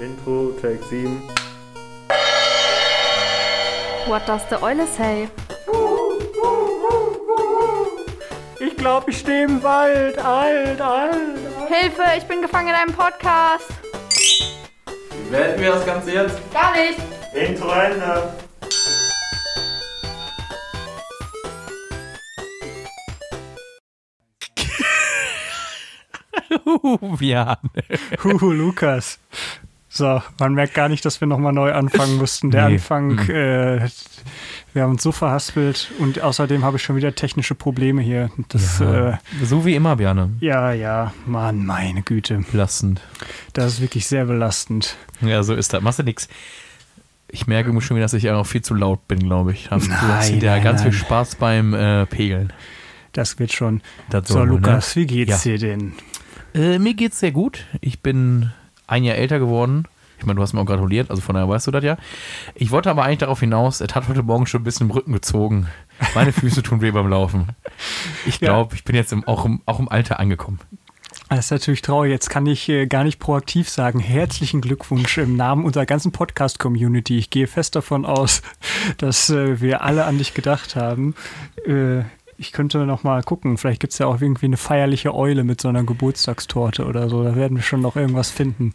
Intro, 0.00 0.50
Take 0.60 0.82
7. 0.84 1.20
What 4.06 4.26
does 4.26 4.42
the 4.50 4.56
Eule 4.60 4.86
say? 4.86 5.28
Ich 8.58 8.76
glaube, 8.76 9.10
ich 9.10 9.18
stehe 9.18 9.44
im 9.44 9.62
Wald. 9.62 10.18
Alt, 10.18 10.80
alt, 10.80 10.80
alt. 10.80 11.68
Hilfe, 11.68 12.02
ich 12.18 12.24
bin 12.24 12.42
gefangen 12.42 12.68
in 12.68 12.74
einem 12.74 12.92
Podcast. 12.92 13.68
Wie 15.10 15.30
beenden 15.30 15.60
wir 15.60 15.72
das 15.72 15.86
Ganze 15.86 16.12
jetzt? 16.12 16.38
Gar 16.52 16.72
nicht. 16.72 16.98
Intro 17.32 17.70
Ende. 17.70 18.34
ja. 27.20 27.58
Huhu, 28.22 28.52
Lukas. 28.52 29.18
So, 29.96 30.20
man 30.40 30.54
merkt 30.54 30.74
gar 30.74 30.88
nicht, 30.88 31.04
dass 31.04 31.20
wir 31.20 31.28
nochmal 31.28 31.52
neu 31.52 31.72
anfangen 31.72 32.16
mussten. 32.16 32.50
Der 32.50 32.66
Nee. 32.68 32.74
Anfang, 32.74 33.10
Mhm. 33.14 33.30
äh, 33.30 33.88
wir 34.72 34.82
haben 34.82 34.90
uns 34.90 35.04
so 35.04 35.12
verhaspelt 35.12 35.92
und 36.00 36.20
außerdem 36.20 36.64
habe 36.64 36.78
ich 36.78 36.82
schon 36.82 36.96
wieder 36.96 37.14
technische 37.14 37.54
Probleme 37.54 38.02
hier. 38.02 38.28
Das, 38.48 38.80
ja, 38.80 39.10
äh, 39.10 39.16
so 39.44 39.64
wie 39.64 39.76
immer, 39.76 39.94
Björne. 39.94 40.30
ja, 40.40 40.72
ja, 40.72 41.14
Mann, 41.26 41.64
meine 41.64 42.02
Güte. 42.02 42.40
Belastend. 42.50 43.02
Das 43.52 43.74
ist 43.74 43.80
wirklich 43.80 44.08
sehr 44.08 44.24
belastend. 44.24 44.96
Ja, 45.20 45.44
so 45.44 45.54
ist 45.54 45.72
das. 45.72 45.80
Machst 45.80 46.00
du 46.00 46.02
nix. 46.02 46.28
Ich 47.28 47.46
merke 47.46 47.68
schon 47.80 47.96
wieder, 47.96 48.04
dass 48.04 48.14
ich 48.14 48.28
auch 48.30 48.46
viel 48.46 48.62
zu 48.62 48.74
laut 48.74 49.06
bin, 49.06 49.20
glaube 49.20 49.52
ich. 49.52 49.70
Hast, 49.70 49.86
du 49.86 49.92
hast 49.92 50.02
Nein, 50.02 50.30
hinterher 50.32 50.56
nein, 50.56 50.64
ganz 50.64 50.82
viel 50.82 50.90
nein. 50.90 51.00
Spaß 51.00 51.36
beim 51.36 51.72
äh, 51.72 52.06
Pegeln. 52.06 52.52
Das 53.12 53.38
wird 53.38 53.52
schon. 53.52 53.80
Das 54.10 54.26
So, 54.26 54.40
wohl, 54.40 54.48
Lukas, 54.48 54.96
wie 54.96 55.06
geht's 55.06 55.44
Ja. 55.44 55.52
dir 55.52 55.58
denn? 55.58 55.92
Ne? 56.52 56.74
Äh, 56.74 56.78
mir 56.80 56.94
geht's 56.94 57.20
sehr 57.20 57.30
gut. 57.30 57.64
Ich 57.80 58.00
bin 58.00 58.50
ein 58.86 59.02
Jahr 59.04 59.16
älter 59.16 59.38
geworden. 59.38 59.84
Ich 60.18 60.26
meine, 60.26 60.36
du 60.36 60.42
hast 60.42 60.52
mir 60.52 60.60
auch 60.60 60.66
gratuliert, 60.66 61.10
also 61.10 61.20
von 61.22 61.34
daher 61.34 61.48
weißt 61.48 61.66
du 61.66 61.70
das 61.70 61.84
ja. 61.84 61.96
Ich 62.54 62.70
wollte 62.70 62.90
aber 62.90 63.04
eigentlich 63.04 63.18
darauf 63.18 63.40
hinaus, 63.40 63.80
es 63.80 63.94
hat 63.94 64.08
heute 64.08 64.22
Morgen 64.22 64.46
schon 64.46 64.60
ein 64.60 64.64
bisschen 64.64 64.86
im 64.86 64.90
Rücken 64.92 65.12
gezogen. 65.12 65.68
Meine 66.14 66.32
Füße 66.32 66.62
tun 66.62 66.80
weh 66.80 66.90
beim 66.90 67.08
Laufen. 67.08 67.48
Ich 68.26 68.40
Ja. 68.40 68.48
glaube, 68.48 68.74
ich 68.74 68.84
bin 68.84 68.96
jetzt 68.96 69.12
im, 69.12 69.26
auch, 69.26 69.44
im, 69.44 69.62
auch 69.66 69.78
im 69.80 69.88
Alter 69.88 70.18
angekommen. 70.20 70.60
Das 71.30 71.46
ist 71.46 71.50
natürlich 71.52 71.82
traurig. 71.82 72.10
Jetzt 72.10 72.28
kann 72.28 72.46
ich 72.46 72.68
äh, 72.68 72.86
gar 72.86 73.02
nicht 73.04 73.18
proaktiv 73.18 73.68
sagen. 73.68 73.98
Herzlichen 73.98 74.60
Glückwunsch 74.60 75.16
im 75.18 75.36
Namen 75.36 75.64
unserer 75.64 75.86
ganzen 75.86 76.12
Podcast-Community. 76.12 77.18
Ich 77.18 77.30
gehe 77.30 77.46
fest 77.46 77.74
davon 77.76 78.04
aus, 78.04 78.42
dass 78.98 79.30
äh, 79.30 79.60
wir 79.60 79.82
alle 79.82 80.04
an 80.04 80.18
dich 80.18 80.34
gedacht 80.34 80.76
haben. 80.76 81.14
Äh, 81.66 82.02
ich 82.36 82.52
könnte 82.52 82.78
noch 82.86 83.02
mal 83.04 83.22
gucken. 83.22 83.56
Vielleicht 83.58 83.80
gibt 83.80 83.92
es 83.92 83.98
ja 83.98 84.06
auch 84.06 84.20
irgendwie 84.20 84.46
eine 84.46 84.56
feierliche 84.56 85.14
Eule 85.14 85.44
mit 85.44 85.60
so 85.60 85.68
einer 85.68 85.84
Geburtstagstorte 85.84 86.84
oder 86.86 87.08
so. 87.08 87.22
Da 87.24 87.36
werden 87.36 87.56
wir 87.56 87.62
schon 87.62 87.80
noch 87.80 87.96
irgendwas 87.96 88.30
finden. 88.30 88.72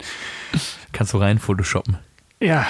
Kannst 0.92 1.14
du 1.14 1.18
rein 1.18 1.40
photoshoppen? 1.40 1.98
Ja, 2.40 2.66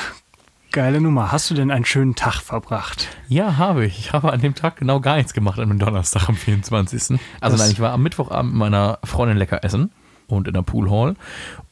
geile 0.71 0.99
Nummer. 1.01 1.31
Hast 1.31 1.49
du 1.49 1.53
denn 1.55 1.71
einen 1.71 1.85
schönen 1.85 2.15
Tag 2.15 2.35
verbracht? 2.41 3.07
Ja, 3.27 3.57
habe 3.57 3.85
ich. 3.85 3.99
Ich 3.99 4.13
habe 4.13 4.31
an 4.33 4.41
dem 4.41 4.55
Tag 4.55 4.77
genau 4.77 4.99
gar 4.99 5.17
nichts 5.17 5.33
gemacht, 5.33 5.59
an 5.59 5.69
dem 5.69 5.79
Donnerstag 5.79 6.27
am 6.29 6.35
24. 6.35 7.19
Also 7.39 7.55
Das- 7.57 7.59
nein, 7.59 7.71
ich 7.71 7.79
war 7.79 7.91
am 7.93 8.03
Mittwochabend 8.03 8.51
mit 8.53 8.59
meiner 8.59 8.99
Freundin 9.03 9.37
lecker 9.37 9.63
essen 9.63 9.91
und 10.27 10.47
in 10.47 10.53
der 10.53 10.61
Poolhall. 10.63 11.15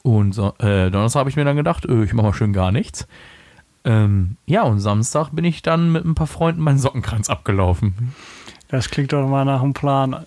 Und 0.04 0.34
so, 0.34 0.54
äh, 0.60 0.90
Donnerstag 0.92 1.22
habe 1.22 1.30
ich 1.30 1.36
mir 1.36 1.46
dann 1.46 1.58
gedacht, 1.58 1.86
äh, 1.86 2.04
ich 2.04 2.14
mache 2.14 2.28
mal 2.28 2.34
schön 2.34 2.54
gar 2.54 2.72
nichts. 2.72 3.08
Ähm, 3.84 4.36
ja, 4.46 4.64
und 4.64 4.80
Samstag 4.80 5.30
bin 5.32 5.46
ich 5.46 5.62
dann 5.62 5.92
mit 5.92 6.04
ein 6.04 6.14
paar 6.16 6.28
Freunden 6.28 6.62
meinen 6.62 6.78
Sockenkranz 6.78 7.30
abgelaufen. 7.30 8.14
Das 8.70 8.90
klingt 8.90 9.14
doch 9.14 9.28
mal 9.28 9.46
nach 9.46 9.62
einem 9.62 9.74
Plan. 9.74 10.26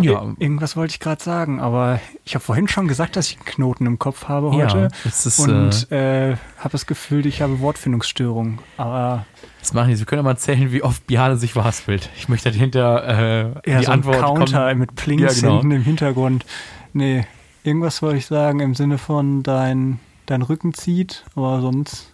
Ja, 0.00 0.22
Ir- 0.22 0.34
Irgendwas 0.38 0.74
wollte 0.76 0.92
ich 0.92 1.00
gerade 1.00 1.22
sagen, 1.22 1.60
aber 1.60 2.00
ich 2.24 2.34
habe 2.34 2.42
vorhin 2.42 2.66
schon 2.66 2.88
gesagt, 2.88 3.14
dass 3.16 3.28
ich 3.28 3.36
einen 3.36 3.44
Knoten 3.44 3.84
im 3.84 3.98
Kopf 3.98 4.26
habe 4.28 4.50
heute. 4.52 4.78
ja 4.78 4.88
ist, 5.06 5.38
und 5.40 5.90
äh, 5.92 6.30
äh, 6.32 6.36
habe 6.58 6.70
das 6.70 6.86
Gefühl, 6.86 7.26
ich 7.26 7.42
habe 7.42 7.60
Wortfindungsstörungen. 7.60 8.58
Aber 8.78 9.26
das 9.60 9.74
machen 9.74 9.90
die. 9.90 9.98
Wir 9.98 10.06
können 10.06 10.20
ja 10.20 10.22
mal 10.22 10.38
zählen, 10.38 10.72
wie 10.72 10.82
oft 10.82 11.06
Biane 11.06 11.36
sich 11.36 11.52
verhaspelt. 11.52 12.08
Ich 12.16 12.28
möchte 12.30 12.50
dahinter 12.50 13.04
äh, 13.06 13.70
eher 13.70 13.78
die 13.80 13.84
so 13.84 13.90
ein 13.90 13.98
Antwort 13.98 14.20
Counter 14.20 14.68
kommen. 14.68 14.78
mit 14.78 14.94
Plings 14.94 15.20
Ja, 15.22 15.28
genau. 15.40 15.52
hinten 15.60 15.70
im 15.72 15.82
Hintergrund. 15.82 16.46
Nee, 16.94 17.26
irgendwas 17.62 18.00
wollte 18.00 18.16
ich 18.16 18.26
sagen 18.26 18.60
im 18.60 18.74
Sinne 18.74 18.96
von 18.96 19.42
dein, 19.42 20.00
dein 20.24 20.40
Rücken 20.40 20.72
zieht, 20.72 21.24
aber 21.36 21.60
sonst, 21.60 22.10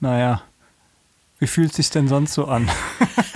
naja, 0.00 0.40
wie 1.38 1.46
fühlt 1.46 1.74
sich 1.74 1.90
denn 1.90 2.08
sonst 2.08 2.32
so 2.32 2.46
an? 2.46 2.70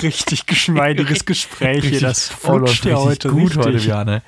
Richtig 0.00 0.46
geschmeidiges 0.46 1.24
Gespräch 1.26 1.84
hier, 1.84 2.00
das 2.00 2.28
flutscht 2.28 2.84
ja 2.84 2.96
heute 2.96 3.28
gut 3.28 3.56
richtig. 3.56 3.58
heute, 3.58 3.78
Biane. 3.78 4.22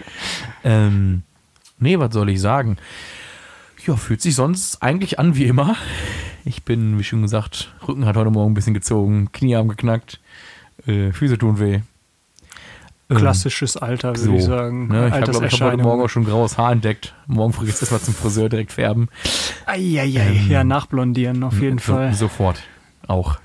Ähm, 0.65 1.23
nee, 1.79 1.99
was 1.99 2.13
soll 2.13 2.29
ich 2.31 2.41
sagen? 2.41 2.77
Ja, 3.87 3.97
fühlt 3.97 4.23
sich 4.23 4.35
sonst 4.35 4.83
eigentlich 4.83 5.19
an 5.19 5.37
wie 5.37 5.45
immer. 5.45 5.77
Ich 6.45 6.65
bin, 6.65 6.99
wie 6.99 7.05
schon 7.05 7.23
gesagt, 7.23 7.75
Rücken 7.87 8.05
hat 8.07 8.17
heute 8.17 8.31
Morgen 8.31 8.53
ein 8.53 8.55
bisschen 8.55 8.75
gezogen, 8.75 9.31
Knie 9.33 9.57
haben 9.57 9.69
geknackt, 9.69 10.21
äh, 10.87 11.13
Füße 11.13 11.39
tun 11.39 11.59
weh. 11.59 11.81
Ähm, 13.11 13.17
Klassisches 13.19 13.77
Alter, 13.77 14.09
würde 14.11 14.21
so, 14.21 14.35
ich 14.35 14.45
sagen. 14.45 14.89
Ne, 14.89 15.09
ich 15.09 15.13
habe, 15.15 15.31
glaube 15.31 15.47
ich, 15.47 15.61
hab 15.61 15.73
heute. 15.73 15.83
Morgen 15.83 16.03
auch 16.03 16.09
schon 16.09 16.25
graues 16.25 16.57
Haar 16.57 16.73
entdeckt. 16.73 17.15
Morgen 17.27 17.53
früh 17.53 17.67
jetzt 17.67 17.83
erstmal 17.83 18.01
zum 18.01 18.15
Friseur 18.15 18.49
direkt 18.49 18.73
färben. 18.73 19.09
Eieiei, 19.67 20.17
Ähm, 20.17 20.51
ja, 20.51 20.65
nachblondieren 20.65 21.43
auf 21.43 21.61
jeden 21.61 21.79
so, 21.79 21.93
Fall. 21.93 22.15
Sofort. 22.15 22.63
Auch. 23.07 23.39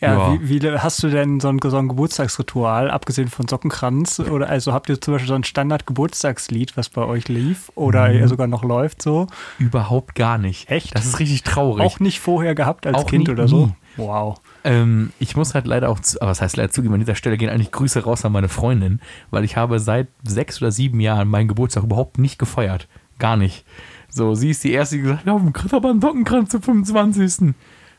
Ja, 0.00 0.32
Ja. 0.34 0.38
Wie, 0.40 0.62
wie 0.62 0.70
hast 0.78 1.02
du 1.02 1.08
denn 1.08 1.40
so 1.40 1.48
ein, 1.48 1.58
so 1.62 1.76
ein 1.76 1.88
Geburtstagsritual, 1.88 2.90
abgesehen 2.90 3.28
von 3.28 3.48
Sockenkranz? 3.48 4.20
Oder 4.20 4.48
also 4.50 4.72
habt 4.72 4.88
ihr 4.88 5.00
zum 5.00 5.14
Beispiel 5.14 5.28
so 5.28 5.34
ein 5.34 5.44
Standard-Geburtstagslied, 5.44 6.76
was 6.76 6.88
bei 6.90 7.02
euch 7.02 7.28
lief 7.28 7.70
oder 7.74 8.08
Mhm. 8.10 8.26
sogar 8.28 8.46
noch 8.46 8.62
läuft 8.62 9.00
so? 9.02 9.26
Überhaupt 9.58 10.14
gar 10.14 10.38
nicht. 10.38 10.70
Echt? 10.70 10.94
Das 10.94 11.06
ist 11.06 11.18
richtig 11.18 11.42
traurig. 11.44 11.84
Auch 11.84 12.00
nicht 12.00 12.20
vorher 12.20 12.54
gehabt 12.54 12.86
als 12.86 12.96
Auch 12.98 13.06
Kind 13.06 13.26
nie- 13.28 13.32
oder 13.32 13.48
so? 13.48 13.66
nie. 13.66 13.72
Wow. 13.96 14.40
Ähm, 14.64 15.12
ich 15.18 15.36
muss 15.36 15.54
halt 15.54 15.66
leider 15.66 15.88
auch, 15.88 16.00
zu, 16.00 16.20
aber 16.20 16.30
was 16.30 16.42
heißt 16.42 16.56
leider 16.58 16.70
zugeben, 16.70 16.92
an 16.94 17.00
dieser 17.00 17.14
Stelle 17.14 17.38
gehen 17.38 17.48
eigentlich 17.48 17.72
Grüße 17.72 18.04
raus 18.04 18.24
an 18.26 18.32
meine 18.32 18.48
Freundin, 18.48 19.00
weil 19.30 19.44
ich 19.44 19.56
habe 19.56 19.78
seit 19.78 20.08
sechs 20.22 20.60
oder 20.60 20.70
sieben 20.70 21.00
Jahren 21.00 21.28
meinen 21.28 21.48
Geburtstag 21.48 21.84
überhaupt 21.84 22.18
nicht 22.18 22.38
gefeiert. 22.38 22.88
Gar 23.18 23.38
nicht. 23.38 23.64
So, 24.10 24.34
sie 24.34 24.50
ist 24.50 24.62
die 24.64 24.72
Erste, 24.72 24.96
die 24.96 25.02
gesagt 25.02 25.26
hat, 25.26 25.72
wir 25.72 25.76
aber 25.76 25.90
einen 25.90 26.00
Sockenkranz 26.02 26.50
zum 26.50 26.60
25. 26.62 27.54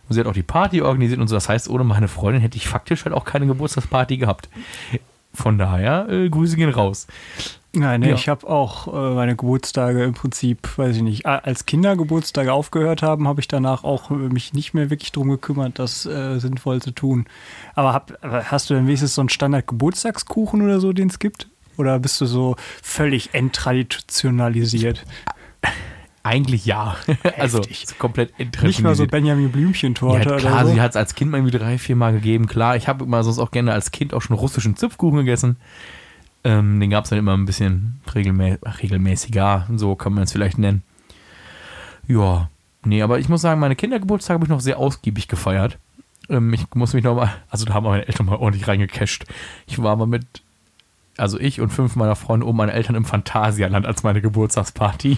Und 0.07 0.13
sie 0.13 0.19
hat 0.19 0.27
auch 0.27 0.33
die 0.33 0.43
Party 0.43 0.81
organisiert 0.81 1.19
und 1.19 1.27
so. 1.27 1.35
Das 1.35 1.49
heißt, 1.49 1.69
ohne 1.69 1.83
meine 1.83 2.07
Freundin 2.07 2.41
hätte 2.41 2.57
ich 2.57 2.67
faktisch 2.67 3.05
halt 3.05 3.13
auch 3.15 3.25
keine 3.25 3.47
Geburtstagsparty 3.47 4.17
gehabt. 4.17 4.49
Von 5.33 5.57
daher, 5.57 6.07
äh, 6.09 6.29
Grüße 6.29 6.55
gehen 6.55 6.69
raus. 6.69 7.07
Nein, 7.73 8.01
Ja. 8.01 8.15
ich 8.15 8.27
habe 8.27 8.47
auch 8.49 8.87
äh, 8.87 9.13
meine 9.13 9.35
Geburtstage 9.35 10.03
im 10.03 10.13
Prinzip, 10.13 10.77
weiß 10.77 10.95
ich 10.95 11.03
nicht, 11.03 11.25
als 11.27 11.67
Kinder 11.67 11.95
Geburtstage 11.95 12.51
aufgehört 12.51 13.03
haben, 13.03 13.27
habe 13.27 13.39
ich 13.39 13.47
danach 13.47 13.83
auch 13.83 14.09
äh, 14.09 14.15
mich 14.15 14.53
nicht 14.53 14.73
mehr 14.73 14.89
wirklich 14.89 15.11
drum 15.11 15.29
gekümmert, 15.29 15.77
das 15.77 16.05
äh, 16.07 16.39
sinnvoll 16.39 16.81
zu 16.81 16.89
tun. 16.91 17.25
Aber, 17.75 17.93
hab, 17.93 18.17
aber 18.23 18.45
hast 18.45 18.69
du 18.69 18.73
denn 18.73 18.87
wenigstens 18.87 19.13
so 19.13 19.21
einen 19.21 19.29
Standard-Geburtstagskuchen 19.29 20.61
oder 20.63 20.79
so, 20.79 20.91
den 20.91 21.09
es 21.09 21.19
gibt? 21.19 21.49
Oder 21.77 21.99
bist 21.99 22.19
du 22.19 22.25
so 22.25 22.55
völlig 22.81 23.35
enttraditionalisiert? 23.35 25.05
Eigentlich 26.27 26.65
ja. 26.65 26.97
also 27.37 27.59
Heftig. 27.59 27.83
ist 27.83 27.99
komplett 27.99 28.37
Nicht 28.61 28.81
mal 28.81 28.95
so. 28.95 29.07
Benjamin 29.07 29.49
Blümchen-Torte 29.49 30.19
Ja, 30.19 30.25
oder 30.25 30.37
klar, 30.37 30.65
so? 30.65 30.73
sie 30.73 30.81
hat 30.81 30.91
es 30.91 30.97
als 30.97 31.15
Kind 31.15 31.31
mal 31.31 31.37
irgendwie 31.37 31.57
drei, 31.57 31.77
vier 31.77 31.95
Mal 31.95 32.11
gegeben. 32.11 32.47
Klar, 32.47 32.75
ich 32.75 32.89
habe 32.89 33.05
immer 33.05 33.23
sonst 33.23 33.39
auch 33.39 33.51
gerne 33.51 33.71
als 33.71 33.91
Kind 33.91 34.13
auch 34.13 34.21
schon 34.21 34.35
russischen 34.35 34.75
Zipfkuchen 34.75 35.19
gegessen. 35.19 35.55
Ähm, 36.43 36.81
den 36.81 36.89
gab 36.89 37.05
es 37.05 37.11
dann 37.11 37.19
immer 37.19 37.33
ein 37.35 37.45
bisschen 37.45 38.01
regelmä 38.13 38.57
regelmäßiger, 38.81 39.67
so 39.75 39.95
kann 39.95 40.13
man 40.13 40.25
es 40.25 40.33
vielleicht 40.33 40.57
nennen. 40.57 40.83
Ja, 42.07 42.49
nee, 42.83 43.01
aber 43.01 43.19
ich 43.19 43.29
muss 43.29 43.41
sagen, 43.41 43.59
meine 43.61 43.75
Kindergeburtstage 43.77 44.35
habe 44.35 44.45
ich 44.45 44.49
noch 44.49 44.59
sehr 44.59 44.77
ausgiebig 44.79 45.29
gefeiert. 45.29 45.77
Ähm, 46.29 46.53
ich 46.53 46.65
muss 46.75 46.93
mich 46.93 47.05
noch 47.05 47.15
mal, 47.15 47.33
also 47.49 47.65
da 47.65 47.73
haben 47.73 47.85
meine 47.85 48.05
Eltern 48.05 48.25
mal 48.25 48.35
ordentlich 48.35 48.67
reingecasht. 48.67 49.25
Ich 49.65 49.81
war 49.81 49.95
mal 49.95 50.07
mit, 50.07 50.25
also 51.15 51.39
ich 51.39 51.61
und 51.61 51.69
fünf 51.69 51.95
meiner 51.95 52.17
Freunde 52.17 52.45
oben 52.45 52.57
meine 52.57 52.73
Eltern 52.73 52.95
im 52.95 53.05
Phantasialand 53.05 53.85
als 53.85 54.03
meine 54.03 54.21
Geburtstagsparty. 54.21 55.17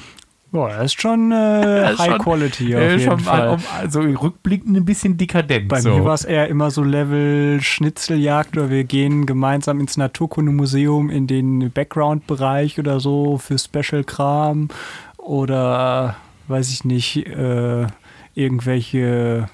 Boah, 0.51 0.69
das 0.69 0.85
ist 0.93 1.01
schon 1.01 1.31
äh, 1.31 1.91
ist 1.93 1.99
High 1.99 2.07
schon- 2.11 2.17
Quality 2.19 2.75
auf 2.75 2.81
Äh, 2.81 2.89
jeden 2.95 3.01
schon 3.11 3.19
Fall. 3.19 3.47
mal, 3.49 3.57
also 3.79 4.01
rückblickend 4.01 4.75
ein 4.77 4.85
bisschen 4.85 5.15
dekadent. 5.17 5.67
Bei 5.67 5.79
so. 5.79 5.89
mir 5.97 6.03
war 6.05 6.15
es 6.15 6.23
eher 6.25 6.47
immer 6.47 6.71
so 6.71 6.83
Level 6.83 7.61
Schnitzeljagd 7.61 8.57
oder 8.57 8.69
wir 8.69 8.83
gehen 8.83 9.25
gemeinsam 9.27 9.79
ins 9.79 9.95
Naturkundemuseum 9.97 11.09
in 11.11 11.27
den 11.27 11.71
Background-Bereich 11.71 12.79
oder 12.79 12.99
so 12.99 13.37
für 13.37 13.57
Special-Kram 13.59 14.69
oder 15.17 16.15
weiß 16.47 16.71
ich 16.71 16.83
nicht, 16.83 17.27
äh, 17.27 17.85
irgendwelche 18.33 19.49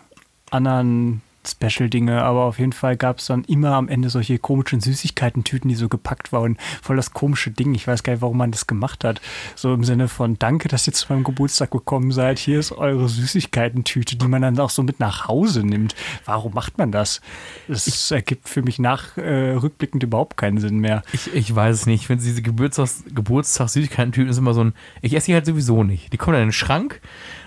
anderen 0.51 1.21
Special-Dinge, 1.47 2.21
aber 2.23 2.45
auf 2.45 2.59
jeden 2.59 2.73
Fall 2.73 2.97
gab 2.97 3.19
es 3.19 3.27
dann 3.27 3.43
immer 3.45 3.71
am 3.71 3.87
Ende 3.87 4.09
solche 4.09 4.37
komischen 4.39 4.79
Süßigkeiten-Tüten, 4.79 5.69
die 5.69 5.75
so 5.75 5.89
gepackt 5.89 6.31
waren. 6.31 6.57
Voll 6.81 6.95
das 6.95 7.13
komische 7.13 7.51
Ding. 7.51 7.73
Ich 7.75 7.87
weiß 7.87 8.03
gar 8.03 8.13
nicht, 8.13 8.21
warum 8.21 8.37
man 8.37 8.51
das 8.51 8.67
gemacht 8.67 9.03
hat. 9.03 9.21
So 9.55 9.73
im 9.73 9.83
Sinne 9.83 10.07
von 10.07 10.37
Danke, 10.39 10.67
dass 10.67 10.87
ihr 10.87 10.93
zu 10.93 11.11
meinem 11.11 11.23
Geburtstag 11.23 11.71
gekommen 11.71 12.11
seid. 12.11 12.39
Hier 12.39 12.59
ist 12.59 12.71
eure 12.71 13.07
Süßigkeiten-Tüte, 13.07 14.15
die 14.15 14.27
man 14.27 14.41
dann 14.41 14.59
auch 14.59 14.69
so 14.69 14.83
mit 14.83 14.99
nach 14.99 15.27
Hause 15.27 15.63
nimmt. 15.63 15.95
Warum 16.25 16.53
macht 16.53 16.77
man 16.77 16.91
das? 16.91 17.21
Das 17.67 18.11
ergibt 18.11 18.49
für 18.49 18.61
mich 18.61 18.79
nach 18.79 19.17
äh, 19.17 19.51
rückblickend 19.51 20.03
überhaupt 20.03 20.37
keinen 20.37 20.59
Sinn 20.59 20.79
mehr. 20.79 21.03
Ich, 21.13 21.33
ich 21.33 21.53
weiß 21.53 21.75
es 21.75 21.85
nicht. 21.85 22.01
Ich 22.01 22.07
finde 22.07 22.23
diese 22.23 22.41
Geburtstags 22.41 23.03
Geburtstagssüßigkeiten-Tüten 23.13 24.29
ist 24.29 24.37
immer 24.37 24.53
so 24.53 24.63
ein. 24.63 24.73
Ich 25.01 25.13
esse 25.15 25.27
die 25.27 25.33
halt 25.33 25.45
sowieso 25.45 25.83
nicht. 25.83 26.11
Die 26.13 26.17
kommen 26.17 26.33
dann 26.33 26.43
in 26.43 26.49
den 26.49 26.53
Schrank 26.53 27.01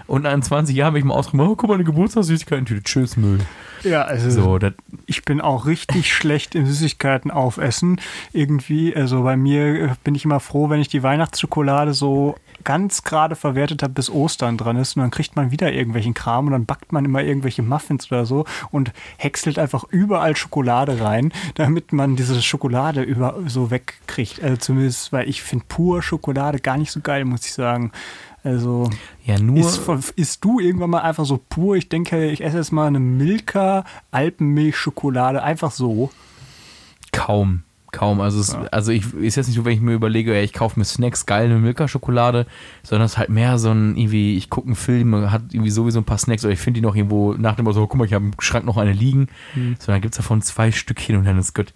und 0.09 0.27
an 0.27 0.43
20 0.43 0.75
Jahren 0.75 0.89
habe 0.89 0.99
ich 0.99 1.05
mal 1.05 1.15
ausgemacht, 1.15 1.49
oh, 1.51 1.55
guck 1.55 1.69
mal, 1.69 1.75
eine 1.75 1.85
Geburtstagssüßigkeiten-Tüte. 1.85 2.83
Tschüss, 2.83 3.17
Müll. 3.17 3.39
Ja, 3.85 4.03
also 4.03 4.31
So, 4.31 4.59
ich 5.07 5.25
bin 5.25 5.41
auch 5.41 5.67
richtig 5.67 6.13
schlecht 6.15 6.55
im 6.55 6.67
Süßigkeiten 6.67 7.31
aufessen. 7.31 8.01
Irgendwie, 8.33 8.97
also 8.97 9.23
bei 9.23 9.37
mir 9.37 9.83
äh, 9.83 9.89
bin 10.05 10.15
ich 10.15 10.25
immer 10.25 10.41
froh, 10.41 10.71
wenn 10.71 10.81
ich 10.81 10.89
die 10.89 11.03
Weihnachtsschokolade 11.03 11.93
so 11.95 12.37
ganz 12.65 13.05
gerade 13.05 13.37
verwertet 13.37 13.83
habe, 13.83 13.93
bis 13.93 14.11
Ostern 14.11 14.57
dran 14.57 14.77
ist. 14.77 14.97
Und 14.97 15.03
dann 15.03 15.11
kriegt 15.11 15.37
man 15.37 15.51
wieder 15.51 15.73
irgendwelchen 15.73 16.15
Kram 16.15 16.47
und 16.47 16.53
dann 16.53 16.67
backt 16.67 16.93
man 16.93 17.05
immer 17.05 17.23
irgendwelche 17.23 17.63
Muffins 17.63 18.11
oder 18.11 18.27
so 18.27 18.47
und 18.71 18.93
häckselt 19.19 19.59
einfach 19.59 19.85
überall 19.91 20.37
Schokolade 20.37 21.01
rein, 21.01 21.33
damit 21.55 21.93
man 21.93 22.17
diese 22.17 22.41
Schokolade 22.43 23.03
über 23.03 23.37
so 23.47 23.71
wegkriegt. 23.71 24.43
Also 24.43 24.57
zumindest, 24.57 25.13
weil 25.13 25.29
ich 25.29 25.43
finde 25.43 25.67
pur 25.69 26.03
Schokolade 26.03 26.59
gar 26.59 26.79
nicht 26.79 26.91
so 26.91 27.01
geil, 27.01 27.25
muss 27.25 27.45
ich 27.45 27.53
sagen. 27.53 27.93
Also 28.45 28.89
ja, 29.25 29.39
nur. 29.39 29.59
isst, 29.59 29.83
isst 30.17 30.45
du 30.45 30.61
irgendwann 30.61 30.91
mal 30.91 31.03
einfach 31.03 31.25
so 31.25 31.39
pur? 31.49 31.77
Ich 31.77 31.89
denke, 31.89 32.31
ich 32.31 32.43
esse 32.43 32.57
jetzt 32.57 32.73
mal 32.73 32.87
eine 32.87 33.01
Milka 33.01 33.85
Alpenmilch-Schokolade 34.11 35.43
einfach 35.43 35.71
so. 35.71 36.11
Kaum. 37.13 37.63
Kaum. 37.91 38.21
Also, 38.21 38.41
es, 38.41 38.55
also 38.55 38.93
ich 38.93 39.15
ist 39.15 39.37
jetzt 39.37 39.47
nicht 39.47 39.57
so, 39.57 39.65
wenn 39.65 39.73
ich 39.73 39.81
mir 39.81 39.95
überlege, 39.95 40.35
ja, 40.35 40.43
ich 40.43 40.53
kaufe 40.53 40.79
mir 40.79 40.85
Snacks, 40.85 41.25
geil, 41.25 41.47
eine 41.47 41.59
Milka-Schokolade, 41.59 42.47
sondern 42.83 43.07
es 43.07 43.13
ist 43.13 43.19
halt 43.19 43.31
mehr 43.31 43.59
so 43.59 43.71
ein, 43.71 43.97
irgendwie, 43.97 44.37
ich 44.37 44.51
gucke 44.51 44.67
einen 44.67 44.77
Film, 44.77 45.31
hat 45.31 45.43
irgendwie 45.53 45.71
sowieso 45.71 45.99
ein 45.99 46.05
paar 46.05 46.19
Snacks 46.19 46.45
oder 46.45 46.53
ich 46.53 46.61
finde 46.61 46.81
die 46.81 46.87
noch 46.87 46.95
irgendwo 46.95 47.33
nach 47.33 47.57
dem 47.57 47.71
so, 47.73 47.87
guck 47.87 47.97
mal, 47.97 48.05
ich 48.05 48.13
habe 48.13 48.27
im 48.27 48.33
Schrank 48.41 48.67
noch 48.67 48.77
eine 48.77 48.93
liegen. 48.93 49.29
Hm. 49.55 49.77
So, 49.79 49.91
dann 49.91 50.03
gibt 50.03 50.15
es 50.15 50.19
davon 50.19 50.43
zwei 50.43 50.71
Stückchen 50.71 51.17
und 51.17 51.25
dann 51.25 51.39
ist 51.39 51.55
gut. 51.55 51.73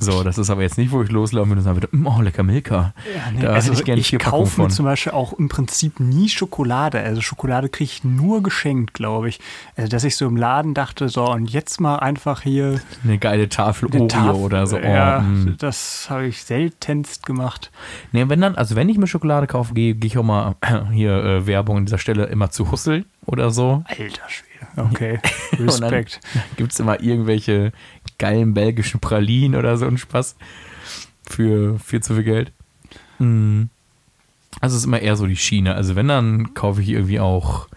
So, 0.00 0.22
das 0.22 0.38
ist 0.38 0.48
aber 0.48 0.62
jetzt 0.62 0.78
nicht, 0.78 0.92
wo 0.92 1.02
ich 1.02 1.10
loslaufe 1.10 1.50
und 1.50 1.64
dann 1.64 1.76
wieder, 1.76 1.88
oh, 2.04 2.20
lecker 2.20 2.44
Milka. 2.44 2.94
Ja, 3.14 3.32
nee, 3.32 3.46
also 3.46 3.72
ich 3.72 3.86
ich 3.88 4.18
kaufe 4.20 4.62
mir 4.62 4.68
zum 4.68 4.84
Beispiel 4.84 5.12
auch 5.12 5.32
im 5.32 5.48
Prinzip 5.48 5.98
nie 5.98 6.28
Schokolade. 6.28 7.00
Also 7.00 7.20
Schokolade 7.20 7.68
kriege 7.68 7.90
ich 7.90 8.04
nur 8.04 8.42
geschenkt, 8.44 8.94
glaube 8.94 9.28
ich. 9.28 9.40
Also 9.76 9.88
dass 9.88 10.04
ich 10.04 10.14
so 10.14 10.26
im 10.26 10.36
Laden 10.36 10.72
dachte, 10.72 11.08
so 11.08 11.28
und 11.28 11.50
jetzt 11.50 11.80
mal 11.80 11.96
einfach 11.96 12.42
hier 12.42 12.80
Eine 13.02 13.18
geile 13.18 13.48
Tafel 13.48 13.88
eine 13.88 14.02
Oreo 14.02 14.08
Tafel- 14.08 14.40
oder 14.40 14.66
so. 14.68 14.76
Oh, 14.76 14.80
ja, 14.80 15.20
mm. 15.20 15.56
das 15.58 16.06
habe 16.08 16.28
ich 16.28 16.44
seltenst 16.44 17.26
gemacht. 17.26 17.72
Nee, 18.12 18.28
wenn 18.28 18.40
dann, 18.40 18.54
also 18.54 18.76
wenn 18.76 18.88
ich 18.88 18.98
mir 18.98 19.08
Schokolade 19.08 19.48
kaufe, 19.48 19.74
gehe 19.74 19.94
gehe 19.94 20.06
ich 20.06 20.16
auch 20.16 20.22
mal 20.22 20.54
hier 20.92 21.12
äh, 21.24 21.46
Werbung 21.46 21.78
an 21.78 21.86
dieser 21.86 21.98
Stelle 21.98 22.26
immer 22.26 22.50
zu 22.50 22.70
Hussel 22.70 23.04
oder 23.26 23.50
so. 23.50 23.82
Alter 23.88 24.28
Schwede. 24.28 24.48
Okay, 24.76 25.18
Respekt. 25.58 26.20
gibt 26.56 26.72
es 26.72 26.80
immer 26.80 27.00
irgendwelche 27.00 27.72
geilen 28.18 28.54
belgischen 28.54 29.00
Pralinen 29.00 29.58
oder 29.58 29.76
so 29.76 29.86
einen 29.86 29.98
Spaß 29.98 30.36
für, 31.28 31.78
für 31.78 32.00
zu 32.00 32.14
viel 32.14 32.24
Geld. 32.24 32.52
Mm. 33.18 33.64
Also 34.60 34.74
es 34.74 34.82
ist 34.82 34.86
immer 34.86 35.00
eher 35.00 35.16
so 35.16 35.26
die 35.26 35.36
Schiene. 35.36 35.74
Also 35.74 35.94
wenn, 35.94 36.08
dann 36.08 36.54
kaufe 36.54 36.82
ich 36.82 36.88
irgendwie 36.88 37.20
auch 37.20 37.68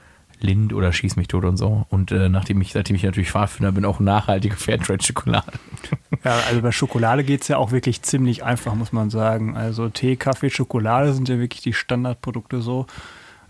Lind 0.42 0.74
oder 0.74 0.92
Schieß 0.92 1.16
mich 1.16 1.28
tot 1.28 1.46
und 1.46 1.58
so. 1.58 1.86
Und 1.90 2.12
äh, 2.12 2.28
nachdem 2.28 2.60
ich, 2.62 2.74
seitdem 2.74 2.96
ich 2.96 3.04
natürlich 3.04 3.32
Pfadfinder 3.32 3.72
bin, 3.72 3.86
auch 3.86 4.00
nachhaltige 4.00 4.56
Fairtrade-Schokolade. 4.56 5.52
Ja, 6.24 6.40
also 6.48 6.62
bei 6.62 6.72
Schokolade 6.72 7.24
geht 7.24 7.42
es 7.42 7.48
ja 7.48 7.58
auch 7.58 7.72
wirklich 7.72 8.04
ziemlich 8.04 8.44
einfach, 8.44 8.76
muss 8.76 8.92
man 8.92 9.10
sagen. 9.10 9.58
Also 9.58 9.90
Tee, 9.90 10.18
Kaffee, 10.18 10.52
Schokolade 10.52 11.14
sind 11.14 11.28
ja 11.30 11.40
wirklich 11.40 11.62
die 11.62 11.74
Standardprodukte 11.74 12.62
so. 12.62 12.86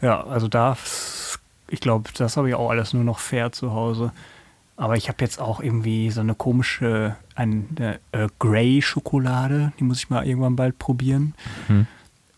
Ja, 0.01 0.23
also 0.23 0.47
da, 0.47 0.77
ich 1.67 1.81
glaube, 1.81 2.09
das 2.15 2.37
habe 2.37 2.47
ich 2.47 2.55
auch 2.55 2.69
alles 2.69 2.93
nur 2.93 3.03
noch 3.03 3.19
fair 3.19 3.51
zu 3.51 3.73
Hause. 3.73 4.13
Aber 4.81 4.97
ich 4.97 5.09
habe 5.09 5.17
jetzt 5.21 5.39
auch 5.39 5.59
irgendwie 5.59 6.09
so 6.09 6.21
eine 6.21 6.33
komische, 6.33 7.15
eine 7.35 7.99
äh, 8.13 8.27
Grey-Schokolade, 8.39 9.73
die 9.79 9.83
muss 9.83 9.99
ich 9.99 10.09
mal 10.09 10.25
irgendwann 10.25 10.55
bald 10.55 10.79
probieren. 10.79 11.35
Mhm. 11.67 11.85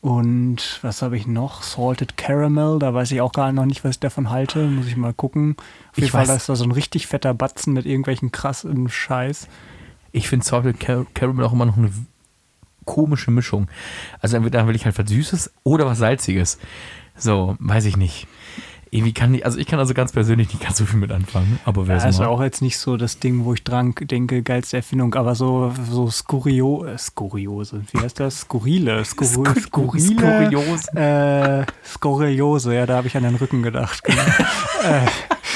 Und 0.02 0.80
was 0.82 1.02
habe 1.02 1.16
ich 1.16 1.26
noch? 1.26 1.64
Salted 1.64 2.18
Caramel, 2.18 2.80
da 2.80 2.94
weiß 2.94 3.12
ich 3.12 3.22
auch 3.22 3.32
gar 3.32 3.54
noch 3.54 3.66
nicht, 3.66 3.86
was 3.86 3.92
ich 3.92 4.00
davon 4.02 4.30
halte. 4.30 4.68
Muss 4.68 4.88
ich 4.88 4.98
mal 4.98 5.14
gucken. 5.14 5.56
Auf 5.92 5.96
jeden 5.98 6.08
Ich 6.08 6.12
Fall 6.12 6.26
weiß- 6.26 6.36
ist 6.36 6.50
da 6.50 6.56
so 6.58 6.66
ein 6.66 6.74
richtig 6.74 7.08
fetter 7.08 7.34
Batzen 7.34 7.72
mit 7.72 7.86
irgendwelchen 7.86 8.34
krassen 8.34 8.90
Scheiß. 8.90 9.48
Ich 10.12 10.28
finde 10.28 10.46
Salted 10.46 10.82
Car 10.82 11.06
Caramel 11.14 11.46
auch 11.46 11.54
immer 11.54 11.66
noch 11.66 11.78
eine 11.78 11.92
komische 12.84 13.32
Mischung. 13.32 13.70
Also 14.20 14.36
entweder 14.36 14.68
will 14.68 14.76
ich 14.76 14.84
halt 14.84 15.00
was 15.00 15.08
Süßes 15.08 15.54
oder 15.64 15.86
was 15.86 16.00
Salziges. 16.00 16.60
So, 17.16 17.56
weiß 17.60 17.86
ich 17.86 17.96
nicht. 17.96 18.28
Irgendwie 18.94 19.14
kann 19.14 19.34
ich, 19.34 19.44
also 19.44 19.58
ich 19.58 19.66
kann 19.66 19.80
also 19.80 19.96
ganz 19.96 20.12
persönlich 20.12 20.50
nicht 20.50 20.62
ganz 20.64 20.78
so 20.78 20.86
viel 20.86 21.00
mit 21.00 21.12
anfangen, 21.12 21.60
aber 21.66 21.88
wer 21.88 21.98
Ja, 21.98 22.06
ist 22.08 22.22
auch 22.22 22.44
jetzt 22.44 22.62
nicht 22.62 22.78
so 22.78 22.96
das 22.96 23.18
Ding, 23.18 23.44
wo 23.44 23.54
ich 23.56 23.64
dran 23.64 23.96
denke, 24.00 24.44
geilste 24.44 24.78
Erfindung, 24.78 25.16
aber 25.16 25.34
so, 25.34 25.74
so 25.90 26.12
Skurio, 26.12 26.86
äh, 26.86 26.98
Skuriose, 26.98 27.82
wie 27.92 28.00
heißt 28.00 28.20
das? 28.20 28.42
Skurrile, 28.42 29.04
Skur 29.04 29.26
Skur- 29.28 29.60
skurrile, 29.60 30.00
Skuriose. 30.52 30.96
Äh, 30.96 31.66
Skuriose, 31.84 32.76
ja, 32.76 32.86
da 32.86 32.98
habe 32.98 33.08
ich 33.08 33.18
an 33.18 33.24
den 33.24 33.36
Rücken 33.36 33.64
gedacht. 33.64 34.04
Genau. 34.04 34.22
äh, 34.84 35.08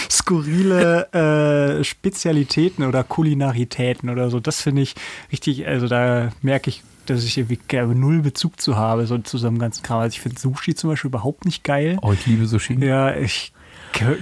skurrile 0.09 1.77
äh, 1.79 1.83
Spezialitäten 1.83 2.83
oder 2.85 3.03
Kulinaritäten 3.03 4.09
oder 4.09 4.29
so, 4.31 4.39
das 4.39 4.61
finde 4.61 4.81
ich 4.81 4.95
richtig, 5.31 5.67
also 5.67 5.87
da 5.87 6.31
merke 6.41 6.69
ich, 6.71 6.81
dass 7.09 7.23
ich 7.23 7.37
irgendwie 7.37 7.59
null 7.95 8.21
Bezug 8.21 8.59
zu 8.61 8.75
habe, 8.75 9.07
so 9.07 9.17
zu 9.17 9.37
so 9.37 9.47
einem 9.47 9.59
ganzen 9.59 9.83
Kram. 9.83 9.99
Also 9.99 10.13
ich 10.13 10.21
finde 10.21 10.39
Sushi 10.39 10.75
zum 10.75 10.89
Beispiel 10.89 11.09
überhaupt 11.09 11.45
nicht 11.45 11.63
geil. 11.63 11.97
Oh, 12.01 12.13
ich 12.13 12.25
liebe 12.25 12.45
Sushi. 12.45 12.73
Ja, 12.83 13.15
ich 13.15 13.53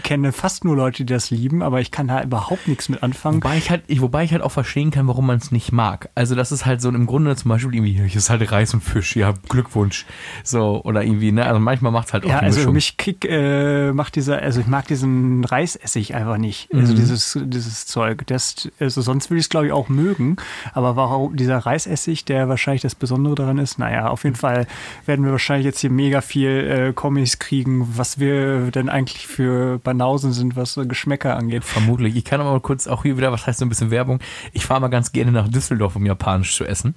kenne 0.03 0.31
fast 0.31 0.65
nur 0.65 0.75
Leute, 0.75 1.05
die 1.05 1.13
das 1.13 1.31
lieben, 1.31 1.61
aber 1.63 1.81
ich 1.81 1.91
kann 1.91 2.07
da 2.07 2.21
überhaupt 2.23 2.67
nichts 2.67 2.89
mit 2.89 3.03
anfangen. 3.03 3.37
Wobei 3.43 3.57
ich 3.57 3.69
halt, 3.69 3.83
ich, 3.87 4.01
wobei 4.01 4.23
ich 4.23 4.31
halt 4.31 4.41
auch 4.41 4.51
verstehen 4.51 4.91
kann, 4.91 5.07
warum 5.07 5.25
man 5.25 5.37
es 5.37 5.51
nicht 5.51 5.71
mag. 5.71 6.09
Also 6.15 6.35
das 6.35 6.51
ist 6.51 6.65
halt 6.65 6.81
so 6.81 6.89
im 6.89 7.05
Grunde 7.05 7.35
zum 7.35 7.49
Beispiel 7.49 7.73
irgendwie, 7.75 7.93
hier 7.93 8.15
ist 8.17 8.29
halt 8.29 8.51
Reis 8.51 8.73
und 8.73 8.81
Fisch, 8.83 9.15
ja, 9.15 9.33
Glückwunsch. 9.49 10.05
So, 10.43 10.81
oder 10.83 11.03
irgendwie, 11.03 11.31
ne, 11.31 11.45
also 11.45 11.59
manchmal 11.59 11.91
macht 11.91 12.07
es 12.07 12.13
halt 12.13 12.25
auch 12.25 12.29
Ja, 12.29 12.39
also 12.39 12.59
Mischung. 12.59 12.73
mich 12.73 12.97
kick, 12.97 13.25
äh, 13.25 13.91
macht 13.91 14.15
dieser, 14.15 14.41
also 14.41 14.59
ich 14.59 14.67
mag 14.67 14.87
diesen 14.87 15.43
Reisessig 15.45 16.15
einfach 16.15 16.37
nicht. 16.37 16.69
Also 16.73 16.93
Mhm. 16.93 16.97
dieses, 16.97 17.39
dieses 17.43 17.85
Zeug. 17.85 18.23
Das, 18.27 18.69
also 18.79 19.01
sonst 19.01 19.29
würde 19.29 19.39
ich 19.39 19.45
es 19.45 19.49
glaube 19.49 19.67
ich 19.67 19.71
auch 19.71 19.89
mögen. 19.89 20.37
Aber 20.73 20.95
warum 20.95 21.35
dieser 21.35 21.57
Reisessig, 21.57 22.25
der 22.25 22.49
wahrscheinlich 22.49 22.81
das 22.81 22.95
Besondere 22.95 23.35
daran 23.35 23.57
ist, 23.57 23.79
naja, 23.79 24.09
auf 24.09 24.23
jeden 24.23 24.35
Fall 24.35 24.67
werden 25.05 25.23
wir 25.25 25.31
wahrscheinlich 25.31 25.65
jetzt 25.65 25.79
hier 25.79 25.89
mega 25.89 26.21
viel 26.21 26.49
äh, 26.89 26.93
Kommis 26.93 27.39
kriegen, 27.39 27.87
was 27.97 28.19
wir 28.19 28.71
denn 28.71 28.89
eigentlich 28.89 29.27
für 29.27 29.64
Banausen 29.83 30.31
sind, 30.33 30.55
was 30.55 30.73
so 30.73 30.85
Geschmäcker 30.85 31.35
angeht. 31.37 31.63
Vermutlich. 31.63 32.15
Ich 32.15 32.23
kann 32.25 32.41
aber 32.41 32.51
mal 32.51 32.59
kurz 32.61 32.87
auch 32.87 33.03
hier 33.03 33.17
wieder, 33.17 33.31
was 33.31 33.45
heißt 33.47 33.59
so 33.59 33.65
ein 33.65 33.69
bisschen 33.69 33.91
Werbung. 33.91 34.19
Ich 34.53 34.65
fahre 34.65 34.81
mal 34.81 34.87
ganz 34.89 35.11
gerne 35.11 35.31
nach 35.31 35.47
Düsseldorf, 35.47 35.95
um 35.95 36.05
Japanisch 36.05 36.55
zu 36.55 36.65
essen. 36.65 36.95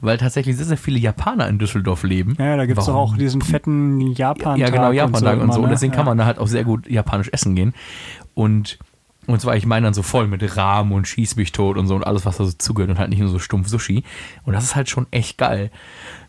Weil 0.00 0.18
tatsächlich 0.18 0.56
sehr, 0.56 0.66
sehr 0.66 0.76
viele 0.76 0.98
Japaner 0.98 1.46
in 1.48 1.58
Düsseldorf 1.58 2.02
leben. 2.02 2.34
Ja, 2.38 2.56
da 2.56 2.66
gibt 2.66 2.80
es 2.80 2.88
auch 2.88 3.16
diesen 3.16 3.40
fetten 3.42 4.00
Japan-Tag. 4.12 4.58
Ja, 4.58 4.70
genau, 4.70 4.90
Japan-Tag 4.90 5.40
und 5.40 5.52
so. 5.52 5.60
Und 5.60 5.66
ne? 5.66 5.70
deswegen 5.72 5.92
kann 5.92 6.00
Ja. 6.06 6.10
man 6.10 6.18
da 6.18 6.24
halt 6.26 6.38
auch 6.38 6.48
sehr 6.48 6.64
gut 6.64 6.88
japanisch 6.88 7.28
essen 7.32 7.54
gehen. 7.54 7.72
Und, 8.34 8.78
und 9.26 9.40
zwar, 9.40 9.56
ich 9.56 9.64
meine 9.64 9.86
dann 9.86 9.94
so 9.94 10.02
voll 10.02 10.26
mit 10.26 10.56
Rahmen 10.56 10.90
und 10.92 11.06
Schieß 11.06 11.36
mich 11.36 11.52
tot 11.52 11.76
und 11.78 11.86
so 11.86 11.94
und 11.94 12.04
alles, 12.04 12.26
was 12.26 12.38
da 12.38 12.44
so 12.44 12.52
zugehört 12.52 12.90
und 12.90 12.98
halt 12.98 13.10
nicht 13.10 13.20
nur 13.20 13.28
so 13.28 13.38
stumpf 13.38 13.68
Sushi. 13.68 14.02
Und 14.44 14.54
das 14.54 14.64
ist 14.64 14.74
halt 14.74 14.88
schon 14.90 15.06
echt 15.12 15.38
geil. 15.38 15.70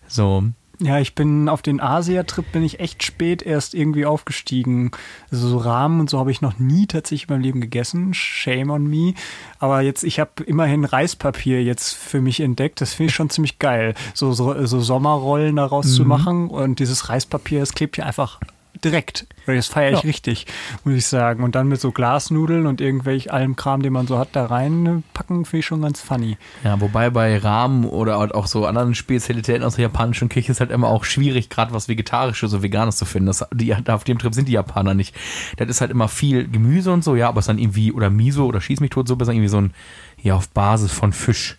So, 0.07 0.43
Ja, 0.83 0.99
ich 0.99 1.15
bin 1.15 1.47
auf 1.47 1.61
den 1.61 1.79
Asia-Trip 1.79 2.51
bin 2.51 2.61
ich 2.61 2.81
echt 2.81 3.03
spät 3.03 3.41
erst 3.41 3.73
irgendwie 3.73 4.05
aufgestiegen. 4.05 4.91
Also 5.31 5.47
so 5.47 5.57
Rahmen 5.57 6.01
und 6.01 6.09
so 6.09 6.19
habe 6.19 6.29
ich 6.29 6.41
noch 6.41 6.59
nie 6.59 6.87
tatsächlich 6.87 7.29
in 7.29 7.35
meinem 7.35 7.43
Leben 7.43 7.61
gegessen. 7.61 8.13
Shame 8.13 8.69
on 8.69 8.87
me. 8.87 9.13
Aber 9.59 9.79
jetzt, 9.79 10.03
ich 10.03 10.19
habe 10.19 10.43
immerhin 10.45 10.83
Reispapier 10.83 11.63
jetzt 11.63 11.93
für 11.93 12.19
mich 12.19 12.41
entdeckt. 12.41 12.81
Das 12.81 12.93
finde 12.93 13.11
ich 13.11 13.15
schon 13.15 13.29
ziemlich 13.29 13.59
geil. 13.59 13.93
So, 14.13 14.33
so, 14.33 14.65
so 14.65 14.81
Sommerrollen 14.81 15.55
daraus 15.55 15.95
zu 15.95 16.03
machen 16.03 16.49
und 16.49 16.79
dieses 16.79 17.07
Reispapier, 17.07 17.61
das 17.61 17.73
klebt 17.73 17.95
ja 17.95 18.05
einfach 18.05 18.41
direkt. 18.83 19.27
Das 19.45 19.67
feiere 19.67 19.91
ich 19.91 20.03
Ja. 20.03 20.07
richtig, 20.07 20.45
muss 20.83 20.95
ich 20.95 21.05
sagen. 21.05 21.43
Und 21.43 21.55
dann 21.55 21.67
mit 21.67 21.81
so 21.81 21.91
Glasnudeln 21.91 22.65
und 22.65 22.79
irgendwelch 22.81 23.33
allem 23.33 23.55
Kram, 23.55 23.81
den 23.81 23.93
man 23.93 24.07
so 24.07 24.17
hat, 24.17 24.29
da 24.33 24.45
reinpacken, 24.45 25.45
finde 25.45 25.59
ich 25.59 25.65
schon 25.65 25.81
ganz 25.81 26.01
funny. 26.01 26.37
ja, 26.63 26.79
wobei 26.79 27.09
bei 27.09 27.37
Rahmen 27.37 27.85
oder 27.85 28.19
halt 28.19 28.33
auch 28.33 28.47
so 28.47 28.65
anderen 28.65 28.95
Spezialitäten 28.95 29.63
aus 29.63 29.75
der 29.75 29.83
japanischen 29.83 30.29
Küche 30.29 30.51
ist 30.51 30.59
halt 30.59 30.71
immer 30.71 30.87
auch 30.87 31.03
schwierig, 31.03 31.49
gerade 31.49 31.73
was 31.73 31.89
Vegetarisches 31.89 32.53
oder 32.53 32.63
Veganes 32.63 32.97
zu 32.97 33.05
finden. 33.05 33.27
Das, 33.27 33.45
die, 33.53 33.75
auf 33.87 34.03
dem 34.03 34.19
Trip 34.19 34.33
sind 34.33 34.47
die 34.47 34.53
Japaner 34.53 34.93
nicht. 34.93 35.15
Das 35.57 35.67
ist 35.69 35.81
halt 35.81 35.91
immer 35.91 36.07
viel 36.07 36.47
Gemüse 36.47 36.91
und 36.91 37.03
so, 37.03 37.15
ja, 37.15 37.27
aber 37.29 37.39
es 37.39 37.43
ist 37.43 37.49
dann 37.49 37.59
irgendwie, 37.59 37.91
oder 37.91 38.09
Miso 38.09 38.45
oder 38.45 38.61
Schieß 38.61 38.79
mich 38.79 38.91
tot, 38.91 39.07
so 39.07 39.15
besser 39.15 39.33
irgendwie 39.33 39.49
so 39.49 39.59
ein, 39.59 39.73
ja, 40.21 40.35
auf 40.35 40.49
Basis 40.49 40.91
von 40.91 41.11
Fisch. 41.13 41.57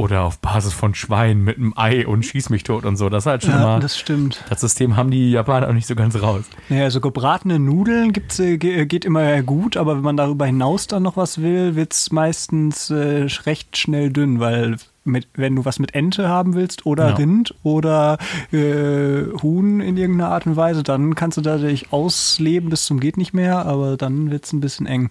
Oder 0.00 0.22
auf 0.22 0.38
Basis 0.38 0.72
von 0.72 0.94
Schwein 0.94 1.42
mit 1.42 1.58
einem 1.58 1.74
Ei 1.76 2.06
und 2.06 2.24
schieß 2.24 2.48
mich 2.48 2.62
tot 2.62 2.86
und 2.86 2.96
so. 2.96 3.10
Das 3.10 3.24
ist 3.24 3.26
halt 3.26 3.42
schon 3.42 3.50
Ja, 3.52 3.58
mal. 3.60 3.80
das 3.80 3.98
stimmt. 3.98 4.42
Das 4.48 4.60
System 4.62 4.96
haben 4.96 5.10
die 5.10 5.30
Japaner 5.32 5.68
auch 5.68 5.74
nicht 5.74 5.86
so 5.86 5.94
ganz 5.94 6.20
raus. 6.22 6.44
Naja, 6.70 6.84
also 6.84 7.00
gebratene 7.00 7.58
Nudeln 7.58 8.12
gibt's, 8.14 8.38
äh, 8.38 8.56
ge- 8.56 8.86
geht 8.86 9.04
immer 9.04 9.42
gut, 9.42 9.76
aber 9.76 9.96
wenn 9.96 10.02
man 10.02 10.16
darüber 10.16 10.46
hinaus 10.46 10.86
dann 10.86 11.02
noch 11.02 11.18
was 11.18 11.42
will, 11.42 11.76
wird's 11.76 12.10
meistens 12.12 12.88
äh, 12.88 13.26
recht 13.44 13.76
schnell 13.76 14.10
dünn, 14.10 14.40
weil 14.40 14.76
mit, 15.04 15.28
wenn 15.34 15.56
du 15.56 15.64
was 15.66 15.78
mit 15.78 15.94
Ente 15.94 16.28
haben 16.28 16.54
willst 16.54 16.86
oder 16.86 17.08
Ja. 17.10 17.14
Rind 17.16 17.54
oder 17.62 18.16
äh, 18.52 19.24
Huhn 19.42 19.80
in 19.80 19.96
irgendeiner 19.96 20.30
Art 20.30 20.46
und 20.46 20.56
Weise, 20.56 20.82
dann 20.82 21.14
kannst 21.14 21.36
du 21.36 21.42
da 21.42 21.58
dich 21.58 21.92
ausleben 21.92 22.70
bis 22.70 22.84
zum 22.84 23.00
geht 23.00 23.16
nicht 23.16 23.34
mehr, 23.34 23.66
aber 23.66 23.96
dann 23.96 24.30
wird's 24.30 24.52
ein 24.52 24.60
bisschen 24.60 24.86
eng. 24.86 25.10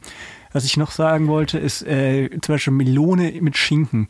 Was 0.51 0.65
ich 0.65 0.77
noch 0.77 0.89
sagen 0.91 1.27
wollte, 1.27 1.59
ist 1.59 1.83
äh, 1.85 2.29
zum 2.41 2.55
Beispiel 2.55 2.73
Melone 2.73 3.33
mit 3.39 3.55
Schinken. 3.55 4.07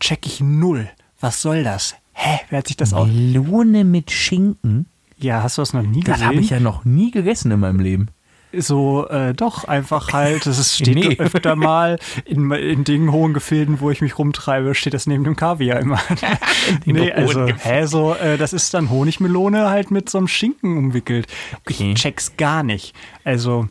Check 0.00 0.26
ich 0.26 0.40
null. 0.40 0.88
Was 1.20 1.40
soll 1.42 1.64
das? 1.64 1.94
Hä? 2.12 2.40
Wer 2.50 2.58
hat 2.58 2.68
sich 2.68 2.76
das 2.76 2.92
aus? 2.92 3.08
Melone 3.08 3.84
mit 3.84 4.10
Schinken? 4.10 4.86
Ja, 5.18 5.42
hast 5.42 5.58
du 5.58 5.62
das 5.62 5.72
noch 5.72 5.82
nie 5.82 6.00
gesehen? 6.00 6.04
Das 6.20 6.22
habe 6.22 6.36
ich 6.36 6.50
ja 6.50 6.60
noch 6.60 6.84
nie 6.84 7.10
gegessen 7.10 7.50
in 7.50 7.60
meinem 7.60 7.80
Leben. 7.80 8.08
so 8.56 9.08
äh, 9.08 9.32
doch 9.34 9.64
einfach 9.64 10.12
halt, 10.12 10.46
das 10.46 10.74
steht 10.76 10.94
Nee. 10.94 11.16
öfter 11.18 11.56
mal 11.56 11.98
in, 12.24 12.50
in 12.52 12.84
Dingen 12.84 13.10
hohen 13.10 13.32
Gefilden, 13.34 13.80
wo 13.80 13.90
ich 13.90 14.00
mich 14.00 14.18
rumtreibe, 14.18 14.74
steht 14.74 14.94
das 14.94 15.06
neben 15.06 15.24
dem 15.24 15.34
Kaviar 15.36 15.80
immer. 15.80 16.00
den 16.86 16.96
nee, 16.96 17.10
also, 17.12 17.46
hä, 17.48 17.86
so, 17.86 18.14
äh, 18.14 18.36
das 18.36 18.52
ist 18.52 18.74
dann 18.74 18.90
Honigmelone 18.90 19.70
halt 19.70 19.90
mit 19.90 20.08
so 20.10 20.18
einem 20.18 20.28
Schinken 20.28 20.76
umwickelt. 20.76 21.26
Okay. 21.64 21.92
Ich 21.92 22.00
check's 22.00 22.36
gar 22.36 22.62
nicht. 22.62 22.94
Also 23.24 23.68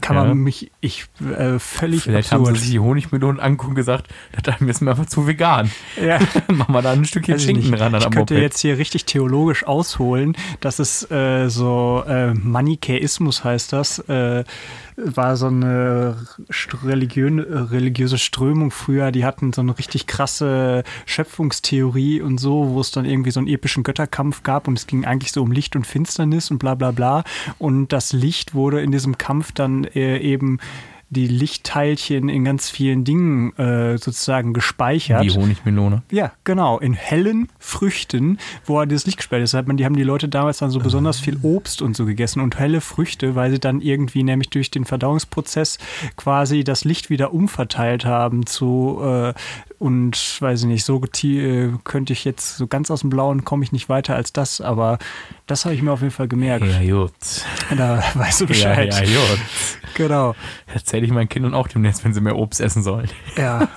kann 0.00 0.16
Ja. 0.16 0.24
man 0.24 0.38
mich, 0.38 0.70
ich, 0.80 1.06
äh, 1.36 1.58
völlig 1.58 2.02
Vielleicht 2.02 2.32
haben 2.32 2.40
absurd. 2.40 2.56
sie 2.58 2.62
sich 2.64 2.70
die 2.72 2.78
Honigmelonen 2.80 3.40
angucken 3.40 3.70
und 3.72 3.76
gesagt, 3.76 4.08
das 4.42 4.60
ist 4.60 4.80
mir 4.80 4.90
einfach 4.90 5.06
zu 5.06 5.26
vegan. 5.26 5.70
ja. 6.02 6.18
Machen 6.48 6.72
wir 6.74 6.82
da 6.82 6.92
ein 6.92 7.04
Stückchen 7.04 7.36
ich 7.36 7.42
Schinken 7.44 7.70
nicht. 7.70 7.80
ran 7.80 7.94
an 7.94 8.00
ich 8.02 8.10
könnte 8.10 8.34
Moped. 8.34 8.42
jetzt 8.42 8.60
hier 8.60 8.78
richtig 8.78 9.04
theologisch 9.04 9.64
ausholen, 9.66 10.36
dass 10.60 10.78
es 10.78 11.10
äh, 11.10 11.48
so 11.48 12.04
äh, 12.06 12.34
Manichäismus 12.34 13.44
heißt 13.44 13.72
das, 13.72 13.98
äh, 14.08 14.44
war 15.04 15.36
so 15.36 15.46
eine 15.46 16.16
religiön, 16.84 17.38
religiöse 17.38 18.18
Strömung 18.18 18.70
früher, 18.70 19.12
die 19.12 19.24
hatten 19.24 19.52
so 19.52 19.60
eine 19.60 19.78
richtig 19.78 20.06
krasse 20.06 20.82
Schöpfungstheorie 21.06 22.20
und 22.20 22.38
so, 22.38 22.70
wo 22.70 22.80
es 22.80 22.90
dann 22.90 23.04
irgendwie 23.04 23.30
so 23.30 23.40
einen 23.40 23.48
epischen 23.48 23.84
Götterkampf 23.84 24.42
gab 24.42 24.66
und 24.66 24.78
es 24.78 24.86
ging 24.86 25.04
eigentlich 25.04 25.32
so 25.32 25.42
um 25.42 25.52
Licht 25.52 25.76
und 25.76 25.86
Finsternis 25.86 26.50
und 26.50 26.58
bla 26.58 26.74
bla 26.74 26.90
bla. 26.90 27.24
Und 27.58 27.92
das 27.92 28.12
Licht 28.12 28.54
wurde 28.54 28.80
in 28.80 28.90
diesem 28.90 29.18
Kampf 29.18 29.52
dann 29.52 29.84
äh, 29.84 30.18
eben 30.18 30.58
die 31.10 31.26
Lichtteilchen 31.26 32.28
in 32.28 32.44
ganz 32.44 32.68
vielen 32.68 33.04
Dingen 33.04 33.56
äh, 33.56 33.96
sozusagen 33.96 34.52
gespeichert. 34.52 35.24
Die 35.24 35.30
Honigmelone. 35.30 36.02
Ja, 36.10 36.32
genau. 36.44 36.78
In 36.78 36.92
hellen 36.92 37.48
Früchten, 37.58 38.38
wo 38.66 38.80
er 38.80 38.86
das 38.86 39.06
Licht 39.06 39.16
gesperrt 39.16 39.42
ist. 39.42 39.54
Hat 39.54 39.66
man, 39.66 39.78
die 39.78 39.84
haben 39.84 39.96
die 39.96 40.02
Leute 40.02 40.28
damals 40.28 40.58
dann 40.58 40.70
so 40.70 40.80
besonders 40.80 41.18
viel 41.18 41.38
Obst 41.42 41.80
und 41.80 41.96
so 41.96 42.04
gegessen 42.04 42.40
und 42.40 42.58
helle 42.58 42.80
Früchte, 42.80 43.34
weil 43.34 43.50
sie 43.50 43.58
dann 43.58 43.80
irgendwie 43.80 44.22
nämlich 44.22 44.50
durch 44.50 44.70
den 44.70 44.84
Verdauungsprozess 44.84 45.78
quasi 46.16 46.62
das 46.62 46.84
Licht 46.84 47.08
wieder 47.08 47.32
umverteilt 47.32 48.04
haben 48.04 48.44
zu 48.46 49.00
äh, 49.02 49.34
und 49.78 50.40
weiß 50.40 50.60
ich 50.62 50.66
nicht, 50.66 50.84
so 50.84 51.00
äh, 51.24 51.70
könnte 51.84 52.12
ich 52.12 52.24
jetzt 52.24 52.56
so 52.56 52.66
ganz 52.66 52.90
aus 52.90 53.00
dem 53.00 53.10
Blauen 53.10 53.44
komme 53.44 53.62
ich 53.64 53.72
nicht 53.72 53.88
weiter 53.88 54.14
als 54.16 54.32
das, 54.32 54.60
aber 54.60 54.98
das 55.46 55.64
habe 55.64 55.74
ich 55.74 55.82
mir 55.82 55.92
auf 55.92 56.00
jeden 56.00 56.12
Fall 56.12 56.28
gemerkt. 56.28 56.66
Ja, 56.66 56.80
gut. 57.02 57.12
Da 57.76 58.02
weißt 58.14 58.40
du 58.40 58.44
Ja, 58.44 58.48
Bescheid. 58.48 58.94
ja, 58.94 59.00
gut. 59.00 59.38
Genau. 59.94 60.34
Erzähle 60.66 61.06
ich 61.06 61.12
meinen 61.12 61.28
Kindern 61.28 61.54
auch 61.54 61.68
demnächst, 61.68 62.04
wenn 62.04 62.12
sie 62.14 62.20
mehr 62.20 62.36
Obst 62.36 62.60
essen 62.60 62.82
sollen. 62.82 63.08
Ja. 63.36 63.68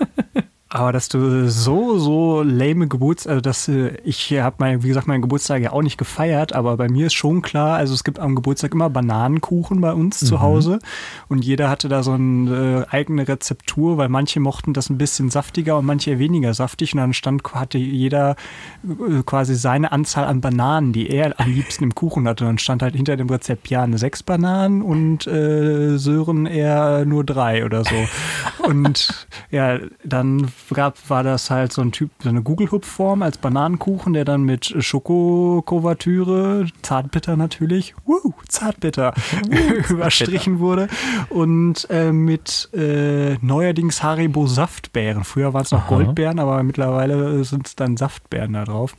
Aber 0.73 0.93
dass 0.93 1.09
du 1.09 1.49
so, 1.49 1.99
so 1.99 2.43
lame 2.43 2.87
Geburts... 2.87 3.27
Also, 3.27 3.41
dass 3.41 3.67
äh, 3.67 3.97
ich 4.03 4.31
habe, 4.31 4.55
mein, 4.59 4.83
wie 4.83 4.87
gesagt, 4.87 5.05
meinen 5.05 5.21
Geburtstag 5.21 5.61
ja 5.61 5.73
auch 5.73 5.81
nicht 5.81 5.97
gefeiert, 5.97 6.53
aber 6.53 6.77
bei 6.77 6.87
mir 6.87 7.07
ist 7.07 7.13
schon 7.13 7.41
klar, 7.41 7.75
also 7.75 7.93
es 7.93 8.05
gibt 8.05 8.19
am 8.19 8.35
Geburtstag 8.35 8.73
immer 8.73 8.89
Bananenkuchen 8.89 9.81
bei 9.81 9.91
uns 9.91 10.19
zu 10.19 10.39
Hause 10.41 10.79
und 11.27 11.43
jeder 11.43 11.69
hatte 11.69 11.89
da 11.89 12.03
so 12.03 12.13
eine 12.13 12.85
äh, 12.89 12.95
eigene 12.95 13.27
Rezeptur, 13.27 13.97
weil 13.97 14.07
manche 14.07 14.39
mochten 14.39 14.73
das 14.73 14.89
ein 14.89 14.97
bisschen 14.97 15.29
saftiger 15.29 15.77
und 15.77 15.85
manche 15.85 16.19
weniger 16.19 16.53
saftig 16.53 16.93
und 16.93 16.99
dann 16.99 17.13
stand, 17.13 17.43
hatte 17.53 17.77
jeder 17.77 18.35
äh, 18.83 19.23
quasi 19.25 19.55
seine 19.55 19.91
Anzahl 19.91 20.25
an 20.25 20.41
Bananen, 20.41 20.93
die 20.93 21.09
er 21.09 21.39
am 21.39 21.51
liebsten 21.51 21.83
im 21.83 21.95
Kuchen 21.95 22.27
hatte. 22.27 22.45
Und 22.45 22.49
dann 22.49 22.57
stand 22.57 22.81
halt 22.81 22.95
hinter 22.95 23.17
dem 23.17 23.29
Rezept 23.29 23.69
Jan 23.69 23.97
sechs 23.97 24.23
Bananen 24.23 24.81
und 24.81 25.27
äh, 25.27 25.97
Sören 25.97 26.45
eher 26.45 27.05
nur 27.05 27.23
drei 27.23 27.65
oder 27.65 27.83
so. 27.83 27.95
Und 28.63 29.27
ja, 29.49 29.79
dann 30.03 30.51
gab, 30.75 31.09
war 31.09 31.23
das 31.23 31.49
halt 31.49 31.73
so 31.73 31.81
ein 31.81 31.91
Typ, 31.91 32.11
so 32.19 32.29
eine 32.29 32.41
Gugelhupf-Form 32.41 33.21
als 33.21 33.37
Bananenkuchen, 33.37 34.13
der 34.13 34.25
dann 34.25 34.43
mit 34.43 34.75
Schokokuvertüre, 34.79 36.67
Zartbitter 36.81 37.35
natürlich, 37.35 37.95
woo, 38.05 38.33
Zartbitter, 38.47 39.13
überstrichen 39.89 40.59
wurde. 40.59 40.87
Und 41.29 41.87
äh, 41.89 42.11
mit 42.11 42.69
äh, 42.73 43.37
neuerdings 43.41 44.03
Haribo 44.03 44.47
Saftbeeren. 44.47 45.23
Früher 45.23 45.53
waren 45.53 45.63
es 45.63 45.71
noch 45.71 45.81
Aha. 45.81 45.89
Goldbeeren, 45.89 46.39
aber 46.39 46.61
mittlerweile 46.63 47.43
sind 47.43 47.67
es 47.67 47.75
dann 47.75 47.97
Saftbeeren 47.97 48.53
da 48.53 48.65
drauf. 48.65 48.95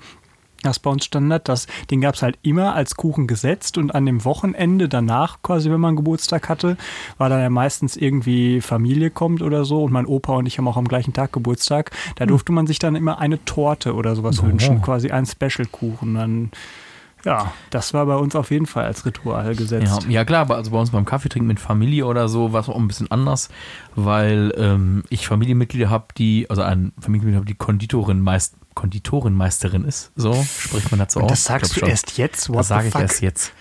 Das 0.62 0.76
ist 0.76 0.80
bei 0.80 0.90
uns 0.90 1.04
Standard. 1.04 1.48
Das, 1.48 1.66
den 1.90 2.00
gab 2.00 2.14
es 2.14 2.22
halt 2.22 2.38
immer 2.42 2.74
als 2.74 2.94
Kuchen 2.96 3.26
gesetzt 3.26 3.78
und 3.78 3.94
an 3.94 4.06
dem 4.06 4.24
Wochenende 4.24 4.88
danach, 4.88 5.42
quasi, 5.42 5.70
wenn 5.70 5.80
man 5.80 5.96
Geburtstag 5.96 6.48
hatte, 6.48 6.76
war 7.18 7.28
dann 7.28 7.40
ja 7.40 7.50
meistens 7.50 7.96
irgendwie 7.96 8.60
Familie 8.60 9.10
kommt 9.10 9.42
oder 9.42 9.64
so 9.64 9.82
und 9.82 9.92
mein 9.92 10.06
Opa 10.06 10.34
und 10.34 10.46
ich 10.46 10.58
haben 10.58 10.68
auch 10.68 10.76
am 10.76 10.88
gleichen 10.88 11.12
Tag 11.12 11.32
Geburtstag. 11.32 11.90
Da 12.16 12.26
durfte 12.26 12.52
man 12.52 12.66
sich 12.66 12.78
dann 12.78 12.94
immer 12.96 13.18
eine 13.18 13.44
Torte 13.44 13.94
oder 13.94 14.14
sowas 14.16 14.40
Oh. 14.40 14.46
wünschen, 14.46 14.80
quasi 14.82 15.10
einen 15.10 15.26
Special-Kuchen. 15.26 16.14
Dann, 16.14 16.50
ja, 17.24 17.52
das 17.70 17.94
war 17.94 18.06
bei 18.06 18.16
uns 18.16 18.34
auf 18.36 18.50
jeden 18.50 18.66
Fall 18.66 18.84
als 18.84 19.04
Ritual 19.06 19.46
Ja, 19.46 19.52
gesetzt. 19.52 20.06
ja 20.08 20.24
klar, 20.24 20.42
aber 20.42 20.56
also 20.56 20.70
bei 20.70 20.78
uns 20.78 20.90
beim 20.90 21.04
Kaffeetrinken 21.04 21.46
mit 21.46 21.60
Familie 21.60 22.06
oder 22.06 22.28
so 22.28 22.52
war 22.52 22.60
es 22.60 22.68
auch 22.68 22.76
ein 22.76 22.88
bisschen 22.88 23.10
anders, 23.10 23.48
weil 23.94 24.52
ähm, 24.56 25.04
ich 25.08 25.26
Familienmitglieder 25.26 25.88
habe, 25.90 26.06
die, 26.18 26.46
also 26.50 26.62
ein 26.62 26.92
Familienmitglied 27.00 27.36
habe, 27.36 27.46
die 27.46 27.54
Konditorin 27.54 28.20
meist, 28.20 28.54
Konditorenmeisterin 28.74 29.84
ist. 29.84 30.12
So 30.16 30.34
spricht 30.34 30.90
man 30.90 30.98
dazu 31.00 31.20
aus. 31.20 31.28
das 31.30 31.44
sagst 31.44 31.76
du 31.76 31.80
schon. 31.80 31.88
erst 31.88 32.16
jetzt? 32.18 32.48
What 32.48 32.60
Das 32.60 32.68
sage 32.68 32.88
ich 32.88 32.94
erst 32.94 33.20
jetzt. 33.22 33.52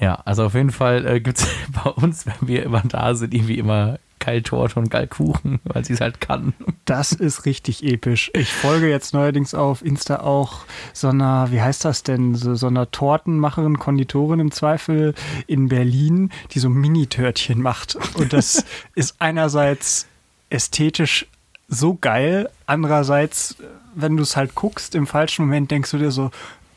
Ja, 0.00 0.16
also 0.24 0.44
auf 0.46 0.54
jeden 0.54 0.72
Fall 0.72 1.06
äh, 1.06 1.20
gibt 1.20 1.38
es 1.38 1.46
bei 1.84 1.90
uns, 1.90 2.26
wenn 2.26 2.48
wir 2.48 2.62
immer 2.64 2.82
da 2.82 3.14
sind, 3.14 3.32
irgendwie 3.32 3.58
immer 3.58 3.98
Geiltorte 4.24 4.78
und 4.78 4.90
Geilkuchen, 4.90 5.60
weil 5.64 5.84
sie 5.84 5.92
es 5.92 6.00
halt 6.00 6.20
kann. 6.20 6.54
Das 6.84 7.12
ist 7.12 7.44
richtig 7.44 7.82
episch. 7.82 8.30
Ich 8.34 8.52
folge 8.52 8.88
jetzt 8.88 9.14
neuerdings 9.14 9.54
auf 9.54 9.84
Insta 9.84 10.20
auch 10.20 10.64
so 10.92 11.08
einer, 11.08 11.50
wie 11.50 11.60
heißt 11.60 11.84
das 11.84 12.02
denn, 12.02 12.34
so, 12.34 12.54
so 12.54 12.66
einer 12.66 12.90
Tortenmacherin, 12.90 13.78
Konditorin 13.78 14.40
im 14.40 14.50
Zweifel 14.50 15.14
in 15.46 15.68
Berlin, 15.68 16.30
die 16.52 16.58
so 16.58 16.68
Mini-Törtchen 16.68 17.60
macht. 17.60 17.96
Und 18.14 18.32
das 18.32 18.64
ist 18.94 19.16
einerseits 19.18 20.06
ästhetisch 20.50 21.26
so 21.68 21.94
geil, 21.94 22.50
andererseits, 22.66 23.56
wenn 23.94 24.16
du 24.16 24.22
es 24.22 24.36
halt 24.36 24.54
guckst, 24.54 24.94
im 24.94 25.06
falschen 25.06 25.46
Moment 25.46 25.70
denkst 25.70 25.90
du 25.90 25.98
dir 25.98 26.10
so, 26.10 26.30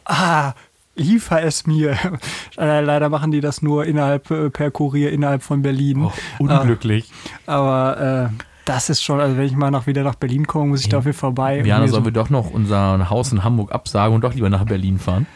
ah, 0.06 0.54
liefer 0.98 1.42
es 1.44 1.66
mir. 1.68 1.96
Äh, 2.60 2.82
Leider 2.82 3.10
machen 3.10 3.30
die 3.32 3.40
das 3.40 3.62
nur 3.62 3.86
innerhalb, 3.86 4.32
äh, 4.32 4.50
per 4.50 4.72
Kurier 4.72 5.12
innerhalb 5.12 5.44
von 5.44 5.62
Berlin. 5.62 6.06
Oh, 6.06 6.12
unglücklich. 6.40 7.12
Aber 7.46 8.32
äh, 8.32 8.44
das 8.66 8.90
ist 8.90 9.04
schon, 9.04 9.20
also 9.20 9.38
wenn 9.38 9.46
ich 9.46 9.56
mal 9.56 9.70
noch 9.70 9.86
wieder 9.86 10.02
nach 10.04 10.16
Berlin 10.16 10.48
komme, 10.48 10.70
muss 10.70 10.82
ich 10.82 10.90
da 10.90 10.98
auf 10.98 11.06
jeden 11.06 11.16
Fall 11.16 11.30
vorbei. 11.30 11.62
Jana, 11.64 11.88
sollen 11.88 12.02
so, 12.04 12.06
wir 12.06 12.12
doch 12.12 12.32
noch 12.32 12.50
unser 12.50 13.10
Haus 13.12 13.32
in 13.32 13.44
Hamburg 13.44 13.72
absagen 13.74 14.16
und 14.16 14.24
doch 14.24 14.34
lieber 14.34 14.50
nach 14.50 14.66
Berlin 14.66 14.98
fahren? 14.98 15.28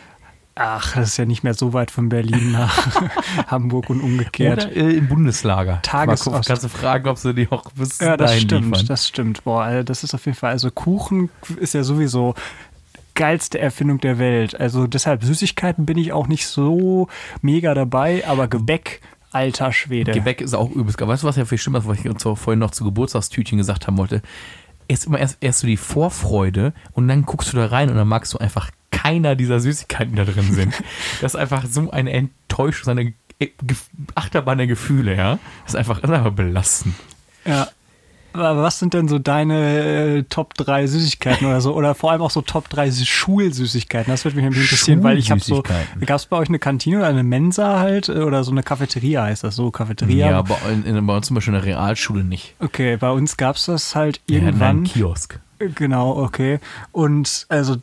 ach, 0.56 0.96
das 0.96 1.10
ist 1.10 1.18
ja 1.18 1.26
nicht 1.26 1.44
mehr 1.44 1.54
so 1.54 1.74
weit 1.74 1.92
von 1.92 2.10
Berlin 2.10 2.52
nach 2.52 2.86
Hamburg 3.48 3.90
und 3.90 4.02
umgekehrt. 4.02 4.66
Oder 4.66 4.76
äh, 4.76 4.98
im 4.98 5.08
Bundeslager. 5.08 5.80
Tages- 5.82 6.26
Mal 6.26 6.32
gucken, 6.32 6.46
kannst 6.46 6.64
du 6.64 6.70
fragen, 6.70 7.08
ob 7.08 7.18
sie 7.18 7.34
die 7.34 7.48
auch 7.52 7.72
bis 7.72 8.00
Ja, 8.00 8.18
das 8.18 8.38
stimmt, 8.40 8.66
liefern. 8.72 8.86
das 8.88 9.08
stimmt. 9.08 9.44
Boah, 9.44 9.64
also 9.64 9.84
das 9.84 10.04
ist 10.04 10.14
auf 10.14 10.26
jeden 10.26 10.38
Fall, 10.38 10.52
also 10.52 10.70
Kuchen 10.70 11.30
ist 11.58 11.74
ja 11.74 11.84
sowieso 11.84 12.36
geilste 13.22 13.60
Erfindung 13.60 14.00
der 14.00 14.18
Welt. 14.18 14.60
Also 14.60 14.88
deshalb 14.88 15.24
Süßigkeiten 15.24 15.86
bin 15.86 15.96
ich 15.96 16.12
auch 16.12 16.28
nicht 16.28 16.48
so 16.48 17.08
mega 17.44 17.76
dabei, 17.76 18.24
aber 18.26 18.48
Gebäck, 18.48 19.00
alter 19.30 19.72
Schwede. 19.72 20.12
Gebäck 20.12 20.42
ist 20.42 20.56
auch 20.56 20.72
übelst 20.72 20.98
geil. 20.98 21.08
Weißt 21.08 21.22
du, 21.22 21.28
was 21.28 21.36
ja 21.36 21.46
viel 21.46 21.60
schlimmer 21.60 21.78
ist, 21.78 21.88
was 21.88 22.00
ich 22.00 22.10
uns 22.10 22.24
vorhin 22.24 22.58
noch 22.58 22.72
zu 22.72 22.84
Geburtstagstütchen 22.84 23.60
gesagt 23.60 23.86
haben 23.86 24.00
wollte? 24.00 24.24
Erst 24.88 25.06
immer 25.06 25.20
erst, 25.20 25.38
erst 25.40 25.60
so 25.60 25.68
die 25.68 25.78
Vorfreude 25.78 26.74
und 26.94 27.08
dann 27.08 27.24
guckst 27.24 27.54
du 27.54 27.58
da 27.58 27.68
rein 27.68 27.92
und 27.92 27.96
dann 27.96 28.08
magst 28.08 28.34
du 28.34 28.40
einfach 28.40 28.72
keiner 28.90 29.36
dieser 29.36 29.60
Süßigkeiten, 29.60 30.16
die 30.16 30.18
da 30.18 30.26
drin 30.26 30.52
sind. 30.52 30.74
Das 31.22 31.36
ist 31.36 31.40
einfach 31.40 31.68
so 31.70 31.92
eine 31.92 32.12
Enttäuschung, 32.14 32.86
so 32.86 32.92
eine 32.92 33.14
Achterbahn 34.16 34.58
der 34.58 34.66
Gefühle, 34.66 35.16
ja. 35.16 35.38
Das 35.66 35.74
ist 35.74 35.76
einfach, 35.76 36.02
das 36.02 36.10
ist 36.10 36.18
einfach 36.18 36.34
belastend. 36.34 36.96
Ja. 37.46 37.68
Aber 38.34 38.62
was 38.64 38.80
sind 38.80 38.94
denn 38.94 39.08
so 39.08 39.20
deine 39.20 40.18
äh, 40.20 40.24
Top 40.24 40.54
3 40.56 40.88
Süßigkeiten 40.88 41.48
oder 41.48 41.62
so? 41.62 41.74
Oder 41.76 41.96
vor 41.96 42.12
allem 42.12 42.22
auch 42.22 42.32
so 42.32 42.42
Top 42.42 42.70
3 42.70 42.92
Schulsüßigkeiten? 42.92 44.12
Das 44.12 44.24
würde 44.26 44.36
mich 44.38 44.44
nämlich 44.44 44.62
interessieren, 44.64 45.04
weil 45.04 45.18
ich 45.18 45.32
habe 45.32 45.42
so. 45.42 45.64
Gab 45.64 46.18
es 46.18 46.26
bei 46.26 46.38
euch 46.38 46.50
eine 46.50 46.60
Kantine 46.60 46.98
oder 46.98 47.08
eine 47.08 47.24
Mensa 47.24 47.80
halt? 47.80 48.10
äh, 48.10 48.14
Oder 48.20 48.44
so 48.44 48.52
eine 48.52 48.64
Cafeteria 48.64 49.24
heißt 49.24 49.44
das 49.44 49.56
so? 49.56 49.72
Cafeteria? 49.72 50.30
Ja, 50.32 50.40
aber 50.40 50.58
in, 50.72 50.84
in, 50.86 51.06
bei 51.06 51.16
uns 51.16 51.28
zum 51.28 51.36
Beispiel 51.36 51.54
in 51.54 51.60
der 51.62 51.68
Realschule 51.68 52.24
nicht. 52.24 52.56
Okay, 52.60 52.98
bei 52.98 53.10
uns 53.12 53.38
gab 53.38 53.56
es 53.56 53.66
das 53.66 53.96
halt 53.96 54.22
Wir 54.28 54.38
hatten 54.42 54.62
einen 54.62 54.62
irgendwann. 54.62 54.84
Kiosk. 54.86 55.40
Genau, 55.76 56.18
okay. 56.18 56.60
Und 56.92 57.46
also 57.50 57.78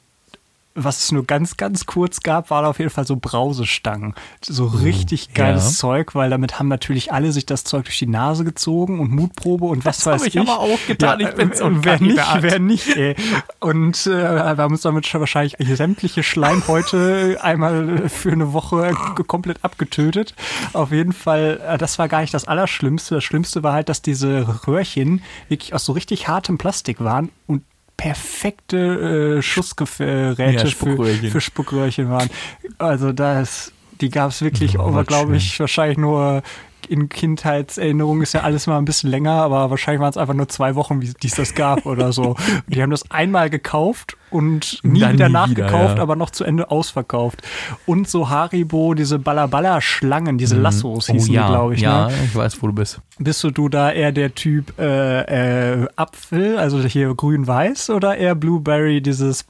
was 0.85 1.05
es 1.05 1.13
nur 1.13 1.25
ganz, 1.25 1.57
ganz 1.57 1.87
kurz 1.87 2.21
gab, 2.21 2.51
waren 2.51 2.65
auf 2.65 2.79
jeden 2.79 2.91
Fall 2.91 3.07
so 3.07 3.17
Brausestangen. 3.17 4.15
So 4.41 4.67
richtig 4.67 5.35
geiles 5.35 5.65
ja. 5.65 5.79
Zeug, 5.79 6.15
weil 6.15 6.31
damit 6.31 6.59
haben 6.59 6.69
natürlich 6.69 7.13
alle 7.13 7.33
sich 7.33 7.47
das 7.47 7.65
Zeug 7.65 7.85
durch 7.85 7.99
die 7.99 8.07
Nase 8.07 8.45
gezogen 8.45 9.01
und 9.01 9.11
Mutprobe 9.11 9.67
und 9.67 9.85
was 9.85 9.99
Das 9.99 10.07
weiß 10.07 10.23
hab 10.23 10.29
ich 10.29 10.41
aber 10.41 10.61
auch 10.61 10.79
getan. 10.87 11.21
Ich 11.21 11.35
bin 11.35 11.53
so 11.53 11.65
ein 11.65 11.77
äh, 11.77 11.85
wer 11.85 12.01
nicht, 12.01 12.37
wer 12.41 12.59
nicht, 12.59 12.97
ey. 12.97 13.17
Und 13.61 14.07
äh, 14.07 14.11
wir 14.11 14.57
haben 14.57 14.73
uns 14.73 14.83
damit 14.83 15.07
schon 15.07 15.21
wahrscheinlich 15.21 15.57
sämtliche 15.77 16.23
Schleimhäute 16.23 17.39
einmal 17.43 18.09
für 18.09 18.33
eine 18.33 18.53
Woche 18.53 18.95
komplett 19.27 19.65
abgetötet. 19.65 20.35
Auf 20.73 20.93
jeden 20.93 21.13
Fall, 21.13 21.61
äh, 21.67 21.79
das 21.79 21.99
war 21.99 22.09
gar 22.09 22.21
nicht 22.21 22.35
das 22.35 22.47
Allerschlimmste. 22.47 23.17
Das 23.17 23.25
Schlimmste 23.25 23.63
war 23.63 23.73
halt, 23.73 23.89
dass 23.89 24.03
diese 24.03 24.67
Röhrchen 24.67 25.23
wirklich 25.49 25.75
aus 25.75 25.85
so 25.85 25.93
richtig 25.93 26.29
hartem 26.29 26.59
Plastik 26.59 27.01
waren 27.01 27.31
und 27.47 27.63
perfekte 27.99 29.39
äh, 29.39 29.43
Schussgeräte 29.43 30.43
Ja, 30.43 30.61
für, 30.61 30.67
Spuckröhrchen. 30.69 31.31
für 31.31 31.41
Spuckröhrchen 31.43 32.09
waren. 32.09 32.31
Also 32.79 33.13
das, 33.13 33.73
die 34.01 34.09
gab 34.09 34.31
es 34.31 34.41
wirklich, 34.41 34.79
aber 34.79 35.05
glaube 35.05 35.37
ich, 35.37 35.61
wahrscheinlich 35.61 35.99
nur 35.99 36.43
in 36.87 37.09
Kindheitserinnerungen 37.09 38.23
ist 38.23 38.35
ja 38.35 38.41
alles 38.43 38.67
mal 38.67 38.79
ein 38.79 38.85
bisschen 38.85 39.11
länger, 39.11 39.33
aber 39.33 39.71
wahrscheinlich 39.71 40.01
waren 40.01 40.11
es 40.11 40.17
einfach 40.17 40.35
nur 40.35 40.49
zwei 40.49 40.75
Wochen, 40.75 41.03
wie 41.03 41.13
es 41.25 41.35
das 41.35 41.55
gab 41.55 41.87
oder 41.87 42.13
so. 42.13 42.37
Die 42.67 42.83
haben 42.83 42.91
das 42.91 43.11
einmal 43.11 43.51
gekauft 43.51 44.17
und 44.31 44.81
nie 44.83 45.01
Dann 45.01 45.15
wieder 45.15 45.29
nie 45.29 45.33
nachgekauft, 45.35 45.73
wieder, 45.73 45.97
ja. 45.97 46.03
aber 46.03 46.17
noch 46.17 46.31
zu 46.31 46.45
Ende 46.45 46.71
ausverkauft. 46.71 47.43
Und 47.87 48.09
so 48.09 48.29
Haribo, 48.29 48.95
diese 48.95 49.19
Ballaballa-Schlangen, 49.19 50.39
diese 50.39 50.57
Lassos 50.57 51.07
hießen 51.09 51.31
oh, 51.31 51.35
ja, 51.35 51.47
die, 51.47 51.53
glaube 51.53 51.75
ich. 51.75 51.81
Ja, 51.81 52.09
Ne? 52.09 52.13
ich 52.25 52.35
weiß, 52.35 52.63
wo 52.63 52.69
du 52.69 52.73
bist. 52.73 53.01
Bist 53.19 53.43
du, 53.43 53.51
du 53.51 53.69
da 53.69 53.91
eher 53.91 54.13
der 54.13 54.35
Typ 54.35 54.79
äh, 54.79 55.83
äh, 55.83 55.87
Apfel, 55.97 56.59
also 56.59 56.81
hier 56.83 57.15
grün-weiß, 57.15 57.91
oder 57.91 58.17
eher 58.17 58.35
Blueberry, 58.35 59.01
dieses 59.01 59.43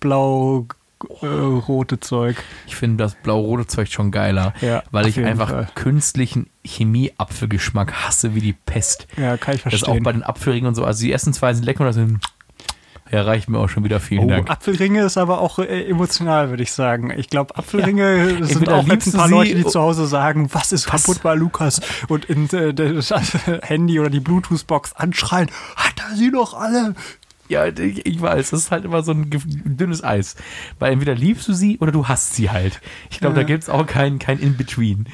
blau-rote 0.99 2.00
Zeug? 2.00 2.37
Ich 2.67 2.76
finde 2.76 3.05
das 3.05 3.14
blau-rote 3.14 3.67
Zeug 3.67 3.88
schon 3.93 4.11
geiler, 4.11 4.52
Ja, 4.61 4.83
weil 4.90 5.07
ich 5.07 5.19
einfach 5.21 5.50
Fall. 5.50 5.69
künstlichen 5.75 6.49
Chemie-Apfelgeschmack 6.64 7.93
hasse 7.93 8.35
wie 8.35 8.40
die 8.40 8.52
Pest. 8.52 9.07
Ja, 9.17 9.37
kann 9.37 9.55
ich 9.55 9.62
Das 9.62 9.75
ist 9.75 9.83
auch 9.85 9.87
verstehen. 9.87 10.02
bei 10.02 10.12
den 10.12 10.23
Apfelringen 10.23 10.67
und 10.69 10.75
so. 10.75 10.85
Also 10.85 11.02
die 11.05 11.12
ersten 11.12 11.33
zwei 11.33 11.55
sind 11.55 11.64
lecker 11.64 11.81
und 11.81 11.87
das 11.87 11.97
sind, 11.97 12.19
ja, 13.11 13.23
reicht 13.23 13.49
mir 13.49 13.59
auch 13.59 13.69
schon 13.71 13.85
wieder. 13.85 14.00
Vielen 14.00 14.25
Oh, 14.25 14.28
Dank. 14.28 14.50
Apfelringe 14.50 15.02
ist 15.02 15.17
aber 15.17 15.40
auch 15.40 15.59
äh, 15.59 15.88
emotional, 15.88 16.50
würde 16.50 16.62
ich 16.62 16.73
sagen. 16.73 17.11
Ich 17.17 17.28
glaube, 17.31 17.57
Apfelringe 17.57 18.45
sind 18.45 18.50
Entweder 18.59 18.76
auch 18.76 18.87
jetzt 18.87 19.07
ein 19.07 19.12
paar 19.12 19.28
Leute, 19.28 19.55
die 19.55 19.64
o- 19.64 19.69
zu 19.71 19.81
Hause 19.81 20.07
sagen, 20.07 20.50
was 20.52 20.73
ist 20.73 20.93
Was? 20.93 21.05
kaputt 21.05 21.23
bei 21.23 21.35
Lukas? 21.35 21.81
Und 22.09 22.26
in 22.26 22.50
äh, 22.50 22.75
das 22.75 23.11
Handy 23.62 23.99
oder 23.99 24.11
die 24.11 24.21
Bluetooth-Box 24.21 24.93
anschreien, 24.95 25.49
hat 25.76 25.95
er 26.11 26.17
sie 26.17 26.31
doch 26.31 26.52
alle? 26.52 26.95
Ja, 27.49 27.67
ich, 27.67 28.21
weiß, 28.21 28.50
das 28.50 28.61
ist 28.61 28.71
halt 28.71 28.85
immer 28.85 29.02
so 29.02 29.12
ein 29.12 29.31
dünnes 29.31 30.05
Eis. 30.05 30.37
Weil 30.78 30.93
entweder 30.93 31.14
liebst 31.14 31.49
du 31.49 31.55
sie 31.55 31.78
oder 31.78 31.93
du 31.93 32.07
hasst 32.07 32.35
sie 32.35 32.50
halt. 32.50 32.81
Ich 33.11 33.21
glaube, 33.21 33.37
Ja. 33.37 33.43
da 33.43 33.47
gibt 33.47 33.62
es 33.62 33.69
auch 33.69 33.87
kein, 33.87 34.19
kein 34.19 34.38
In-Between. 34.38 35.07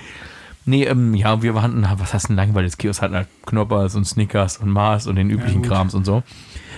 Nee, 0.67 0.85
ähm, 0.85 1.15
ja, 1.15 1.43
wir 1.43 1.61
hatten, 1.61 1.81
na, 1.83 1.99
was 2.01 2.15
heißt 2.15 2.31
ein 2.31 2.37
langweiliges 2.37 2.79
Kiosk? 2.79 3.03
Hatten 3.03 3.15
halt 3.15 3.29
Knoppers 3.47 3.95
und 3.95 4.07
Snickers 4.07 4.57
und 4.57 4.71
Mars 4.71 5.07
und 5.07 5.17
den 5.17 5.31
üblichen 5.31 5.63
gut. 5.63 5.71
Krams 5.71 5.95
und 5.95 6.05
so. 6.05 6.23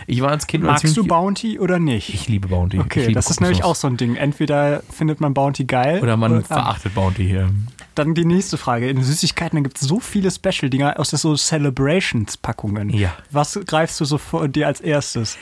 Ich 0.08 0.20
war 0.20 0.30
als 0.30 0.46
Kind 0.46 0.64
Magst 0.64 0.96
du 0.96 1.06
Bounty 1.06 1.58
oder 1.58 1.78
nicht? 1.78 2.12
Ich 2.12 2.28
liebe 2.28 2.48
Bounty. 2.48 2.78
okay, 2.78 3.00
liebe 3.00 3.14
das 3.14 3.30
ist 3.30 3.40
nämlich 3.40 3.58
auch 3.58 3.74
Kokosnuss. 3.74 3.80
so 3.80 3.86
ein 3.88 3.96
Ding. 3.96 4.16
Entweder 4.16 4.82
findet 4.90 5.20
man 5.20 5.34
Bounty 5.34 5.64
geil 5.64 6.00
Oder 6.00 6.16
man 6.16 6.38
ah, 6.38 6.42
verachtet 6.42 6.94
Bounty 6.94 7.24
hier. 7.24 7.48
Dann 7.96 8.14
die 8.14 8.26
nächste 8.26 8.58
Frage. 8.58 8.88
In 8.88 9.02
Süßigkeiten 9.02 9.62
gibt 9.64 9.80
es 9.80 9.88
so 9.88 10.00
viele 10.00 10.30
Special-Dinger 10.30 11.00
aus 11.00 11.10
der 11.10 11.18
so 11.18 11.34
Celebrations-Packungen. 11.34 12.90
Ja. 12.90 13.16
Was 13.30 13.58
greifst 13.66 13.98
du 14.00 14.04
so 14.04 14.18
vor 14.18 14.48
dir 14.48 14.66
als 14.66 14.80
erstes? 14.80 15.38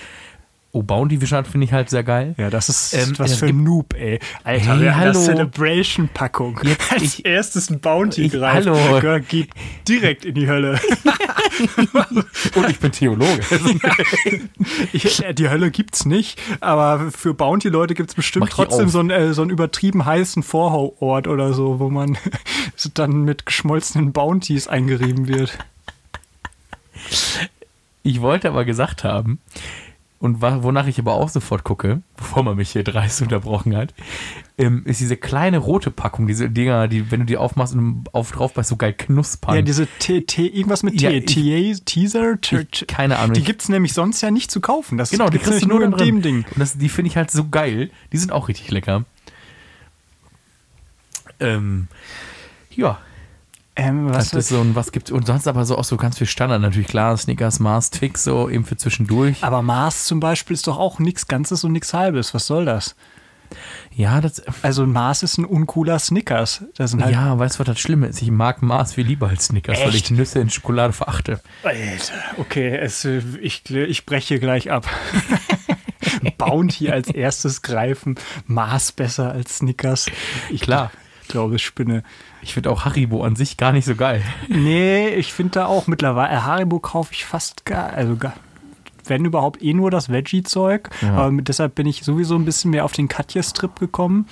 Oh, 0.76 0.82
Bounty 0.82 1.18
Fischart 1.18 1.46
finde 1.46 1.66
ich 1.66 1.72
halt 1.72 1.88
sehr 1.88 2.02
geil. 2.02 2.34
Ja, 2.36 2.50
das 2.50 2.68
ist 2.68 2.94
Ähm, 2.94 3.14
was 3.16 3.30
es 3.30 3.38
für 3.38 3.46
ein 3.46 3.52
gibt- 3.58 3.64
Noob, 3.68 3.94
ey. 3.94 4.18
Alter, 4.42 4.76
Hey, 4.80 4.90
hallo. 4.92 5.12
Celebration-Packung 5.20 6.58
Jetzt, 6.64 6.92
als 6.92 7.02
ich- 7.02 7.24
erstes 7.24 7.70
ein 7.70 7.78
Bounty 7.78 8.22
Ich- 8.22 8.32
greift, 8.32 8.66
hallo. 8.66 9.00
Girl, 9.00 9.20
geht 9.20 9.50
direkt 9.86 10.24
in 10.24 10.34
die 10.34 10.48
Hölle. 10.48 10.80
Und 12.56 12.68
ich 12.70 12.80
bin 12.80 12.90
Theologe. 12.90 13.40
Ich, 14.92 15.24
äh, 15.24 15.32
die 15.32 15.48
Hölle 15.48 15.70
gibt's 15.70 16.04
nicht, 16.06 16.40
aber 16.60 17.10
für 17.12 17.34
Bounty-Leute 17.34 17.94
gibt's 17.94 18.14
bestimmt 18.14 18.40
Mach 18.46 18.48
die 18.48 18.54
trotzdem 18.56 18.86
auf. 18.86 18.92
so 18.92 18.98
einen, 18.98 19.10
äh, 19.10 19.32
so 19.32 19.42
einen 19.42 19.50
übertrieben 19.52 20.04
heißen 20.04 20.42
Vorort 20.42 21.28
oder 21.28 21.52
so, 21.52 21.78
wo 21.78 21.88
man 21.88 22.18
dann 22.94 23.22
mit 23.22 23.46
geschmolzenen 23.46 24.12
Bounties 24.12 24.66
eingerieben 24.66 25.28
wird. 25.28 25.56
Ich 28.02 28.20
wollte 28.20 28.48
aber 28.48 28.64
gesagt 28.64 29.04
haben, 29.04 29.38
und 30.24 30.40
wonach 30.40 30.86
ich 30.86 30.98
aber 30.98 31.12
auch 31.12 31.28
sofort 31.28 31.64
gucke, 31.64 32.00
bevor 32.16 32.42
man 32.42 32.56
mich 32.56 32.70
hier 32.70 32.82
dreist 32.82 33.20
unterbrochen 33.20 33.76
hat, 33.76 33.92
ähm, 34.56 34.82
ist 34.86 34.98
diese 35.00 35.18
kleine 35.18 35.58
rote 35.58 35.90
Packung, 35.90 36.26
diese 36.26 36.48
Dinger, 36.48 36.88
die, 36.88 37.10
wenn 37.10 37.20
du 37.20 37.26
die 37.26 37.36
aufmachst 37.36 37.74
und 37.74 38.06
auf 38.14 38.32
drauf 38.32 38.54
bist, 38.54 38.70
so 38.70 38.76
geil 38.76 38.94
knuspern. 38.94 39.56
Ja, 39.56 39.60
diese 39.60 39.86
T, 39.86 40.22
T, 40.22 40.46
irgendwas 40.46 40.82
mit 40.82 40.96
T, 40.96 41.20
T, 41.20 41.74
Teaser, 41.84 42.38
keine 42.88 43.18
Ahnung. 43.18 43.34
Die 43.34 43.44
gibt's 43.44 43.68
nämlich 43.68 43.92
sonst 43.92 44.22
ja 44.22 44.30
nicht 44.30 44.50
zu 44.50 44.62
kaufen. 44.62 44.96
Das 44.96 45.10
genau, 45.10 45.28
die 45.28 45.38
kriegst 45.38 45.62
du 45.62 45.68
nur 45.68 45.82
in 45.82 45.92
dem 45.92 46.22
Ding. 46.22 46.46
Und 46.54 46.58
das, 46.58 46.78
die 46.78 46.88
finde 46.88 47.10
ich 47.10 47.18
halt 47.18 47.30
so 47.30 47.46
geil. 47.46 47.90
Die 48.12 48.16
sind 48.16 48.32
auch 48.32 48.48
richtig 48.48 48.70
lecker. 48.70 49.04
Ähm, 51.38 51.88
ja, 52.70 52.98
Ähm, 53.76 54.08
was 54.08 54.30
das 54.30 54.44
ist 54.44 54.48
so 54.50 54.60
ein, 54.60 54.76
was 54.76 54.92
gibt's, 54.92 55.10
und 55.10 55.26
sonst 55.26 55.48
aber 55.48 55.64
so 55.64 55.76
auch 55.76 55.84
so 55.84 55.96
ganz 55.96 56.18
viel 56.18 56.28
Standard. 56.28 56.60
Natürlich 56.60 56.88
klar, 56.88 57.16
Snickers, 57.16 57.58
Mars, 57.58 57.90
Twix, 57.90 58.24
so 58.24 58.48
eben 58.48 58.64
für 58.64 58.76
zwischendurch. 58.76 59.42
aber 59.42 59.62
Mars 59.62 60.04
zum 60.04 60.20
Beispiel 60.20 60.54
ist 60.54 60.66
doch 60.66 60.78
auch 60.78 60.98
nichts 61.00 61.26
Ganzes 61.26 61.64
und 61.64 61.72
nichts 61.72 61.92
Halbes. 61.92 62.34
Was 62.34 62.46
soll 62.46 62.64
das? 62.64 62.94
Ja, 63.94 64.20
das, 64.20 64.42
Also 64.62 64.82
ein 64.82 64.92
Mars 64.92 65.22
ist 65.22 65.38
ein 65.38 65.44
uncooler 65.44 65.98
Snickers. 65.98 66.64
Das 66.76 66.92
sind 66.92 67.02
halt 67.02 67.12
ja, 67.12 67.38
weißt 67.38 67.56
du, 67.56 67.60
was 67.60 67.66
das 67.66 67.80
Schlimme 67.80 68.08
ist? 68.08 68.22
Ich 68.22 68.30
mag 68.30 68.62
Mars 68.62 68.94
viel 68.94 69.06
lieber 69.06 69.28
als 69.28 69.46
Snickers, 69.46 69.78
weil 69.80 69.90
ich 69.90 70.02
Echt? 70.02 70.10
Nüsse 70.10 70.40
in 70.40 70.50
Schokolade 70.50 70.92
verachte. 70.92 71.40
Alter, 71.62 72.14
okay, 72.38 72.76
es, 72.76 73.04
ich, 73.04 73.68
ich 73.70 74.06
breche 74.06 74.38
gleich 74.40 74.70
ab. 74.70 74.88
Bounty 76.38 76.90
als 76.90 77.08
erstes 77.08 77.62
greifen, 77.62 78.16
Mars 78.46 78.92
besser 78.92 79.32
als 79.32 79.58
Snickers. 79.58 80.06
Ich 80.50 80.62
Klar. 80.62 80.90
Glaube, 81.28 81.56
ich 81.56 81.64
spinne. 81.64 82.02
Ich 82.42 82.54
finde 82.54 82.70
auch 82.70 82.84
Haribo 82.84 83.24
an 83.24 83.36
sich 83.36 83.56
gar 83.56 83.72
nicht 83.72 83.84
so 83.84 83.94
geil. 83.94 84.22
Nee, 84.48 85.08
ich 85.08 85.32
finde 85.32 85.52
da 85.52 85.66
auch 85.66 85.86
mittlerweile, 85.86 86.44
Haribo 86.44 86.78
kaufe 86.78 87.12
ich 87.12 87.24
fast 87.24 87.64
gar, 87.64 87.90
also 87.92 88.16
gar, 88.16 88.34
wenn 89.06 89.24
überhaupt 89.24 89.62
eh 89.62 89.74
nur 89.74 89.90
das 89.90 90.10
Veggie-Zeug. 90.10 90.90
Ja. 91.02 91.14
Aber 91.14 91.42
deshalb 91.42 91.74
bin 91.74 91.86
ich 91.86 92.04
sowieso 92.04 92.34
ein 92.36 92.44
bisschen 92.44 92.70
mehr 92.70 92.84
auf 92.84 92.92
den 92.92 93.08
Katja-Strip 93.08 93.78
gekommen. 93.78 94.26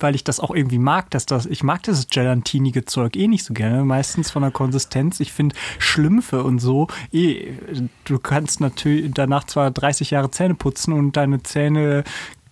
Weil 0.00 0.14
ich 0.14 0.24
das 0.24 0.40
auch 0.40 0.52
irgendwie 0.52 0.78
mag, 0.78 1.10
dass 1.10 1.26
das, 1.26 1.46
ich 1.46 1.62
mag 1.62 1.82
dieses 1.82 2.08
gelatinige 2.08 2.86
Zeug 2.86 3.14
eh 3.14 3.28
nicht 3.28 3.44
so 3.44 3.54
gerne, 3.54 3.84
meistens 3.84 4.30
von 4.30 4.42
der 4.42 4.50
Konsistenz. 4.50 5.20
Ich 5.20 5.32
finde 5.32 5.54
Schlümpfe 5.78 6.42
und 6.42 6.58
so, 6.58 6.88
eh, 7.12 7.52
du 8.04 8.18
kannst 8.18 8.60
natürlich 8.60 9.12
danach 9.14 9.44
zwar 9.44 9.70
30 9.70 10.10
Jahre 10.10 10.30
Zähne 10.30 10.54
putzen 10.54 10.92
und 10.92 11.16
deine 11.16 11.42
Zähne 11.42 12.04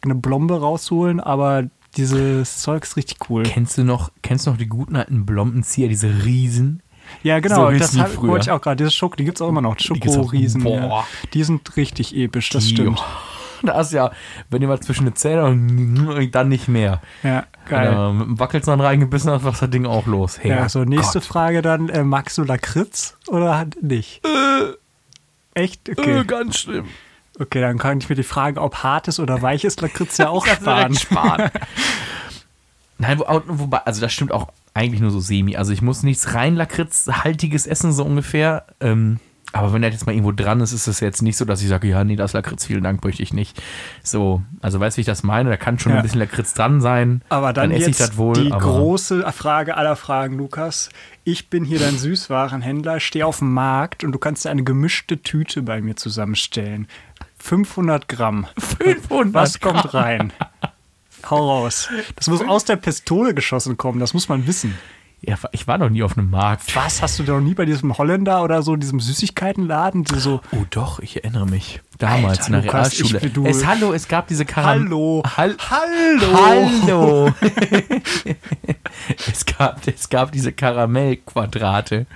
eine 0.02 0.14
Blombe 0.14 0.60
rausholen, 0.60 1.18
aber 1.18 1.64
dieses 1.96 2.58
Zeug 2.58 2.84
ist 2.84 2.96
richtig 2.96 3.18
cool. 3.28 3.42
Kennst 3.44 3.76
du 3.78 3.84
noch, 3.84 4.10
kennst 4.22 4.46
du 4.46 4.50
noch 4.50 4.58
die 4.58 4.66
guten 4.68 4.96
alten 4.96 5.26
Blombenzieher, 5.26 5.88
diese 5.88 6.24
Riesen? 6.24 6.82
Ja, 7.22 7.40
genau, 7.40 7.70
So 7.72 7.78
das 7.78 7.90
die 7.92 8.00
hab, 8.00 8.16
wollte 8.22 8.44
ich 8.44 8.50
auch 8.52 8.60
gerade. 8.60 8.76
Diese 8.76 8.90
Schoko, 8.92 9.16
die 9.16 9.24
gibt 9.24 9.38
es 9.38 9.42
auch 9.42 9.48
immer 9.48 9.60
noch. 9.62 9.78
Schokoriesen. 9.80 10.64
Ja. 10.66 10.86
Boah. 10.86 11.06
Die 11.34 11.42
sind 11.42 11.76
richtig 11.76 12.14
episch, 12.16 12.48
das 12.50 12.64
Die- 12.64 12.70
stimmt. 12.74 13.02
Da 13.62 13.78
ist 13.78 13.92
ja, 13.92 14.10
wenn 14.48 14.62
ihr 14.62 14.68
mal 14.68 14.80
zwischen 14.80 15.04
den 15.04 15.14
Zähnen 15.16 16.08
und 16.08 16.30
dann 16.30 16.48
nicht 16.48 16.66
mehr. 16.66 17.02
Ja, 17.22 17.44
Wenn 17.68 17.70
geil. 17.78 17.92
er 17.92 18.12
mit 18.14 18.26
dem 18.26 18.38
Wackelzahn 18.38 18.80
reingebissen 18.80 19.30
hat, 19.30 19.44
war 19.44 19.52
das 19.52 19.68
Ding 19.68 19.84
auch 19.84 20.06
los. 20.06 20.40
Ja, 20.42 20.66
so 20.70 20.84
nächste 20.84 21.18
Gott. 21.18 21.28
Frage 21.28 21.60
dann, 21.60 21.90
äh, 21.90 22.02
magst 22.02 22.38
du 22.38 22.44
Lakritz 22.44 23.18
oder 23.28 23.66
nicht? 23.82 24.22
Echt? 25.52 25.90
Okay. 25.90 26.20
Äh, 26.20 26.24
ganz 26.24 26.56
schlimm. 26.60 26.86
Okay, 27.40 27.60
dann 27.60 27.78
kann 27.78 27.98
ich 27.98 28.08
mir 28.08 28.14
die 28.16 28.22
Frage, 28.22 28.60
ob 28.60 28.76
hartes 28.82 29.18
oder 29.18 29.42
weiches 29.42 29.80
Lakritz 29.80 30.18
ja 30.18 30.28
auch 30.28 30.46
sparen. 30.46 30.94
Sparen. 30.94 31.50
Nein, 32.98 33.18
wo, 33.18 33.24
wobei, 33.46 33.78
also 33.78 34.00
das 34.00 34.12
stimmt 34.12 34.30
auch 34.32 34.48
eigentlich 34.74 35.00
nur 35.00 35.10
so 35.10 35.20
semi. 35.20 35.56
Also 35.56 35.72
ich 35.72 35.80
muss 35.82 36.02
nichts 36.02 36.34
rein 36.34 36.54
Lakritzhaltiges 36.54 37.66
essen, 37.66 37.92
so 37.92 38.04
ungefähr. 38.04 38.66
Ähm, 38.80 39.18
aber 39.52 39.72
wenn 39.72 39.82
er 39.82 39.90
jetzt 39.90 40.06
mal 40.06 40.12
irgendwo 40.12 40.30
dran 40.30 40.60
ist, 40.60 40.72
ist 40.72 40.86
es 40.86 41.00
jetzt 41.00 41.22
nicht 41.22 41.36
so, 41.36 41.44
dass 41.44 41.60
ich 41.60 41.68
sage, 41.68 41.88
ja, 41.88 42.04
nee, 42.04 42.14
das 42.14 42.34
Lakritz, 42.34 42.66
vielen 42.66 42.84
Dank, 42.84 43.02
möchte 43.02 43.22
ich 43.22 43.32
nicht. 43.32 43.60
So, 44.04 44.42
also 44.60 44.78
weißt 44.78 44.96
du, 44.96 44.98
wie 44.98 45.00
ich 45.00 45.06
das 45.06 45.24
meine? 45.24 45.50
Da 45.50 45.56
kann 45.56 45.78
schon 45.78 45.90
Ja. 45.92 45.98
ein 45.98 46.02
bisschen 46.04 46.20
Lakritz 46.20 46.54
dran 46.54 46.80
sein. 46.80 47.22
Aber 47.30 47.52
dann, 47.52 47.72
esse 47.72 47.90
ich 47.90 47.96
das 47.96 48.16
wohl. 48.16 48.34
die 48.34 48.50
große 48.50 49.24
Frage 49.32 49.76
aller 49.76 49.96
Fragen, 49.96 50.36
Lukas. 50.36 50.88
Ich 51.24 51.50
bin 51.50 51.64
hier 51.64 51.80
dein 51.80 51.98
Süßwarenhändler, 51.98 53.00
stehe 53.00 53.26
auf 53.26 53.38
dem 53.38 53.52
Markt 53.52 54.04
und 54.04 54.12
du 54.12 54.18
kannst 54.18 54.44
dir 54.44 54.50
eine 54.50 54.62
gemischte 54.62 55.20
Tüte 55.20 55.62
bei 55.62 55.80
mir 55.80 55.96
zusammenstellen. 55.96 56.86
500 57.40 58.08
Gramm. 58.08 58.46
500 58.84 59.34
Was 59.34 59.60
kommt 59.60 59.82
Gramm. 59.82 60.02
rein? 60.02 60.32
Hau 61.28 61.48
raus. 61.62 61.88
Das 62.16 62.28
muss 62.28 62.40
aus 62.42 62.64
der 62.64 62.76
Pistole 62.76 63.34
geschossen 63.34 63.76
kommen, 63.76 63.98
das 64.00 64.14
muss 64.14 64.28
man 64.28 64.46
wissen. 64.46 64.78
Ja, 65.22 65.36
ich 65.52 65.66
war 65.66 65.76
noch 65.76 65.90
nie 65.90 66.02
auf 66.02 66.16
einem 66.16 66.30
Markt. 66.30 66.74
Was? 66.74 67.02
Hast 67.02 67.18
du 67.18 67.24
noch 67.24 67.40
nie 67.40 67.52
bei 67.52 67.66
diesem 67.66 67.98
Holländer 67.98 68.42
oder 68.42 68.62
so, 68.62 68.76
diesem 68.76 69.00
Süßigkeitenladen, 69.00 70.04
die 70.04 70.18
so. 70.18 70.40
Oh 70.52 70.64
doch, 70.70 70.98
ich 71.00 71.22
erinnere 71.22 71.44
mich. 71.46 71.80
Damals 71.98 72.38
Alter, 72.38 72.46
in 72.46 72.52
der 72.54 72.62
Lukas, 72.62 72.92
ich 72.94 73.12
Realschule. 73.12 73.30
du- 73.30 73.46
es, 73.46 73.66
hallo, 73.66 73.92
es 73.92 74.08
gab 74.08 74.28
diese 74.28 74.46
Karam 74.46 74.84
Hallo. 74.84 75.22
Hall 75.36 75.56
Hallo! 75.68 76.80
Hallo! 76.86 77.34
es, 79.30 79.44
gab, 79.44 79.86
es 79.86 80.08
gab 80.08 80.32
diese 80.32 80.52
Karamellquadrate. 80.52 82.06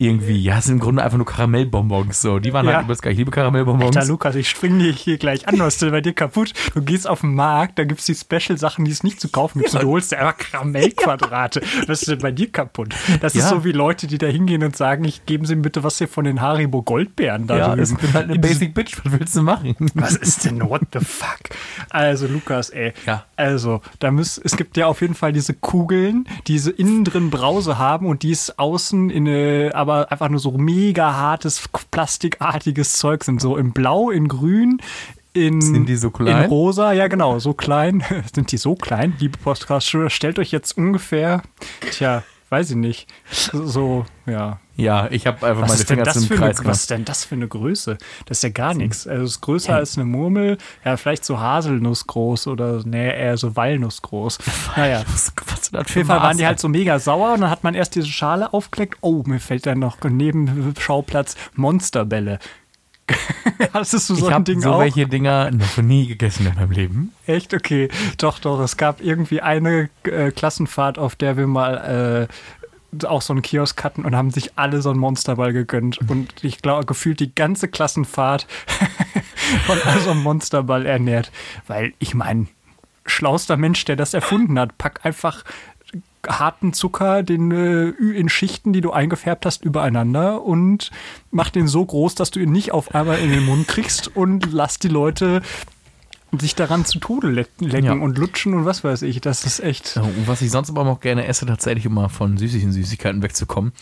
Irgendwie, 0.00 0.40
ja, 0.40 0.58
es 0.58 0.66
sind 0.66 0.74
im 0.76 0.80
Grunde 0.80 1.02
einfach 1.02 1.16
nur 1.16 1.26
Karamellbonbons. 1.26 2.20
So. 2.22 2.38
Die 2.38 2.52
waren 2.52 2.66
Ja. 2.66 2.74
halt 2.74 2.84
übelst 2.84 3.02
geil. 3.02 3.12
Ich 3.12 3.18
liebe 3.18 3.32
Karamellbonbons. 3.32 3.96
Alter, 3.96 4.08
Lukas, 4.08 4.36
ich 4.36 4.48
spring 4.48 4.78
dich 4.78 5.00
hier 5.00 5.18
gleich 5.18 5.48
an, 5.48 5.58
was 5.58 5.74
ist 5.74 5.82
denn 5.82 5.90
bei 5.90 6.00
dir 6.00 6.12
kaputt? 6.12 6.52
Du 6.74 6.82
gehst 6.82 7.08
auf 7.08 7.22
den 7.22 7.34
Markt, 7.34 7.80
da 7.80 7.84
gibt's 7.84 8.06
die 8.06 8.14
Special-Sachen, 8.14 8.84
die 8.84 8.92
es 8.92 9.02
nicht 9.02 9.20
zu 9.20 9.28
kaufen 9.28 9.60
gibt. 9.60 9.74
Und 9.74 9.82
Du 9.82 9.88
holst 9.88 10.12
dir 10.12 10.18
einfach 10.20 10.38
Karamellquadrate. 10.38 11.62
Was 11.88 12.02
ist 12.02 12.08
denn 12.10 12.18
bei 12.20 12.30
dir 12.30 12.48
kaputt? 12.50 12.94
Das 13.20 13.34
ist 13.34 13.42
Ja. 13.44 13.48
so 13.48 13.64
wie 13.64 13.72
Leute, 13.72 14.06
die 14.06 14.18
da 14.18 14.26
hingehen 14.28 14.62
und 14.62 14.76
sagen, 14.76 15.04
ich 15.04 15.26
geben 15.26 15.44
Sie 15.46 15.56
mir 15.56 15.62
bitte 15.62 15.82
was 15.82 15.98
hier 15.98 16.06
von 16.08 16.24
den 16.24 16.40
Haribo 16.40 16.82
Goldbeeren 16.82 17.48
da 17.48 17.56
ja, 17.58 17.76
ich 17.76 17.94
bin 17.96 18.12
halt 18.14 18.30
eine 18.30 18.38
Basic 18.38 18.74
Bitch. 18.74 18.96
Was 19.04 19.12
willst 19.18 19.34
du 19.36 19.42
machen? 19.42 19.74
Was 19.94 20.14
ist 20.14 20.44
denn, 20.44 20.60
what 20.60 20.82
the 20.92 21.00
fuck? 21.00 21.40
Also, 21.90 22.26
Lukas, 22.28 22.70
ey. 22.70 22.92
Ja. 23.04 23.24
Also, 23.34 23.80
da 23.98 24.10
muss, 24.12 24.38
es 24.38 24.56
gibt 24.56 24.76
ja 24.76 24.86
auf 24.86 25.00
jeden 25.00 25.14
Fall 25.14 25.32
diese 25.32 25.54
Kugeln, 25.54 26.26
die 26.46 26.58
so 26.58 26.70
innen 26.70 27.02
drin 27.04 27.30
Brause 27.30 27.78
haben 27.78 28.06
und 28.06 28.22
die 28.22 28.30
ist 28.30 28.58
außen 28.60 29.10
in 29.10 29.26
eine, 29.26 29.70
aber 29.88 30.10
einfach 30.12 30.28
nur 30.28 30.40
so 30.40 30.52
mega 30.52 31.14
hartes, 31.14 31.68
plastikartiges 31.90 32.94
Zeug 32.94 33.24
sind. 33.24 33.40
So 33.40 33.56
in 33.56 33.72
Blau, 33.72 34.10
in 34.10 34.28
Grün, 34.28 34.80
in, 35.32 35.60
Sind 35.60 35.88
die 35.88 35.96
so 35.96 36.10
klein? 36.10 36.44
in 36.44 36.48
rosa, 36.50 36.92
ja 36.92 37.06
genau, 37.06 37.38
so 37.38 37.54
klein. 37.54 38.02
sind 38.34 38.50
die 38.52 38.56
so 38.56 38.74
klein? 38.74 39.14
Liebe 39.18 39.38
Podcast, 39.38 39.94
stellt 40.08 40.38
euch 40.38 40.50
jetzt 40.50 40.76
ungefähr, 40.76 41.42
tja, 41.90 42.22
weiß 42.50 42.70
ich 42.70 42.76
nicht, 42.76 43.08
so, 43.52 44.06
ja, 44.26 44.58
Ja, 44.78 45.08
ich 45.10 45.26
habe 45.26 45.44
einfach 45.44 45.62
was 45.62 45.70
meine 45.70 45.84
Finger 45.84 46.04
zum 46.12 46.22
für 46.22 46.34
eine, 46.34 46.54
Kreis 46.54 46.64
was 46.64 46.80
ist 46.82 46.90
denn 46.90 47.04
das 47.04 47.24
für 47.24 47.34
eine 47.34 47.48
Größe? 47.48 47.98
Das 48.26 48.38
ist 48.38 48.42
ja 48.44 48.50
gar 48.50 48.74
nichts. 48.74 49.08
Also 49.08 49.24
es 49.24 49.30
ist 49.32 49.40
größer 49.40 49.74
als 49.74 49.98
eine 49.98 50.04
Murmel. 50.04 50.56
Ja, 50.84 50.96
vielleicht 50.96 51.24
so 51.24 51.40
Haselnuss 51.40 52.06
groß 52.06 52.46
oder 52.46 52.82
nee, 52.84 53.08
eher 53.08 53.36
so 53.36 53.56
Walnuss 53.56 54.00
groß. 54.02 54.38
Naja. 54.76 55.02
Was, 55.10 55.32
was 55.46 55.74
Auf 55.74 55.96
jeden 55.96 56.06
Fall 56.06 56.22
waren 56.22 56.38
die 56.38 56.46
halt 56.46 56.60
so 56.60 56.68
mega 56.68 57.00
sauer 57.00 57.32
und 57.32 57.40
dann 57.40 57.50
hat 57.50 57.64
man 57.64 57.74
erst 57.74 57.96
diese 57.96 58.06
Schale 58.06 58.52
aufgelegt. 58.54 58.98
Oh, 59.00 59.24
mir 59.26 59.40
fällt 59.40 59.66
dann 59.66 59.80
noch 59.80 59.96
neben 60.04 60.74
Schauplatz 60.78 61.34
Monsterbälle. 61.56 62.38
Hattest 63.72 64.10
du 64.10 64.14
so 64.14 64.28
Ich 64.28 64.34
ein 64.34 64.44
Ding 64.44 64.60
so 64.60 64.72
auch? 64.72 64.80
welche 64.80 65.06
Dinger 65.06 65.50
noch 65.50 65.76
nie 65.78 66.06
gegessen 66.06 66.46
in 66.46 66.54
meinem 66.54 66.70
Leben. 66.70 67.12
Echt? 67.26 67.54
Okay. 67.54 67.88
Doch, 68.18 68.38
doch. 68.38 68.60
Es 68.60 68.76
gab 68.76 69.00
irgendwie 69.00 69.40
eine 69.40 69.90
äh, 70.04 70.30
Klassenfahrt, 70.30 70.98
auf 70.98 71.16
der 71.16 71.36
wir 71.36 71.46
mal 71.46 72.28
äh, 73.00 73.06
auch 73.06 73.20
so 73.22 73.32
einen 73.32 73.42
Kiosk 73.42 73.82
hatten 73.84 74.04
und 74.04 74.16
haben 74.16 74.30
sich 74.30 74.52
alle 74.56 74.80
so 74.80 74.90
einen 74.90 74.98
Monsterball 75.00 75.52
gegönnt. 75.52 75.98
Und 76.08 76.32
ich 76.42 76.62
glaube, 76.62 76.86
gefühlt 76.86 77.20
die 77.20 77.34
ganze 77.34 77.68
Klassenfahrt 77.68 78.46
von 79.66 79.78
so 80.02 80.10
einem 80.10 80.22
Monsterball 80.22 80.86
ernährt. 80.86 81.30
Weil 81.66 81.92
ich 81.98 82.14
meine, 82.14 82.46
schlauster 83.06 83.56
Mensch, 83.56 83.84
der 83.84 83.96
das 83.96 84.14
erfunden 84.14 84.58
hat, 84.58 84.78
pack 84.78 85.00
einfach 85.04 85.44
harten 86.28 86.72
Zucker 86.72 87.22
den, 87.22 87.50
äh, 87.52 87.88
in 87.88 88.28
Schichten, 88.28 88.72
die 88.72 88.80
du 88.80 88.90
eingefärbt 88.92 89.46
hast, 89.46 89.64
übereinander 89.64 90.42
und 90.42 90.90
mach 91.30 91.50
den 91.50 91.66
so 91.68 91.84
groß, 91.84 92.14
dass 92.14 92.30
du 92.30 92.40
ihn 92.40 92.52
nicht 92.52 92.72
auf 92.72 92.94
einmal 92.94 93.18
in 93.18 93.30
den 93.30 93.44
Mund 93.44 93.66
kriegst 93.68 94.14
und 94.16 94.52
lass 94.52 94.78
die 94.78 94.88
Leute 94.88 95.42
sich 96.38 96.54
daran 96.54 96.84
zu 96.84 96.98
Tode 96.98 97.28
le- 97.30 97.46
lecken 97.58 97.84
Ja. 97.86 97.92
und 97.92 98.18
lutschen 98.18 98.52
und 98.52 98.66
was 98.66 98.84
weiß 98.84 99.00
ich. 99.02 99.20
Das 99.22 99.44
ist 99.44 99.60
echt. 99.60 99.96
Und 99.96 100.28
was 100.28 100.42
ich 100.42 100.50
sonst 100.50 100.68
aber 100.68 100.84
noch 100.84 101.00
gerne 101.00 101.26
esse, 101.26 101.46
tatsächlich, 101.46 101.86
um 101.86 101.94
mal 101.94 102.08
von 102.08 102.36
süßlichen 102.36 102.70
Süßigkeiten 102.72 103.22
wegzukommen, 103.22 103.72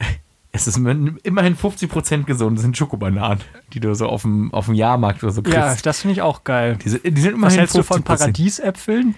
es 0.54 0.66
ist 0.66 0.76
immerhin 0.76 1.56
50% 1.56 2.24
gesund, 2.24 2.58
das 2.58 2.62
sind 2.62 2.76
Schokobananen, 2.76 3.38
die 3.72 3.78
du 3.80 3.94
so 3.94 4.06
auf 4.08 4.22
dem, 4.22 4.52
auf 4.52 4.66
dem 4.66 4.74
Jahrmarkt 4.74 5.22
oder 5.22 5.32
so 5.32 5.42
kriegst. 5.42 5.56
Ja, 5.56 5.76
das 5.82 6.00
finde 6.00 6.12
ich 6.14 6.22
auch 6.22 6.42
geil. 6.44 6.76
die, 6.84 6.88
sind, 6.88 7.04
die 7.04 7.20
sind 7.20 7.32
Was 7.34 7.38
immerhin 7.38 7.58
hältst 7.60 7.76
du 7.76 7.82
von 7.84 8.00
50%. 8.00 8.04
Paradiesäpfeln? 8.04 9.14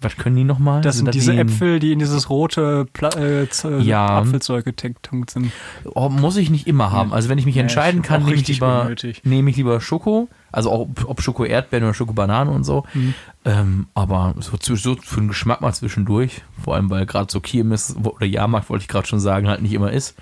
Was, 0.00 0.16
können 0.16 0.36
die 0.36 0.44
nochmal? 0.44 0.82
Das 0.82 0.98
sind 0.98 1.12
diese 1.12 1.32
die- 1.32 1.38
Äpfel, 1.38 1.80
die 1.80 1.90
in 1.90 1.98
dieses 1.98 2.30
rote 2.30 2.84
Pla 2.92 3.08
äh, 3.16 3.46
Ja. 3.80 4.20
Apfelzeug 4.20 4.64
getunkt 4.64 5.30
sind. 5.32 5.50
Oh, 5.94 6.08
muss 6.08 6.36
ich 6.36 6.48
nicht 6.48 6.68
immer 6.68 6.92
haben. 6.92 7.12
Also 7.12 7.28
wenn 7.28 7.38
ich 7.38 7.44
mich 7.44 7.56
Nee, 7.56 7.62
entscheiden 7.62 8.02
ist 8.02 8.06
kann, 8.06 8.22
nehme 8.24 8.36
ich, 8.36 8.46
lieber, 8.46 8.88
nehme 9.24 9.50
ich 9.50 9.56
lieber 9.56 9.80
Schoko. 9.80 10.28
Also 10.52 10.70
auch 10.70 10.88
ob, 11.06 11.20
Schoko 11.20 11.44
Erdbeeren 11.44 11.82
oder 11.84 11.94
Schoko 11.94 12.12
Bananen 12.12 12.54
und 12.54 12.62
so. 12.62 12.84
Mhm. 12.94 13.14
Ähm, 13.44 13.86
aber 13.94 14.34
so, 14.38 14.76
so 14.76 14.94
für 15.02 15.18
den 15.20 15.26
Geschmack 15.26 15.60
mal 15.60 15.72
zwischendurch. 15.74 16.42
Vor 16.62 16.76
allem, 16.76 16.88
weil 16.90 17.04
gerade 17.04 17.32
so 17.32 17.40
Kirmes 17.40 17.96
oder 18.00 18.26
Jahrmarkt, 18.26 18.70
wollte 18.70 18.82
ich 18.82 18.88
gerade 18.88 19.08
schon 19.08 19.18
sagen, 19.18 19.48
halt 19.48 19.60
nicht 19.60 19.72
immer 19.72 19.90
ist. 19.92 20.14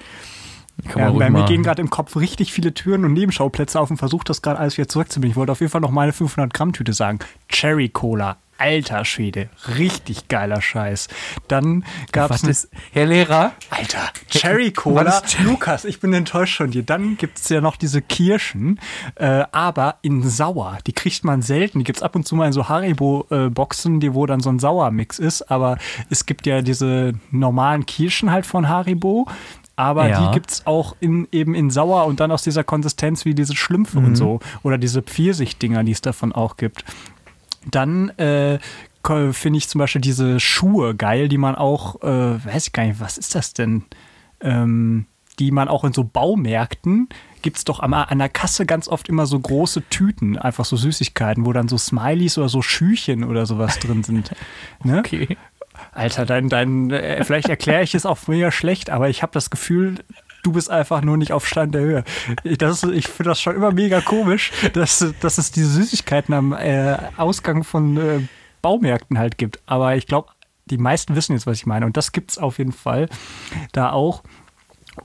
Ja, 0.97 1.11
bei 1.11 1.29
mir 1.29 1.45
gehen 1.45 1.63
gerade 1.63 1.83
im 1.83 1.91
Kopf 1.91 2.17
richtig 2.17 2.53
viele 2.55 2.73
Türen 2.73 3.05
und 3.05 3.13
Nebenschauplätze 3.13 3.79
auf 3.79 3.91
und 3.91 3.99
versuche 3.99 4.25
das 4.25 4.41
gerade 4.41 4.59
alles 4.59 4.79
wieder 4.79 4.89
zurückzubinden. 4.89 5.31
Ich 5.33 5.37
wollte 5.37 5.53
auf 5.53 5.61
jeden 5.61 5.71
Fall 5.71 5.83
noch 5.83 5.91
meine 5.91 6.15
500 6.15 6.55
Gramm 6.55 6.73
Tüte 6.73 6.95
sagen. 6.95 7.19
Cherry 7.51 7.91
Cola. 7.91 8.39
Alter 8.63 9.05
Schwede. 9.05 9.49
Richtig 9.77 10.29
geiler 10.29 10.63
Scheiß. 10.63 11.09
Dann 11.49 11.85
gab 12.13 12.31
es 12.31 12.69
Herr 12.93 13.07
Lehrer? 13.07 13.53
Alter, 13.71 14.11
Cherry 14.31 14.71
Cola. 14.71 15.21
Lukas, 15.43 15.85
ich 15.85 15.99
bin 15.99 16.13
enttäuscht 16.13 16.59
von 16.59 16.71
dir. 16.71 16.85
Dann 16.85 17.17
gibt 17.17 17.39
es 17.39 17.49
ja 17.49 17.61
noch 17.61 17.75
diese 17.77 18.01
Kirschen, 18.03 18.79
äh, 19.17 19.43
aber 19.51 19.97
in 20.03 20.23
sauer. 20.23 20.79
Die 20.87 20.93
kriegt 20.93 21.25
man 21.25 21.43
selten. 21.43 21.81
Die 21.81 21.85
gibt 21.85 21.97
es 21.99 22.03
ab 22.05 22.15
und 22.15 22.25
zu 22.27 22.37
mal 22.37 22.47
in 22.47 22.53
so 22.53 22.69
Haribo-Boxen, 22.69 23.99
die 23.99 24.15
wo 24.15 24.27
dann 24.27 24.39
so 24.39 24.51
ein 24.51 24.61
Sauermix 24.61 25.19
ist. 25.19 25.51
Aber 25.51 25.77
es 26.09 26.25
gibt 26.27 26.47
ja 26.47 26.63
diese 26.63 27.15
normalen 27.33 27.85
Kirschen 27.85 28.31
halt 28.31 28.47
von 28.47 28.69
Haribo. 28.69 29.27
Aber 29.75 30.07
Ja. 30.09 30.29
die 30.29 30.35
gibt 30.35 30.51
es 30.53 30.67
auch 30.67 30.95
in, 31.01 31.27
eben 31.33 31.55
in 31.57 31.71
sauer 31.71 32.05
und 32.07 32.21
dann 32.21 32.31
aus 32.31 32.43
dieser 32.43 32.63
Konsistenz 32.63 33.25
wie 33.25 33.35
diese 33.35 33.57
Schlümpfe 33.57 33.99
Mhm. 33.99 34.07
und 34.07 34.17
so. 34.17 34.39
Oder 34.63 34.79
diese 34.79 35.03
Pfirsichdinger, 35.03 35.83
die 35.83 35.93
es 35.93 36.01
davon 36.01 36.31
auch 36.33 36.57
gibt. 36.57 36.85
Dann 37.71 38.11
äh, 38.19 38.59
finde 39.33 39.59
ich 39.59 39.69
zum 39.69 39.79
Beispiel 39.79 40.01
diese 40.01 40.41
Schuhe 40.41 40.95
geil, 40.95 41.29
die 41.29 41.39
man 41.39 41.55
auch, 41.55 42.03
äh, 42.03 42.45
weiß 42.45 42.69
ich 42.69 42.73
gar 42.73 42.85
nicht, 42.85 43.01
was 43.01 43.19
ist 43.19 43.35
das 43.35 43.53
denn? 43.53 43.85
Ähm, 44.41 45.07
die 45.39 45.51
man 45.51 45.69
auch 45.69 45.85
in 45.85 45.93
so 45.93 46.05
Baumärkten 46.05 47.09
gibt 47.43 47.57
es 47.57 47.65
doch 47.65 47.81
am, 47.81 47.95
an 47.95 48.19
der 48.19 48.29
Kasse 48.29 48.67
ganz 48.67 48.89
oft 48.89 49.09
immer 49.09 49.27
so 49.27 49.39
große 49.39 49.89
Tüten, 49.89 50.39
einfach 50.39 50.65
so 50.65 50.77
Süßigkeiten, 50.77 51.45
wo 51.45 51.53
dann 51.53 51.69
so 51.69 51.77
Smileys 51.77 52.39
oder 52.39 52.49
so 52.49 52.63
Schüchen 52.63 53.25
oder 53.25 53.47
sowas 53.47 53.79
drin 53.79 54.05
sind. 54.05 54.33
Ne? 54.85 54.99
Okay. 54.99 55.37
Alter, 55.93 56.27
dein, 56.27 56.49
dein, 56.49 56.91
äh, 56.91 57.25
vielleicht 57.25 57.49
erkläre 57.49 57.83
ich 57.83 57.95
es 57.95 58.05
auch 58.05 58.19
mega 58.27 58.51
schlecht, 58.51 58.91
aber 58.91 59.09
ich 59.09 59.23
habe 59.23 59.33
das 59.33 59.49
Gefühl, 59.49 59.97
du 60.43 60.53
bist 60.53 60.71
einfach 60.71 61.03
nur 61.03 61.17
nicht 61.17 61.33
auf 61.33 61.47
Stand 61.47 61.75
der 61.75 61.83
Höhe. 61.83 62.05
Ich, 62.45 62.59
das 62.59 62.83
ich 62.83 63.09
finde 63.09 63.31
das 63.31 63.41
schon 63.41 63.57
immer 63.57 63.73
mega 63.73 64.01
komisch, 64.01 64.53
dass, 64.73 65.13
dass 65.21 65.39
es 65.39 65.53
diese 65.53 65.69
Süßigkeiten 65.69 66.35
am 66.35 66.53
äh, 66.53 66.97
Ausgang 67.17 67.65
von 67.65 67.97
äh, 67.97 68.21
Baumärkten 68.61 69.19
halt 69.19 69.39
gibt. 69.39 69.61
Aber 69.67 69.97
ich 69.97 70.07
glaube, 70.07 70.31
die 70.67 70.79
meisten 70.79 71.15
wissen 71.15 71.33
jetzt, 71.33 71.47
was 71.47 71.59
ich 71.59 71.67
meine. 71.67 71.87
Und 71.87 71.97
das 71.97 72.13
gibt 72.13 72.33
es 72.33 72.39
auf 72.39 72.59
jeden 72.59 72.73
Fall 72.73 73.09
da 73.73 73.93
auch. 73.93 74.23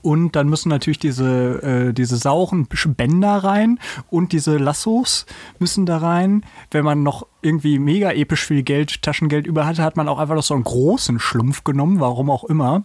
Und 0.02 0.36
dann 0.36 0.48
müssen 0.48 0.68
natürlich 0.68 0.98
diese, 0.98 1.62
äh, 1.62 1.92
diese 1.94 2.18
sauren 2.18 2.66
Bänder 2.66 3.36
rein 3.36 3.80
und 4.10 4.32
diese 4.32 4.58
Lassos 4.58 5.24
müssen 5.58 5.86
da 5.86 5.96
rein. 5.96 6.44
Wenn 6.70 6.84
man 6.84 7.02
noch 7.02 7.26
irgendwie 7.40 7.78
mega 7.78 8.12
episch 8.12 8.44
viel 8.44 8.62
Geld, 8.62 9.02
Taschengeld 9.02 9.46
über 9.46 9.64
hatte, 9.64 9.82
hat 9.82 9.96
man 9.96 10.08
auch 10.08 10.18
einfach 10.18 10.34
noch 10.34 10.42
so 10.42 10.52
einen 10.52 10.64
großen 10.64 11.18
Schlumpf 11.18 11.64
genommen, 11.64 12.00
warum 12.00 12.28
auch 12.28 12.44
immer. 12.44 12.84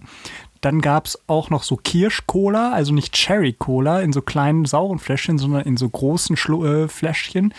Dann 0.64 0.80
gab 0.80 1.08
es 1.08 1.20
auch 1.28 1.50
noch 1.50 1.62
so 1.62 1.76
Kirsch-Cola, 1.76 2.72
also 2.72 2.94
nicht 2.94 3.14
Cherry-Cola 3.14 4.00
in 4.00 4.14
so 4.14 4.22
kleinen 4.22 4.64
sauren 4.64 4.98
Fläschchen, 4.98 5.38
sondern 5.38 5.64
in 5.64 5.76
so 5.76 5.90
großen 5.90 6.38
Schlu 6.38 6.66
äh, 6.66 6.88
Fläschchen. 6.88 7.54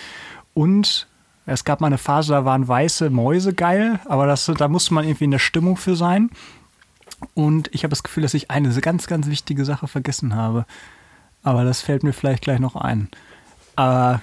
Und 0.54 1.06
es 1.44 1.64
gab 1.64 1.82
mal 1.82 1.88
eine 1.88 1.98
Phase, 1.98 2.32
da 2.32 2.46
waren 2.46 2.66
weiße 2.66 3.10
Mäuse 3.10 3.52
geil, 3.52 4.00
aber 4.06 4.26
das, 4.26 4.50
da 4.56 4.68
musste 4.68 4.94
man 4.94 5.04
irgendwie 5.04 5.24
in 5.24 5.32
der 5.32 5.38
Stimmung 5.38 5.76
für 5.76 5.96
sein. 5.96 6.30
Und 7.34 7.68
ich 7.74 7.84
habe 7.84 7.90
das 7.90 8.04
Gefühl, 8.04 8.22
dass 8.22 8.32
ich 8.32 8.50
eine 8.50 8.70
ganz, 8.80 9.06
ganz 9.06 9.26
wichtige 9.26 9.66
Sache 9.66 9.86
vergessen 9.86 10.34
habe. 10.34 10.64
Aber 11.42 11.64
das 11.64 11.82
fällt 11.82 12.04
mir 12.04 12.14
vielleicht 12.14 12.42
gleich 12.42 12.58
noch 12.58 12.74
ein. 12.74 13.10
Aber 13.76 14.22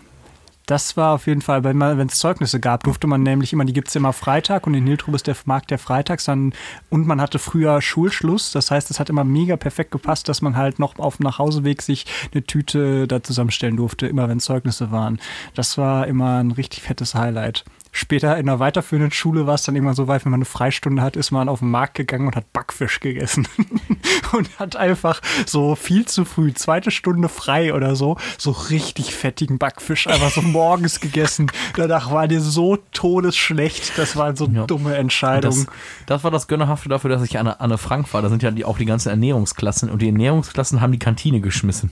das 0.71 0.95
war 0.95 1.13
auf 1.15 1.27
jeden 1.27 1.41
Fall, 1.41 1.65
wenn 1.65 2.07
es 2.07 2.19
Zeugnisse 2.19 2.61
gab, 2.61 2.85
durfte 2.85 3.05
man 3.05 3.23
nämlich 3.23 3.51
immer, 3.51 3.65
die 3.65 3.73
gibt 3.73 3.89
es 3.89 3.95
immer 3.97 4.13
Freitag 4.13 4.65
und 4.65 4.73
in 4.73 4.87
Hiltrub 4.87 5.13
ist 5.15 5.27
der 5.27 5.35
Markt 5.43 5.69
der 5.69 5.77
Freitags 5.77 6.23
dann 6.23 6.53
und 6.89 7.05
man 7.05 7.19
hatte 7.19 7.39
früher 7.39 7.81
Schulschluss. 7.81 8.53
Das 8.53 8.71
heißt, 8.71 8.89
es 8.89 8.97
hat 8.97 9.09
immer 9.09 9.25
mega 9.25 9.57
perfekt 9.57 9.91
gepasst, 9.91 10.29
dass 10.29 10.41
man 10.41 10.55
halt 10.55 10.79
noch 10.79 10.97
auf 10.97 11.17
dem 11.17 11.25
Nachhauseweg 11.25 11.81
sich 11.81 12.05
eine 12.31 12.43
Tüte 12.43 13.05
da 13.05 13.21
zusammenstellen 13.21 13.75
durfte, 13.75 14.07
immer 14.07 14.29
wenn 14.29 14.39
Zeugnisse 14.39 14.91
waren. 14.91 15.19
Das 15.55 15.77
war 15.77 16.07
immer 16.07 16.37
ein 16.37 16.51
richtig 16.51 16.83
fettes 16.83 17.15
Highlight. 17.15 17.65
Später 17.91 18.37
in 18.37 18.47
einer 18.49 18.59
weiterführenden 18.59 19.11
Schule 19.11 19.47
war 19.47 19.55
es 19.55 19.63
dann 19.63 19.75
irgendwann 19.75 19.95
so 19.95 20.07
weit, 20.07 20.23
wenn 20.25 20.31
man 20.31 20.39
eine 20.39 20.45
Freistunde 20.45 21.01
hat, 21.01 21.15
ist 21.15 21.31
man 21.31 21.49
auf 21.49 21.59
den 21.59 21.69
Markt 21.69 21.95
gegangen 21.95 22.27
und 22.27 22.35
hat 22.35 22.51
Backfisch 22.53 22.99
gegessen. 22.99 23.47
und 24.33 24.59
hat 24.59 24.75
einfach 24.75 25.21
so 25.45 25.75
viel 25.75 26.05
zu 26.05 26.25
früh, 26.25 26.53
zweite 26.53 26.91
Stunde 26.91 27.27
frei 27.29 27.73
oder 27.73 27.95
so, 27.95 28.17
so 28.37 28.51
richtig 28.51 29.13
fettigen 29.13 29.57
Backfisch 29.57 30.07
einfach 30.07 30.31
so 30.31 30.41
morgens 30.41 30.99
gegessen. 30.99 31.51
Danach 31.75 32.11
war 32.11 32.27
dir 32.27 32.41
so 32.41 32.77
todesschlecht. 32.93 33.97
Das 33.97 34.15
war 34.15 34.35
so 34.35 34.47
Ja. 34.47 34.65
dumme 34.65 34.95
Entscheidung. 34.95 35.51
Das, 35.51 35.67
das 36.05 36.23
war 36.23 36.31
das 36.31 36.47
Gönnerhafte 36.47 36.89
dafür, 36.89 37.09
dass 37.09 37.21
ich 37.23 37.37
an 37.37 37.45
der- 37.45 37.61
an 37.61 37.69
der 37.69 37.77
Frank 37.77 38.13
war. 38.13 38.21
Da 38.21 38.29
sind 38.29 38.41
ja 38.43 38.51
die, 38.51 38.65
auch 38.65 38.77
die 38.77 38.85
ganzen 38.85 39.09
Ernährungsklassen 39.09 39.89
und 39.89 40.01
die 40.01 40.07
Ernährungsklassen 40.07 40.81
haben 40.81 40.91
die 40.91 40.99
Kantine 40.99 41.41
geschmissen. 41.41 41.91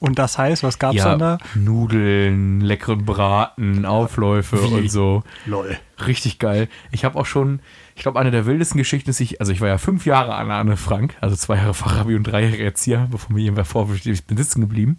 Und 0.00 0.18
das 0.18 0.38
heißt, 0.38 0.62
was 0.62 0.78
gab's 0.78 1.02
dann 1.02 1.18
da? 1.18 1.38
Nudeln, 1.54 2.60
leckeren 2.60 3.04
Braten, 3.04 3.84
Aufläufe 3.84 4.62
Wie? 4.62 4.74
und 4.74 4.90
so. 4.90 5.24
Lol. 5.44 5.76
Richtig 6.06 6.38
geil. 6.38 6.68
Ich 6.92 7.04
habe 7.04 7.18
auch 7.18 7.26
schon, 7.26 7.58
ich 7.96 8.02
glaube, 8.02 8.20
eine 8.20 8.30
der 8.30 8.46
wildesten 8.46 8.78
Geschichten 8.78 9.10
ist, 9.10 9.20
ich, 9.20 9.40
also 9.40 9.50
ich 9.50 9.60
war 9.60 9.68
ja 9.68 9.78
fünf 9.78 10.06
Jahre 10.06 10.36
an 10.36 10.52
Anne 10.52 10.76
Frank, 10.76 11.16
also 11.20 11.34
zwei 11.34 11.56
Jahre 11.56 11.74
Fachabi 11.74 12.14
und 12.14 12.22
drei 12.24 12.44
Jahre 12.44 12.62
Erzieher, 12.62 13.08
bevor 13.10 13.34
mir 13.34 13.42
irgendwer 13.42 13.64
vorwirft, 13.64 14.06
ich 14.06 14.24
bin 14.24 14.36
sitzen 14.36 14.60
geblieben. 14.60 14.98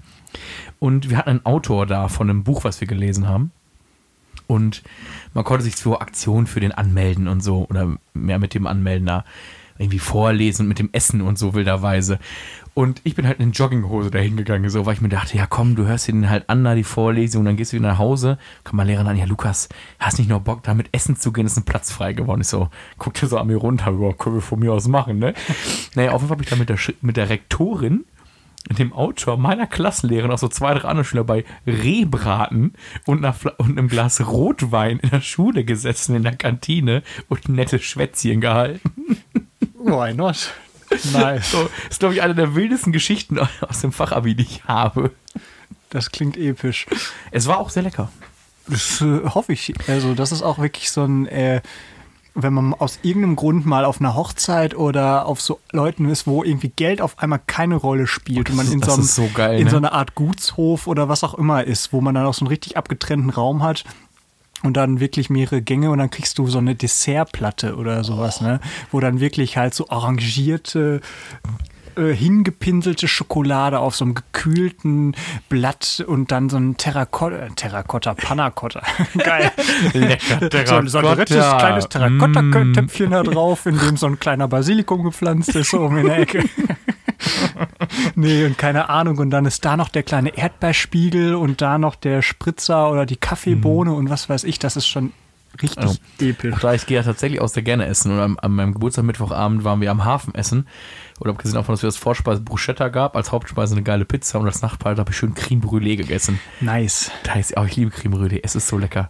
Und 0.80 1.10
wir 1.10 1.18
hatten 1.18 1.30
einen 1.30 1.46
Autor 1.46 1.86
da 1.86 2.10
von 2.10 2.30
einem 2.30 2.44
Buch, 2.44 2.66
was 2.66 2.82
wir 2.82 2.88
gelesen 2.88 3.28
haben. 3.28 3.52
Und 4.48 4.84
man 5.34 5.46
konnte 5.46 5.64
sich 5.64 5.76
für 5.76 6.02
Aktionen 6.02 6.48
für 6.48 6.60
den 6.60 6.72
anmelden 6.74 7.28
und 7.28 7.42
so, 7.42 7.68
oder 7.70 7.96
mehr 8.14 8.40
mit 8.40 8.54
dem 8.54 8.68
Anmelden 8.68 9.06
da 9.06 9.24
irgendwie 9.78 10.00
vorlesen 10.00 10.64
und 10.64 10.68
mit 10.68 10.80
dem 10.80 10.90
Essen 10.92 11.22
und 11.22 11.40
so 11.40 11.54
wilderweise. 11.54 12.20
Und 12.80 13.02
ich 13.04 13.14
bin 13.14 13.28
halt 13.28 13.42
in 13.42 13.52
Jogginghose 13.52 14.10
dahin 14.10 14.38
gegangen, 14.38 14.70
so, 14.70 14.86
weil 14.86 14.94
ich 14.94 15.02
mir 15.02 15.10
dachte, 15.10 15.36
ja 15.36 15.46
komm, 15.46 15.76
du 15.76 15.86
hörst 15.86 16.08
dir 16.08 16.14
den 16.14 16.30
halt 16.30 16.50
an, 16.50 16.64
da 16.64 16.76
die 16.76 16.86
Vorlesung, 16.86 17.44
dann 17.44 17.58
gehst 17.58 17.74
du 17.74 17.76
wieder 17.76 17.90
nach 17.90 17.98
Hause, 17.98 18.38
kann 18.64 18.78
mal 18.78 18.88
Lehrerin 18.88 19.10
an, 19.10 19.18
ja 19.18 19.26
Lukas, 19.26 19.68
hast 20.00 20.18
nicht 20.18 20.30
noch 20.30 20.40
Bock, 20.40 20.64
da 20.64 20.74
mit 20.74 20.88
Essen 20.94 21.18
zu 21.18 21.34
gehen, 21.34 21.46
ist 21.46 21.58
ein 21.58 21.66
Platz 21.66 21.92
frei 21.92 22.14
geworden. 22.14 22.40
Ich 22.40 22.48
so, 22.48 22.70
guck 22.98 23.16
dir 23.16 23.28
so 23.28 23.38
an 23.38 23.48
mir 23.48 23.58
runter, 23.58 23.92
ja, 24.00 24.14
können 24.14 24.36
wir 24.36 24.42
von 24.42 24.60
mir 24.60 24.72
aus 24.72 24.88
machen, 24.88 25.20
ne? 25.20 25.34
naja, 25.96 26.12
auf 26.12 26.22
jeden 26.22 26.30
Fall 26.30 26.38
habe 26.38 26.44
ich 26.44 26.50
da 26.50 26.56
mit 26.56 26.70
der, 26.70 26.78
mit 27.02 27.18
der 27.18 27.28
Rektorin 27.28 28.06
dem 28.78 28.94
Autor 28.94 29.36
meiner 29.36 29.68
Klassenlehrerin 29.68 30.32
auch 30.32 30.38
so 30.38 30.48
zwei, 30.48 30.74
drei 30.74 30.88
andere 30.88 31.04
Schüler 31.04 31.26
bei 31.26 31.44
Rehbraten 31.68 32.76
und, 33.06 33.18
einer 33.18 33.34
Fla 33.34 33.52
und 33.58 33.78
einem 33.78 33.90
Glas 33.90 34.26
Rotwein 34.26 35.00
in 35.00 35.10
der 35.10 35.22
Schule 35.22 35.66
gesessen 35.66 36.16
in 36.16 36.24
der 36.24 36.38
Kantine 36.38 37.04
und 37.28 37.50
nette 37.50 37.80
Schwätzchen 37.80 38.40
gehalten. 38.40 39.18
Why 39.74 40.14
not? 40.14 40.54
Nice. 41.14 41.52
So, 41.52 41.64
das 41.64 41.92
ist, 41.92 42.00
glaube 42.00 42.16
ich, 42.16 42.22
eine 42.22 42.36
der 42.36 42.56
wildesten 42.56 42.92
Geschichten 42.92 43.40
aus 43.62 43.82
dem 43.82 43.92
Fachabi, 43.92 44.36
die 44.36 44.44
ich 44.44 44.64
habe. 44.66 45.12
Das 45.90 46.12
klingt 46.12 46.38
episch. 46.38 46.86
Es 47.32 47.48
war 47.48 47.60
auch 47.60 47.70
sehr 47.70 47.84
lecker. 47.84 48.12
Das 48.68 49.02
äh, 49.02 49.22
hoffe 49.26 49.54
ich. 49.54 49.74
Also, 49.88 50.14
das 50.14 50.32
ist 50.32 50.44
auch 50.44 50.60
wirklich 50.60 50.92
so 50.92 51.04
ein, 51.04 51.26
äh, 51.28 51.62
wenn 52.36 52.54
man 52.54 52.74
aus 52.74 53.00
irgendeinem 53.02 53.36
Grund 53.36 53.66
mal 53.66 53.86
auf 53.86 54.00
einer 54.00 54.16
Hochzeit 54.16 54.76
oder 54.76 55.26
auf 55.26 55.42
so 55.42 55.60
Leuten 55.72 56.08
ist, 56.08 56.28
wo 56.28 56.44
irgendwie 56.44 56.70
Geld 56.70 57.02
auf 57.02 57.20
einmal 57.20 57.42
keine 57.46 57.76
Rolle 57.76 58.08
spielt 58.08 58.50
und 58.50 58.56
man 58.56 58.72
in, 58.72 58.82
so, 58.82 58.94
einem, 58.94 59.04
so 59.04 59.30
geil, 59.34 59.60
in 59.60 59.66
ne? 59.66 59.72
so 59.72 59.78
einer 59.78 59.94
Art 59.94 60.16
Gutshof 60.16 60.88
oder 60.88 61.10
was 61.10 61.24
auch 61.24 61.34
immer 61.34 61.64
ist, 61.64 61.92
wo 61.92 62.02
man 62.02 62.16
dann 62.16 62.26
auch 62.26 62.34
so 62.34 62.46
einen 62.46 62.50
richtig 62.50 62.78
abgetrennten 62.78 63.30
Raum 63.30 63.64
hat. 63.64 63.84
Und 64.64 64.76
dann 64.76 65.00
wirklich 65.00 65.30
mehrere 65.30 65.62
Gänge 65.62 65.90
und 65.90 66.00
dann 66.00 66.10
kriegst 66.10 66.38
du 66.38 66.48
so 66.48 66.58
eine 66.58 66.76
Dessertplatte 66.76 67.76
oder 67.78 68.04
sowas, 68.04 68.42
ne? 68.42 68.60
Wo 68.92 69.00
dann 69.00 69.20
wirklich 69.22 69.56
halt 69.56 69.74
so 69.74 69.88
arrangierte 69.90 71.00
äh, 71.96 72.14
hingepinselte 72.14 73.08
Schokolade 73.08 73.80
auf 73.80 73.96
so 73.96 74.04
einem 74.06 74.16
gekühlten 74.16 75.16
Blatt 75.48 76.04
und 76.06 76.32
dann 76.32 76.50
so 76.50 76.58
ein 76.58 76.76
Terrakotta, 76.78 77.36
äh, 77.38 77.50
Terrakotta, 77.56 78.14
Pannacotta. 78.16 78.82
Geil. 79.18 79.52
Lecker, 79.94 80.68
so, 80.68 80.76
ein- 80.76 80.88
so 80.88 80.98
ein 81.00 81.04
Terrakotta. 81.04 81.16
drittes 81.16 81.58
kleines 81.58 81.86
Mm. 81.86 81.90
Terrakotta-Töpfchen 81.90 83.12
da 83.12 83.24
drauf, 83.24 83.66
in 83.66 83.78
dem 83.80 83.98
so 83.98 84.08
ein 84.08 84.20
kleiner 84.20 84.48
Basilikum 84.48 85.04
gepflanzt 85.04 85.56
ist, 85.56 85.72
so 85.72 85.80
um 85.86 85.98
in 85.98 86.06
der 86.08 86.20
Ecke. 86.20 86.44
nee, 88.16 88.46
und 88.46 88.58
keine 88.58 88.90
Ahnung. 88.90 89.18
Und 89.18 89.30
dann 89.30 89.46
ist 89.46 89.66
da 89.66 89.78
noch 89.78 89.90
der 89.90 90.04
kleine 90.04 90.38
Erdbeerspiegel 90.38 91.36
und 91.36 91.62
da 91.62 91.78
noch 91.78 91.96
der 91.96 92.22
Spritzer 92.22 92.92
oder 92.92 93.06
die 93.06 93.18
Kaffeebohne 93.18 93.94
und 93.94 94.10
was 94.10 94.30
weiß 94.30 94.44
ich. 94.44 94.60
Das 94.60 94.76
ist 94.76 94.88
schon 94.88 95.12
richtig 95.62 95.80
Also, 95.80 95.98
episch. 96.20 96.54
Auch 96.56 96.60
da, 96.60 96.74
ich 96.74 96.86
gehe 96.86 96.98
ja 96.98 97.04
tatsächlich 97.04 97.42
aus 97.42 97.54
der 97.54 97.64
gerne 97.64 97.86
essen. 97.86 98.12
Und 98.12 98.20
an, 98.20 98.40
an 98.40 98.52
meinem 98.52 98.74
Geburtstag 98.74 99.06
Mittwochabend 99.06 99.64
waren 99.64 99.82
wir 99.82 99.92
am 99.92 100.06
Hafen 100.06 100.36
essen. 100.36 100.68
Oder 101.20 101.32
abgesehen 101.32 101.56
davon, 101.56 101.74
dass 101.74 101.82
wir 101.84 101.88
das 101.88 101.98
Vorspeise 101.98 102.42
Bruschetta 102.42 102.88
gab, 102.90 103.16
als 103.16 103.32
Hauptspeise 103.32 103.76
eine 103.76 103.84
geile 103.84 104.06
Pizza 104.06 104.40
und 104.40 104.46
als 104.46 104.62
Nachspeise 104.62 105.00
habe 105.00 105.12
ich 105.12 105.18
schön 105.18 105.34
Creme 105.34 105.62
Brûlée 105.62 105.98
gegessen. 105.98 106.40
Nice. 106.62 107.12
Da 107.24 107.34
ist, 107.34 107.54
oh, 107.58 107.64
ich 107.66 107.76
liebe 107.76 107.92
Creme 107.92 108.16
Brûlée, 108.16 108.40
es 108.44 108.56
ist 108.56 108.68
so 108.68 108.78
lecker. 108.78 109.10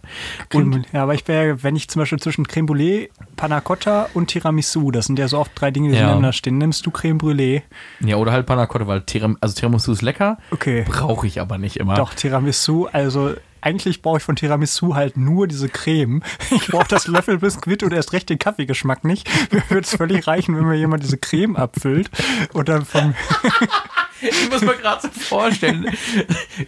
Und 0.52 0.70
Creme, 0.72 0.84
ja, 0.92 1.02
aber 1.04 1.14
ich 1.14 1.26
wäre, 1.28 1.62
wenn 1.62 1.76
ich 1.76 1.88
zum 1.88 2.00
Beispiel 2.00 2.18
zwischen 2.18 2.46
Creme 2.46 2.66
Brûlée, 2.66 3.08
Panna 3.36 3.60
Cotta 3.60 4.08
und 4.14 4.26
Tiramisu, 4.28 4.90
das 4.90 5.06
sind 5.06 5.18
ja 5.18 5.28
so 5.28 5.38
oft 5.38 5.52
drei 5.54 5.70
Dinge, 5.70 5.88
die 5.88 5.94
Ja. 5.94 6.00
nebeneinander 6.02 6.32
stehen, 6.32 6.58
nimmst 6.58 6.84
du 6.86 6.90
Creme 6.90 7.18
Brûlée? 7.18 7.62
ja, 8.00 8.16
oder 8.16 8.32
halt 8.32 8.46
Panna 8.46 8.66
Cotta, 8.66 8.86
weil 8.86 9.02
Tiram, 9.02 9.36
also 9.40 9.54
Tiramisu 9.54 9.92
ist 9.92 10.02
lecker, 10.02 10.38
Okay. 10.50 10.84
brauche 10.88 11.26
ich 11.26 11.40
aber 11.40 11.58
nicht 11.58 11.76
immer. 11.76 11.94
Doch, 11.94 12.14
Tiramisu, 12.14 12.86
also 12.92 13.34
eigentlich 13.60 14.02
brauche 14.02 14.18
ich 14.18 14.22
von 14.22 14.36
Tiramisu 14.36 14.94
halt 14.94 15.16
nur 15.16 15.46
diese 15.46 15.68
Creme. 15.68 16.22
Ich 16.50 16.68
brauche 16.68 16.88
das 16.88 17.06
Löffelbiskuit 17.06 17.82
und 17.82 17.92
erst 17.92 18.12
recht 18.12 18.28
den 18.30 18.38
Kaffeegeschmack 18.38 19.04
nicht. 19.04 19.28
Mir 19.52 19.62
würde 19.68 19.82
es 19.82 19.96
völlig 19.96 20.26
reichen, 20.26 20.56
wenn 20.56 20.64
mir 20.64 20.76
jemand 20.76 21.02
diese 21.02 21.18
Creme 21.18 21.56
abfüllt 21.56 22.10
und 22.52 22.68
dann 22.68 22.84
von 22.84 23.14
Ich 24.22 24.50
muss 24.50 24.60
mir 24.60 24.76
gerade 24.76 25.00
so 25.00 25.08
vorstellen. 25.08 25.86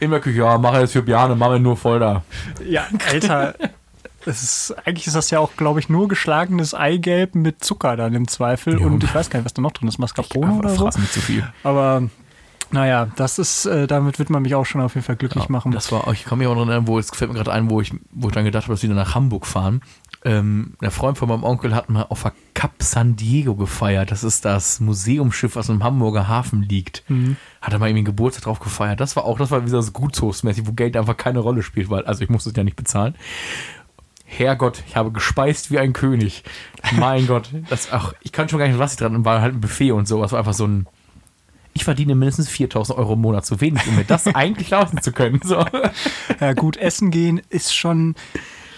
In 0.01 0.11
der 0.11 0.21
Küche, 0.21 0.39
ja, 0.39 0.57
mache 0.59 0.81
jetzt 0.81 0.93
für 0.93 1.03
Bjane, 1.03 1.35
mache 1.37 1.61
nur 1.61 1.77
voll 1.77 2.01
da. 2.01 2.23
Ja, 2.67 2.87
Alter. 3.11 3.55
Ist, 4.25 4.75
eigentlich 4.85 5.09
ist 5.09 5.17
das 5.17 5.31
ja 5.31 5.41
auch, 5.41 5.57
glaube 5.57 5.81
ich, 5.81 5.89
nur 5.89 6.07
geschlagenes 6.07 6.75
Eigelb 6.75 7.35
mit 7.35 7.65
Zucker 7.65 7.97
dann 7.97 8.15
im 8.15 8.29
Zweifel. 8.29 8.81
Ja. 8.81 8.87
Und 8.87 9.03
ich 9.03 9.13
weiß 9.13 9.31
gar 9.31 9.41
nicht, 9.41 9.47
was 9.47 9.55
da 9.55 9.63
noch 9.63 9.73
drin 9.73 9.89
ist. 9.89 9.99
Mascarpone 9.99 10.55
oder 10.55 10.71
so. 10.71 10.87
Nicht 10.87 11.13
zu 11.13 11.21
viel. 11.21 11.47
Aber 11.65 12.05
naja, 12.73 13.09
das 13.17 13.39
ist, 13.39 13.67
äh, 13.67 13.87
damit 13.87 14.19
wird 14.19 14.31
man 14.31 14.43
mich 14.43 14.55
auch 14.55 14.65
schon 14.65 14.81
auf 14.81 14.95
jeden 14.95 15.05
Fall 15.05 15.17
glücklich 15.17 15.49
machen. 15.49 15.73
Das 15.73 15.93
war, 15.93 16.11
ich 16.13 16.25
kann 16.25 16.39
mich 16.39 16.47
auch 16.49 16.55
noch 16.55 16.67
erinnern, 16.67 16.87
wo 16.87 16.99
es 16.99 17.11
gefällt 17.11 17.31
mir 17.31 17.37
gerade 17.37 17.53
ein, 17.53 17.71
wo 17.71 17.81
ich, 17.81 17.93
wo 18.11 18.29
ich 18.29 18.35
dann 18.35 18.45
gedacht 18.45 18.65
habe, 18.65 18.75
dass 18.75 18.83
wir 18.83 18.89
wieder 18.89 18.99
nach 18.99 19.15
Hamburg 19.15 19.47
fahren. 19.47 19.83
Ähm, 20.25 20.75
der 20.81 20.91
Freund 20.91 21.19
von 21.19 21.29
meinem 21.29 21.45
Onkel 21.45 21.75
hat 21.75 21.91
mal 21.91 22.07
auf 22.09 22.23
der 22.23 22.33
Cap 22.55 22.83
San 22.83 23.17
Diego 23.17 23.55
gefeiert. 23.57 24.11
Das 24.11 24.25
ist 24.25 24.45
das 24.45 24.81
Museumsschiff, 24.81 25.57
was 25.57 25.69
im 25.69 25.83
Hamburger 25.83 26.29
Hafen 26.29 26.63
liegt. 26.63 27.03
Hat 27.61 27.73
er 27.73 27.79
mal 27.79 27.87
irgendwie 27.89 28.01
einen 28.01 28.05
Geburtstag 28.07 28.45
drauf 28.45 28.61
gefeiert. 28.61 29.01
Das 29.01 29.17
war 29.17 29.25
auch, 29.25 29.39
das 29.39 29.51
war 29.51 29.67
wieder 29.67 29.83
so 29.83 29.93
Gutshofsmäßig, 29.93 30.67
wo 30.67 30.73
Geld 30.73 30.97
einfach 30.97 31.17
keine 31.17 31.41
Rolle 31.41 31.63
spielt, 31.63 31.91
weil, 31.91 32.05
also 32.05 32.23
ich 32.23 32.31
musste 32.31 32.51
es 32.51 32.57
ja 32.57 32.65
nicht 32.65 32.77
bezahlen. 32.77 33.15
Herrgott, 34.25 34.83
ich 34.87 34.97
habe 34.97 35.13
gespeist 35.13 35.71
wie 35.71 35.79
ein 35.79 35.93
König. 35.93 36.43
Mein 36.93 37.27
Gott, 37.29 37.51
das 37.69 37.93
auch, 37.93 38.15
ich 38.23 38.33
kann 38.33 38.49
schon 38.49 38.59
gar 38.59 38.67
nicht, 38.67 38.79
was 38.79 38.93
ich 38.93 38.99
dran, 38.99 39.25
war 39.25 39.43
halt 39.43 39.55
ein 39.55 39.61
Buffet 39.61 39.93
und 39.93 40.09
so. 40.09 40.23
Das 40.23 40.33
war 40.33 40.39
einfach 40.39 40.55
so 40.55 40.67
ein, 40.67 40.87
ich 41.75 41.85
verdiene 41.85 42.15
mindestens 42.15 42.49
4000 42.49 42.99
Euro 42.99 43.15
im 43.15 43.21
Monat 43.21 43.47
zu 43.47 43.61
wenig, 43.61 43.87
um 43.87 43.97
mir 43.97 44.05
das 44.05 44.27
eigentlich 44.35 44.71
leisten 44.71 45.01
zu 45.03 45.13
können. 45.13 45.41
So. 45.43 45.65
Ja, 46.41 46.53
gut, 46.53 46.77
essen 46.77 47.11
gehen 47.11 47.41
ist 47.51 47.75
schon 47.75 48.15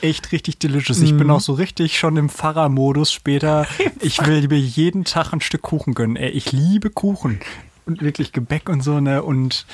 echt 0.01 0.33
richtig 0.33 0.59
delicious. 0.59 1.01
Ich 1.01 1.13
Mhm. 1.13 1.19
bin 1.19 1.31
auch 1.31 1.41
so 1.41 1.55
richtig 1.55 1.99
schon 1.99 2.17
im 2.17 2.29
Pfarrermodus 2.29 3.11
später. 3.13 3.67
Ich 4.01 4.25
will 4.27 4.47
mir 4.49 4.59
jeden 4.59 5.05
Tag 5.05 5.33
ein 5.33 5.41
Stück 5.41 5.63
Kuchen 5.63 5.95
gönnen. 5.95 6.17
Ey, 6.17 6.29
ich 6.31 6.53
liebe 6.53 6.91
Kuchen. 6.91 7.41
Und 7.87 8.01
wirklich 8.01 8.33
Gebäck 8.33 8.69
und 8.71 8.83
so, 8.83 9.01
ne? 9.01 9.23
Und 9.23 9.67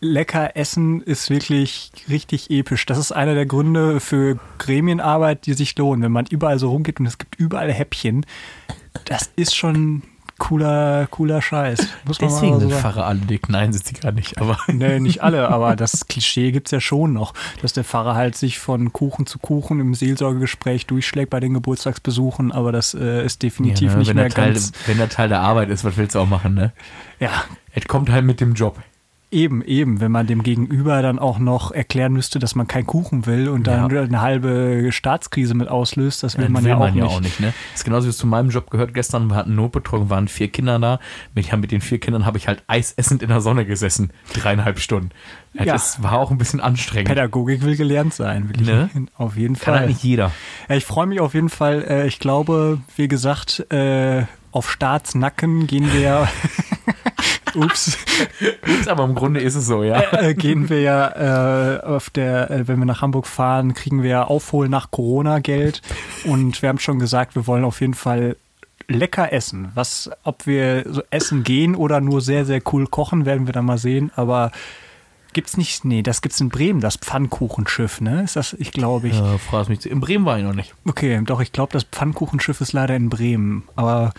lecker 0.00 0.54
essen 0.56 1.00
ist 1.02 1.30
wirklich 1.30 1.90
richtig 2.08 2.50
episch. 2.50 2.84
Das 2.86 2.98
ist 2.98 3.12
einer 3.12 3.34
der 3.34 3.46
Gründe 3.46 4.00
für 4.00 4.38
Gremienarbeit, 4.58 5.46
die 5.46 5.54
sich 5.54 5.76
lohnen. 5.78 6.02
Wenn 6.02 6.12
man 6.12 6.26
überall 6.26 6.58
so 6.58 6.70
rumgeht 6.70 7.00
und 7.00 7.06
es 7.06 7.16
gibt 7.18 7.36
überall 7.36 7.72
Häppchen, 7.72 8.26
das 9.06 9.30
ist 9.36 9.54
schon 9.56 10.02
cooler, 10.38 11.06
cooler 11.10 11.42
Scheiß. 11.42 11.78
Muss 12.06 12.20
man 12.20 12.30
Deswegen 12.30 12.52
mal 12.54 12.60
so 12.60 12.68
sind. 12.68 12.78
Pfarrer 12.78 13.06
alle 13.06 13.20
dick. 13.20 13.48
Nein, 13.48 13.72
sind 13.72 13.84
sie 13.86 13.94
gar 13.94 14.12
nicht. 14.12 14.38
Aber 14.38 14.56
Nee, 14.68 15.00
nicht 15.00 15.22
alle, 15.22 15.48
aber 15.48 15.76
das 15.76 16.06
Klischee 16.08 16.52
gibt's 16.52 16.70
ja 16.70 16.80
schon 16.80 17.12
noch, 17.12 17.34
dass 17.62 17.72
der 17.72 17.84
Pfarrer 17.84 18.14
halt 18.14 18.36
sich 18.36 18.58
von 18.58 18.92
Kuchen 18.92 19.26
zu 19.26 19.38
Kuchen 19.38 19.80
im 19.80 19.94
Seelsorgegespräch 19.94 20.86
durchschlägt 20.86 21.30
bei 21.30 21.40
den 21.40 21.54
Geburtstagsbesuchen, 21.54 22.52
aber 22.52 22.72
das 22.72 22.94
äh, 22.94 23.24
ist 23.24 23.42
definitiv 23.42 23.88
Ja, 23.88 23.92
ne, 23.94 23.98
nicht 23.98 24.14
mehr 24.14 24.24
der 24.24 24.34
Teil, 24.34 24.52
ganz. 24.52 24.72
wenn 24.86 24.98
der 24.98 25.08
Teil 25.08 25.28
der 25.28 25.40
Arbeit 25.40 25.68
ist, 25.70 25.84
was 25.84 25.96
willst 25.96 26.14
du 26.14 26.20
auch 26.20 26.28
machen, 26.28 26.54
ne? 26.54 26.72
Ja, 27.20 27.30
Es 27.74 27.86
kommt 27.86 28.10
halt 28.10 28.24
mit 28.24 28.40
dem 28.40 28.54
Job. 28.54 28.78
Eben, 29.30 29.62
eben, 29.62 30.00
wenn 30.00 30.10
man 30.10 30.26
dem 30.26 30.42
Gegenüber 30.42 31.02
dann 31.02 31.18
auch 31.18 31.38
noch 31.38 31.70
erklären 31.70 32.12
müsste, 32.14 32.38
dass 32.38 32.54
man 32.54 32.66
keinen 32.66 32.86
Kuchen 32.86 33.26
will 33.26 33.48
und 33.48 33.66
dann 33.66 33.90
Ja. 33.90 34.02
eine 34.02 34.20
halbe 34.22 34.88
Staatskrise 34.90 35.54
mit 35.54 35.68
auslöst, 35.68 36.22
das 36.22 36.36
will 36.38 36.44
Das 36.44 36.52
man, 36.52 36.64
will 36.64 36.70
ja, 36.70 36.76
man 36.78 36.90
auch 36.90 36.94
ja 36.96 37.04
nicht. 37.04 37.14
auch 37.14 37.20
nicht, 37.20 37.40
ne? 37.40 37.52
Das 37.72 37.80
ist 37.80 37.84
genauso 37.84 38.06
wie 38.06 38.10
es 38.10 38.16
zu 38.18 38.26
meinem 38.26 38.48
Job 38.50 38.70
gehört. 38.70 38.94
Gestern 38.94 39.28
wir 39.28 39.36
hatten 39.36 39.54
Notbetreuung, 39.54 40.08
waren 40.08 40.28
vier 40.28 40.48
Kinder 40.48 40.78
da. 40.78 40.98
Mit, 41.34 41.46
ja, 41.46 41.56
mit 41.56 41.72
den 41.72 41.80
vier 41.82 42.00
Kindern 42.00 42.24
habe 42.26 42.38
ich 42.38 42.48
halt 42.48 42.62
eisessend 42.68 43.22
in 43.22 43.28
der 43.28 43.40
Sonne 43.42 43.66
gesessen. 43.66 44.10
Dreieinhalb 44.32 44.78
Stunden. 44.80 45.10
Ja, 45.52 45.64
Ja. 45.64 45.72
Das 45.74 46.02
war 46.02 46.14
auch 46.14 46.30
ein 46.30 46.38
bisschen 46.38 46.60
anstrengend. 46.60 47.08
Pädagogik 47.08 47.62
will 47.64 47.76
gelernt 47.76 48.14
sein, 48.14 48.48
wirklich. 48.48 48.66
Ne? 48.68 48.88
Auf 49.16 49.36
jeden 49.36 49.54
Kann 49.56 49.62
Fall. 49.74 49.78
halt 49.80 49.88
nicht 49.88 50.02
jeder. 50.02 50.32
Ja, 50.68 50.76
ich 50.76 50.84
freue 50.86 51.06
mich 51.06 51.20
auf 51.20 51.34
jeden 51.34 51.48
Fall. 51.50 51.84
Äh, 51.86 52.06
Ich 52.06 52.18
glaube, 52.18 52.78
wie 52.96 53.08
gesagt, 53.08 53.70
äh, 53.70 54.22
auf 54.52 54.70
Staatsnacken 54.70 55.66
gehen 55.66 55.92
wir 55.92 56.26
Ups. 57.54 57.98
Ups, 58.66 58.88
aber 58.88 59.04
im 59.04 59.14
Grunde 59.14 59.40
ist 59.40 59.54
es 59.54 59.66
so, 59.66 59.82
ja. 59.82 60.02
äh, 60.12 60.34
gehen 60.34 60.68
wir 60.68 60.80
ja 60.80 61.76
äh, 61.76 61.80
auf 61.82 62.10
der, 62.10 62.50
äh, 62.50 62.68
wenn 62.68 62.78
wir 62.78 62.86
nach 62.86 63.02
Hamburg 63.02 63.26
fahren, 63.26 63.74
kriegen 63.74 64.02
wir 64.02 64.10
ja 64.10 64.24
Aufholen 64.24 64.70
nach 64.70 64.90
Corona 64.90 65.38
Geld. 65.38 65.82
Und 66.24 66.60
wir 66.62 66.68
haben 66.68 66.78
schon 66.78 66.98
gesagt, 66.98 67.34
wir 67.34 67.46
wollen 67.46 67.64
auf 67.64 67.80
jeden 67.80 67.94
Fall 67.94 68.36
lecker 68.88 69.32
essen. 69.32 69.70
Was, 69.74 70.10
ob 70.24 70.46
wir 70.46 70.84
so 70.88 71.02
essen 71.10 71.44
gehen 71.44 71.74
oder 71.74 72.00
nur 72.00 72.20
sehr, 72.20 72.44
sehr 72.44 72.60
cool 72.72 72.86
kochen, 72.86 73.26
werden 73.26 73.46
wir 73.46 73.52
dann 73.52 73.66
mal 73.66 73.78
sehen. 73.78 74.10
Aber 74.16 74.50
gibt's 75.32 75.56
nicht, 75.56 75.84
nee, 75.84 76.02
das 76.02 76.22
gibt's 76.22 76.40
in 76.40 76.48
Bremen, 76.48 76.80
das 76.80 76.96
Pfannkuchenschiff, 76.96 78.00
ne? 78.00 78.22
Ist 78.22 78.36
das, 78.36 78.54
ich 78.54 78.72
glaube 78.72 79.08
ich. 79.08 79.18
Äh, 79.18 79.38
fragst 79.38 79.68
mich, 79.68 79.88
in 79.88 80.00
Bremen 80.00 80.24
war 80.24 80.38
ich 80.38 80.44
noch 80.44 80.54
nicht. 80.54 80.74
Okay, 80.86 81.20
doch, 81.24 81.40
ich 81.40 81.52
glaube, 81.52 81.72
das 81.72 81.84
Pfannkuchenschiff 81.84 82.60
ist 82.60 82.72
leider 82.72 82.96
in 82.96 83.10
Bremen. 83.10 83.64
Aber 83.76 84.12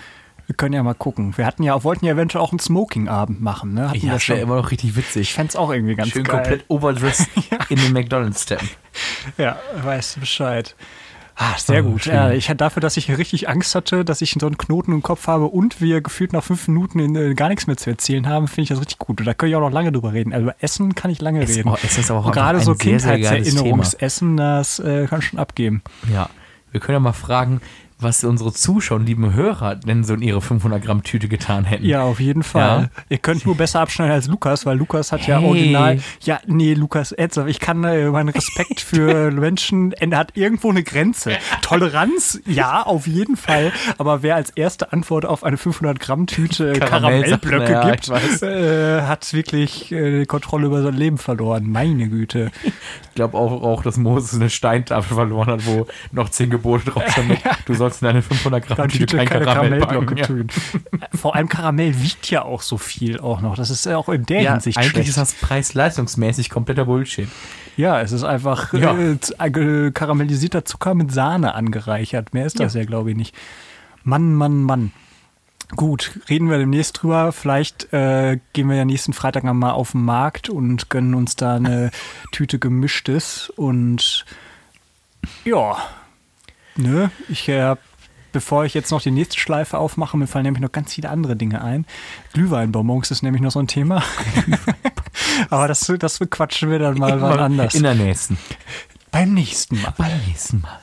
wir 0.49 0.55
können 0.55 0.73
ja 0.73 0.81
mal 0.81 0.95
gucken. 0.95 1.37
Wir 1.37 1.45
hatten 1.45 1.61
ja, 1.61 1.83
wollten 1.83 2.05
ja 2.05 2.13
eventuell 2.13 2.43
auch 2.43 2.51
einen 2.51 2.57
Smoking-Abend 2.57 3.39
machen, 3.39 3.75
ne? 3.75 3.89
Hatten 3.91 4.03
Ja, 4.03 4.13
das 4.13 4.27
wäre 4.29 4.39
immer 4.39 4.55
noch 4.55 4.71
richtig 4.71 4.89
Ich 4.89 4.95
witzig. 4.97 5.33
fände 5.35 5.49
es 5.49 5.55
auch 5.55 5.71
irgendwie 5.71 5.93
ganz 5.93 6.09
Schön 6.09 6.23
geil. 6.23 6.37
komplett 6.37 6.65
overdressed 6.69 7.27
in 7.69 7.77
den 7.77 7.93
McDonalds 7.93 8.41
steppen. 8.41 8.67
Ja, 9.37 9.57
weißt 9.83 10.15
du 10.15 10.19
Bescheid. 10.21 10.75
Ah, 11.35 11.53
sehr 11.55 11.85
Oh, 11.85 11.91
gut. 11.91 12.03
schön. 12.05 12.15
Ja, 12.15 12.31
ich 12.31 12.47
dafür, 12.47 12.81
dass 12.81 12.97
ich 12.97 13.15
richtig 13.15 13.47
Angst 13.47 13.75
hatte, 13.75 14.03
dass 14.03 14.23
ich 14.23 14.35
so 14.39 14.47
einen 14.47 14.57
Knoten 14.57 14.91
im 14.91 15.03
Kopf 15.03 15.27
habe 15.27 15.45
und 15.45 15.79
wir 15.81 16.01
gefühlt 16.01 16.33
nach 16.33 16.43
fünf 16.43 16.67
Minuten 16.67 16.97
in, 16.97 17.15
äh, 17.15 17.35
gar 17.35 17.49
nichts 17.49 17.67
mehr 17.67 17.77
zu 17.77 17.91
erzählen 17.91 18.27
haben, 18.27 18.47
finde 18.47 18.63
ich 18.63 18.69
das 18.69 18.79
richtig 18.79 18.97
gut. 18.97 19.19
Und 19.19 19.27
da 19.27 19.35
können 19.35 19.51
ich 19.51 19.55
auch 19.55 19.61
noch 19.61 19.71
lange 19.71 19.91
drüber 19.91 20.13
reden. 20.13 20.33
Also 20.33 20.45
über 20.45 20.55
Essen 20.61 20.95
kann 20.95 21.11
ich 21.11 21.21
lange 21.21 21.47
reden. 21.47 21.69
Oh, 21.69 21.75
Essen 21.75 21.99
ist 22.01 22.09
aber 22.09 22.25
auch 22.25 22.31
gerade 22.31 22.59
so 22.59 22.73
Kindheitserinnerungsessen, 22.73 24.35
das 24.35 24.79
äh, 24.79 25.05
kann 25.07 25.21
schon 25.21 25.37
abgeben. 25.37 25.83
Ja, 26.11 26.29
wir 26.71 26.79
können 26.81 26.95
ja 26.95 26.99
mal 26.99 27.13
fragen, 27.13 27.61
was 27.99 28.23
unsere 28.23 28.53
Zuschauer, 28.53 28.99
lieben 28.99 29.33
Hörer, 29.33 29.75
denn 29.75 30.03
so 30.03 30.13
in 30.13 30.21
ihre 30.21 30.41
500 30.41 30.81
Gramm 30.81 31.03
Tüte 31.03 31.27
getan 31.27 31.65
hätten. 31.65 31.85
Ja, 31.85 32.03
auf 32.03 32.19
jeden 32.19 32.43
Fall. 32.43 32.89
Ja. 32.95 33.03
Ihr 33.09 33.17
könnt 33.17 33.45
nur 33.45 33.55
besser 33.55 33.81
abschneiden 33.81 34.13
als 34.13 34.27
Lukas, 34.27 34.65
weil 34.65 34.77
Lukas 34.77 35.11
hat 35.11 35.27
ja 35.27 35.39
Hey. 35.39 35.45
original. 35.47 35.99
Ja, 36.21 36.39
nee, 36.47 36.73
Lukas 36.73 37.11
ernsthaft, 37.11 37.49
ich 37.49 37.59
kann 37.59 37.83
äh, 37.83 38.09
meinen 38.09 38.29
Respekt 38.29 38.79
für 38.79 39.31
Menschen, 39.31 39.91
er 39.93 40.17
hat 40.17 40.35
irgendwo 40.37 40.69
eine 40.69 40.83
Grenze. 40.83 41.37
Toleranz, 41.61 42.41
ja, 42.45 42.83
auf 42.83 43.05
jeden 43.07 43.35
Fall. 43.35 43.71
Aber 43.97 44.23
wer 44.23 44.35
als 44.35 44.49
erste 44.51 44.91
Antwort 44.93 45.25
auf 45.25 45.43
eine 45.43 45.57
500 45.57 45.99
Gramm 45.99 46.25
Tüte 46.27 46.71
äh, 46.71 46.79
Karamellblöcke 46.79 47.71
ja, 47.71 47.89
gibt, 47.91 48.09
äh, 48.41 49.01
hat 49.01 49.33
wirklich 49.33 49.91
äh, 49.91 50.21
die 50.21 50.25
Kontrolle 50.25 50.67
über 50.67 50.81
sein 50.81 50.93
Leben 50.95 51.17
verloren. 51.17 51.69
Meine 51.69 52.07
Güte. 52.07 52.51
Ich 52.63 53.15
glaube 53.15 53.37
auch, 53.37 53.61
auch, 53.63 53.83
dass 53.83 53.97
Moses 53.97 54.35
eine 54.35 54.49
Steintafel 54.49 55.15
verloren 55.15 55.47
hat, 55.47 55.65
wo 55.65 55.87
noch 56.11 56.29
zehn 56.29 56.49
Gebote 56.49 56.91
drauf 56.91 57.03
standen. 57.09 57.37
Du 57.65 57.73
sollst 57.73 57.88
in 58.01 58.05
deine 58.07 58.21
500 58.21 58.65
Gramm 58.67 58.87
Tüte 58.89 59.05
Tüte 59.07 59.25
kein 59.25 59.43
Karamell 59.43 59.79
packen. 59.79 60.17
Ja. 60.17 60.25
Vor 61.17 61.35
allem 61.35 61.49
Karamell 61.49 62.01
wiegt 62.01 62.29
ja 62.29 62.43
auch 62.43 62.61
so 62.61 62.77
viel 62.77 63.19
auch 63.19 63.41
noch. 63.41 63.55
Das 63.55 63.69
ist 63.69 63.85
ja 63.85 63.97
auch 63.97 64.09
in 64.09 64.25
der 64.25 64.41
Ja, 64.41 64.51
Hinsicht 64.53 64.77
eigentlich 64.77 64.91
schlecht. 64.91 65.09
ist 65.09 65.17
das 65.17 65.33
preis-leistungsmäßig 65.33 66.49
kompletter 66.49 66.85
Bullshit. 66.85 67.27
Ja, 67.77 67.99
es 68.01 68.11
ist 68.11 68.23
einfach 68.23 68.73
Ja. 68.73 68.97
äh, 68.97 69.19
z- 69.19 69.35
äh, 69.39 69.91
karamellisierter 69.91 70.65
Zucker 70.65 70.93
mit 70.95 71.11
Sahne 71.11 71.55
angereichert. 71.55 72.33
Mehr 72.33 72.45
ist 72.45 72.59
das 72.59 72.73
ja, 72.73 72.83
glaube 72.85 73.11
ich, 73.11 73.17
nicht. 73.17 73.35
Mann, 74.03 74.33
Mann, 74.33 74.63
Mann. 74.63 74.91
Gut, 75.75 76.19
reden 76.29 76.49
wir 76.49 76.57
demnächst 76.57 77.01
drüber. 77.03 77.31
Vielleicht 77.31 77.93
äh, 77.93 78.39
gehen 78.53 78.69
wir 78.69 78.75
ja 78.75 78.85
nächsten 78.85 79.13
Freitag 79.13 79.43
mal 79.43 79.71
auf 79.71 79.91
den 79.91 80.03
Markt 80.03 80.49
und 80.49 80.89
gönnen 80.89 81.13
uns 81.13 81.35
da 81.35 81.55
eine 81.57 81.91
Tüte 82.31 82.57
gemischtes. 82.57 83.49
Und 83.55 84.25
ja, 85.45 85.77
ne, 86.75 87.11
ich 87.27 87.47
äh, 87.49 87.75
bevor 88.31 88.65
ich 88.65 88.73
jetzt 88.73 88.91
noch 88.91 89.01
die 89.01 89.11
nächste 89.11 89.39
Schleife 89.39 89.77
aufmache, 89.77 90.17
mir 90.17 90.27
fallen 90.27 90.43
nämlich 90.43 90.61
noch 90.61 90.71
ganz 90.71 90.93
viele 90.93 91.09
andere 91.09 91.35
Dinge 91.35 91.63
ein. 91.63 91.85
Glühweinbonbons 92.33 93.11
ist 93.11 93.23
nämlich 93.23 93.41
noch 93.41 93.51
so 93.51 93.59
ein 93.59 93.67
Thema. 93.67 94.03
Aber 95.49 95.67
das, 95.67 95.91
das 95.99 96.19
quatschen 96.29 96.69
wir 96.69 96.79
dann 96.79 96.97
mal 96.97 97.21
wann 97.21 97.39
anders. 97.39 97.75
In 97.75 97.83
der 97.83 97.95
nächsten. 97.95 98.37
Beim 99.11 99.33
nächsten 99.33 99.81
Mal. 99.81 99.93
Beim 99.97 100.19
nächsten 100.27 100.61
Mal. 100.61 100.79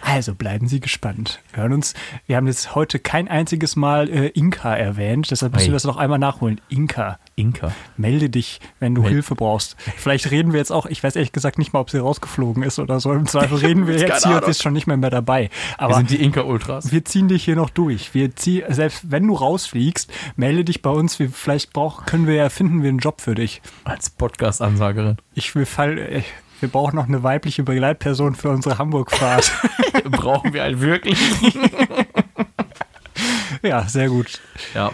Also 0.00 0.34
bleiben 0.34 0.68
Sie 0.68 0.80
gespannt. 0.80 1.40
Wir 1.52 1.62
hören 1.62 1.72
uns. 1.72 1.94
Wir 2.26 2.36
haben 2.36 2.46
jetzt 2.46 2.74
heute 2.74 2.98
kein 2.98 3.28
einziges 3.28 3.76
Mal 3.76 4.08
äh, 4.08 4.28
Inka 4.28 4.74
erwähnt, 4.74 5.30
deshalb 5.30 5.52
müssen 5.52 5.64
Hey. 5.64 5.70
wir 5.70 5.76
das 5.76 5.84
noch 5.84 5.96
einmal 5.96 6.18
nachholen. 6.18 6.60
Inka, 6.68 7.18
Inka. 7.34 7.72
melde 7.96 8.30
dich, 8.30 8.60
wenn 8.80 8.94
du 8.94 9.02
Mel- 9.02 9.10
Hilfe 9.12 9.34
brauchst. 9.34 9.76
Vielleicht 9.96 10.30
reden 10.30 10.52
wir 10.52 10.58
jetzt 10.58 10.70
auch, 10.72 10.86
ich 10.86 11.02
weiß 11.02 11.16
ehrlich 11.16 11.32
gesagt 11.32 11.58
nicht 11.58 11.72
mal, 11.72 11.80
ob 11.80 11.90
sie 11.90 11.98
rausgeflogen 11.98 12.62
ist 12.62 12.78
oder 12.78 13.00
so. 13.00 13.12
Im 13.12 13.26
Zweifel 13.26 13.58
reden 13.58 13.86
wir 13.86 13.96
jetzt 13.98 14.26
hier 14.26 14.36
und 14.36 14.44
ist 14.48 14.62
schon 14.62 14.72
nicht 14.72 14.86
mehr, 14.86 14.96
mehr 14.96 15.10
dabei. 15.10 15.50
Wir 15.78 15.80
Aber 15.80 15.94
sind 15.96 16.10
die 16.10 16.22
Inka-Ultras. 16.22 16.92
wir 16.92 17.04
ziehen 17.04 17.28
dich 17.28 17.44
hier 17.44 17.56
noch 17.56 17.70
durch. 17.70 18.14
Wir 18.14 18.34
ziehen, 18.36 18.64
selbst 18.68 19.10
wenn 19.10 19.26
du 19.26 19.34
rausfliegst, 19.34 20.12
melde 20.36 20.64
dich 20.64 20.82
bei 20.82 20.90
uns. 20.90 21.18
Wir, 21.18 21.30
vielleicht 21.30 21.72
brauch, 21.72 22.06
können 22.06 22.26
wir 22.26 22.34
ja 22.34 22.48
finden 22.48 22.82
wir 22.82 22.88
einen 22.88 22.98
Job 22.98 23.20
für 23.20 23.34
dich. 23.34 23.62
Als 23.84 24.10
Podcast-Ansagerin. 24.10 25.16
Ich 25.34 25.54
will 25.54 25.66
fall, 25.66 25.98
äh, 25.98 26.22
wir 26.60 26.68
brauchen 26.68 26.96
noch 26.96 27.08
eine 27.08 27.22
weibliche 27.22 27.62
Begleitperson 27.62 28.34
für 28.34 28.50
unsere 28.50 28.78
Hamburg-Fahrt. 28.78 29.52
Brauchen 30.04 30.52
wir 30.52 30.62
halt 30.62 30.80
wirklich. 30.80 31.18
ja, 33.62 33.82
sehr 33.88 34.08
gut. 34.08 34.40
Ja. 34.74 34.92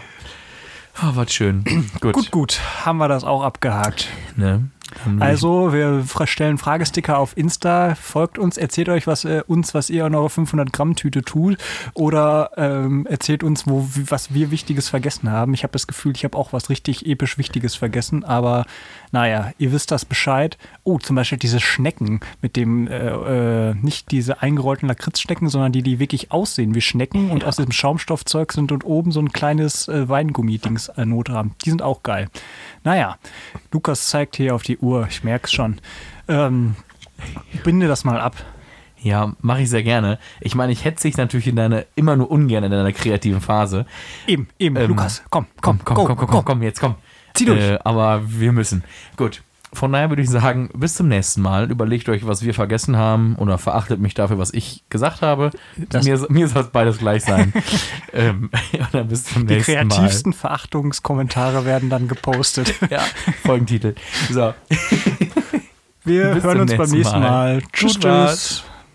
Oh, 1.01 1.11
was 1.13 1.33
schön. 1.33 1.63
Gut. 1.99 2.13
Gut, 2.13 2.31
gut. 2.31 2.61
Haben 2.85 2.97
wir 2.97 3.07
das 3.07 3.23
auch 3.23 3.43
abgehakt. 3.43 4.09
Ne? 4.35 4.69
Also, 5.19 5.73
wir 5.73 6.03
stellen 6.25 6.57
Fragesticker 6.57 7.17
auf 7.17 7.35
Insta. 7.35 7.95
Folgt 7.95 8.37
uns, 8.37 8.57
erzählt 8.57 8.89
euch 8.89 9.07
was, 9.07 9.25
äh, 9.25 9.41
uns, 9.47 9.73
was 9.73 9.89
ihr 9.89 10.05
in 10.05 10.15
eurer 10.15 10.29
500 10.29 10.71
Gramm 10.71 10.95
Tüte 10.95 11.23
tut. 11.23 11.57
Oder 11.93 12.51
ähm, 12.57 13.05
erzählt 13.07 13.43
uns, 13.43 13.67
wo, 13.67 13.87
was 14.07 14.33
wir 14.33 14.51
Wichtiges 14.51 14.89
vergessen 14.89 15.31
haben. 15.31 15.53
Ich 15.53 15.63
habe 15.63 15.71
das 15.71 15.87
Gefühl, 15.87 16.13
ich 16.15 16.23
habe 16.23 16.37
auch 16.37 16.53
was 16.53 16.69
richtig 16.69 17.05
episch 17.05 17.37
Wichtiges 17.37 17.75
vergessen. 17.75 18.23
Aber 18.23 18.65
naja, 19.11 19.51
ihr 19.57 19.71
wisst 19.71 19.91
das 19.91 20.05
Bescheid. 20.05 20.57
Oh, 20.83 20.99
zum 20.99 21.15
Beispiel 21.15 21.37
diese 21.37 21.59
Schnecken 21.59 22.19
mit 22.41 22.55
dem, 22.55 22.87
äh, 22.87 23.69
äh, 23.69 23.75
nicht 23.75 24.11
diese 24.11 24.41
eingerollten 24.41 24.87
Lakritzschnecken, 24.87 25.49
sondern 25.49 25.71
die, 25.71 25.81
die 25.81 25.99
wirklich 25.99 26.31
aussehen 26.31 26.75
wie 26.75 26.81
Schnecken 26.81 27.31
und 27.31 27.43
aus 27.43 27.55
diesem 27.55 27.71
Schaumstoffzeug 27.71 28.51
sind 28.53 28.71
und 28.71 28.85
oben 28.85 29.11
so 29.11 29.19
ein 29.19 29.31
kleines 29.31 29.87
äh, 29.87 30.07
Weingummi-Dings 30.07 30.89
äh, 30.89 31.05
Not 31.05 31.29
haben. 31.29 31.55
Die 31.65 31.69
sind 31.69 31.81
auch 31.81 32.03
geil. 32.03 32.29
Naja, 32.83 33.17
Lukas 33.71 34.07
zeigt 34.07 34.35
hier 34.35 34.55
auf 34.55 34.63
die 34.63 34.72
Uhr, 34.79 35.07
ich 35.09 35.23
merk's 35.23 35.51
schon. 35.51 35.79
Ähm, 36.27 36.75
binde 37.63 37.87
das 37.87 38.03
mal 38.03 38.19
ab. 38.19 38.35
Ja, 39.01 39.33
mache 39.41 39.61
ich 39.63 39.69
sehr 39.69 39.83
gerne. 39.83 40.17
Ich 40.39 40.55
meine, 40.55 40.71
ich 40.71 40.85
hetze 40.85 41.07
dich 41.07 41.17
natürlich 41.17 41.47
in 41.47 41.57
deine, 41.57 41.85
immer 41.95 42.15
nur 42.15 42.31
ungern 42.31 42.63
in 42.63 42.71
deiner 42.71 42.91
kreativen 42.93 43.41
Phase. 43.41 43.85
Eben, 44.27 44.47
eben, 44.59 44.77
Ähm, 44.77 44.87
Lukas, 44.89 45.23
komm, 45.29 45.45
Komm, 45.61 45.79
komm, 45.83 45.95
komm, 45.95 45.95
go, 45.95 46.05
komm, 46.05 46.17
komm, 46.17 46.27
go. 46.27 46.33
komm, 46.37 46.45
komm, 46.45 46.61
jetzt 46.63 46.79
komm. 46.79 46.95
Zieh 47.33 47.45
durch. 47.45 47.59
Äh, 47.59 47.79
aber 47.83 48.21
wir 48.25 48.51
müssen. 48.53 48.83
Gut. 49.17 49.41
Von 49.73 49.91
daher 49.91 50.09
würde 50.09 50.21
ich 50.21 50.29
sagen, 50.29 50.69
bis 50.73 50.95
zum 50.95 51.07
nächsten 51.07 51.41
Mal. 51.41 51.69
Überlegt 51.71 52.07
euch, 52.09 52.25
was 52.27 52.43
wir 52.43 52.53
vergessen 52.53 52.95
haben 52.95 53.35
oder 53.35 53.57
verachtet 53.57 53.99
mich 53.99 54.13
dafür, 54.13 54.37
was 54.37 54.53
ich 54.53 54.83
gesagt 54.89 55.21
habe. 55.21 55.51
Das- 55.89 56.05
mir, 56.05 56.19
mir 56.29 56.47
soll 56.47 56.61
es 56.63 56.69
beides 56.69 56.97
gleich 56.99 57.23
sein. 57.23 57.51
ähm, 58.13 58.49
dann 58.91 59.07
bis 59.07 59.25
zum 59.25 59.47
Die 59.47 59.55
nächsten 59.55 59.73
Mal. 59.73 59.87
kreativsten 59.89 60.33
Verachtungskommentare 60.33 61.65
werden 61.65 61.89
dann 61.89 62.07
gepostet. 62.07 62.73
Ja, 62.89 63.01
Folgentitel. 63.43 63.95
So. 64.29 64.53
Wir 66.03 66.33
Bis 66.35 66.43
hören 66.43 66.59
uns 66.61 66.75
beim 66.75 66.89
nächsten 66.89 67.19
Mal. 67.19 67.55
Mal. 67.55 67.61
Tschüss, 67.71 67.97
tschüss. 67.99 68.63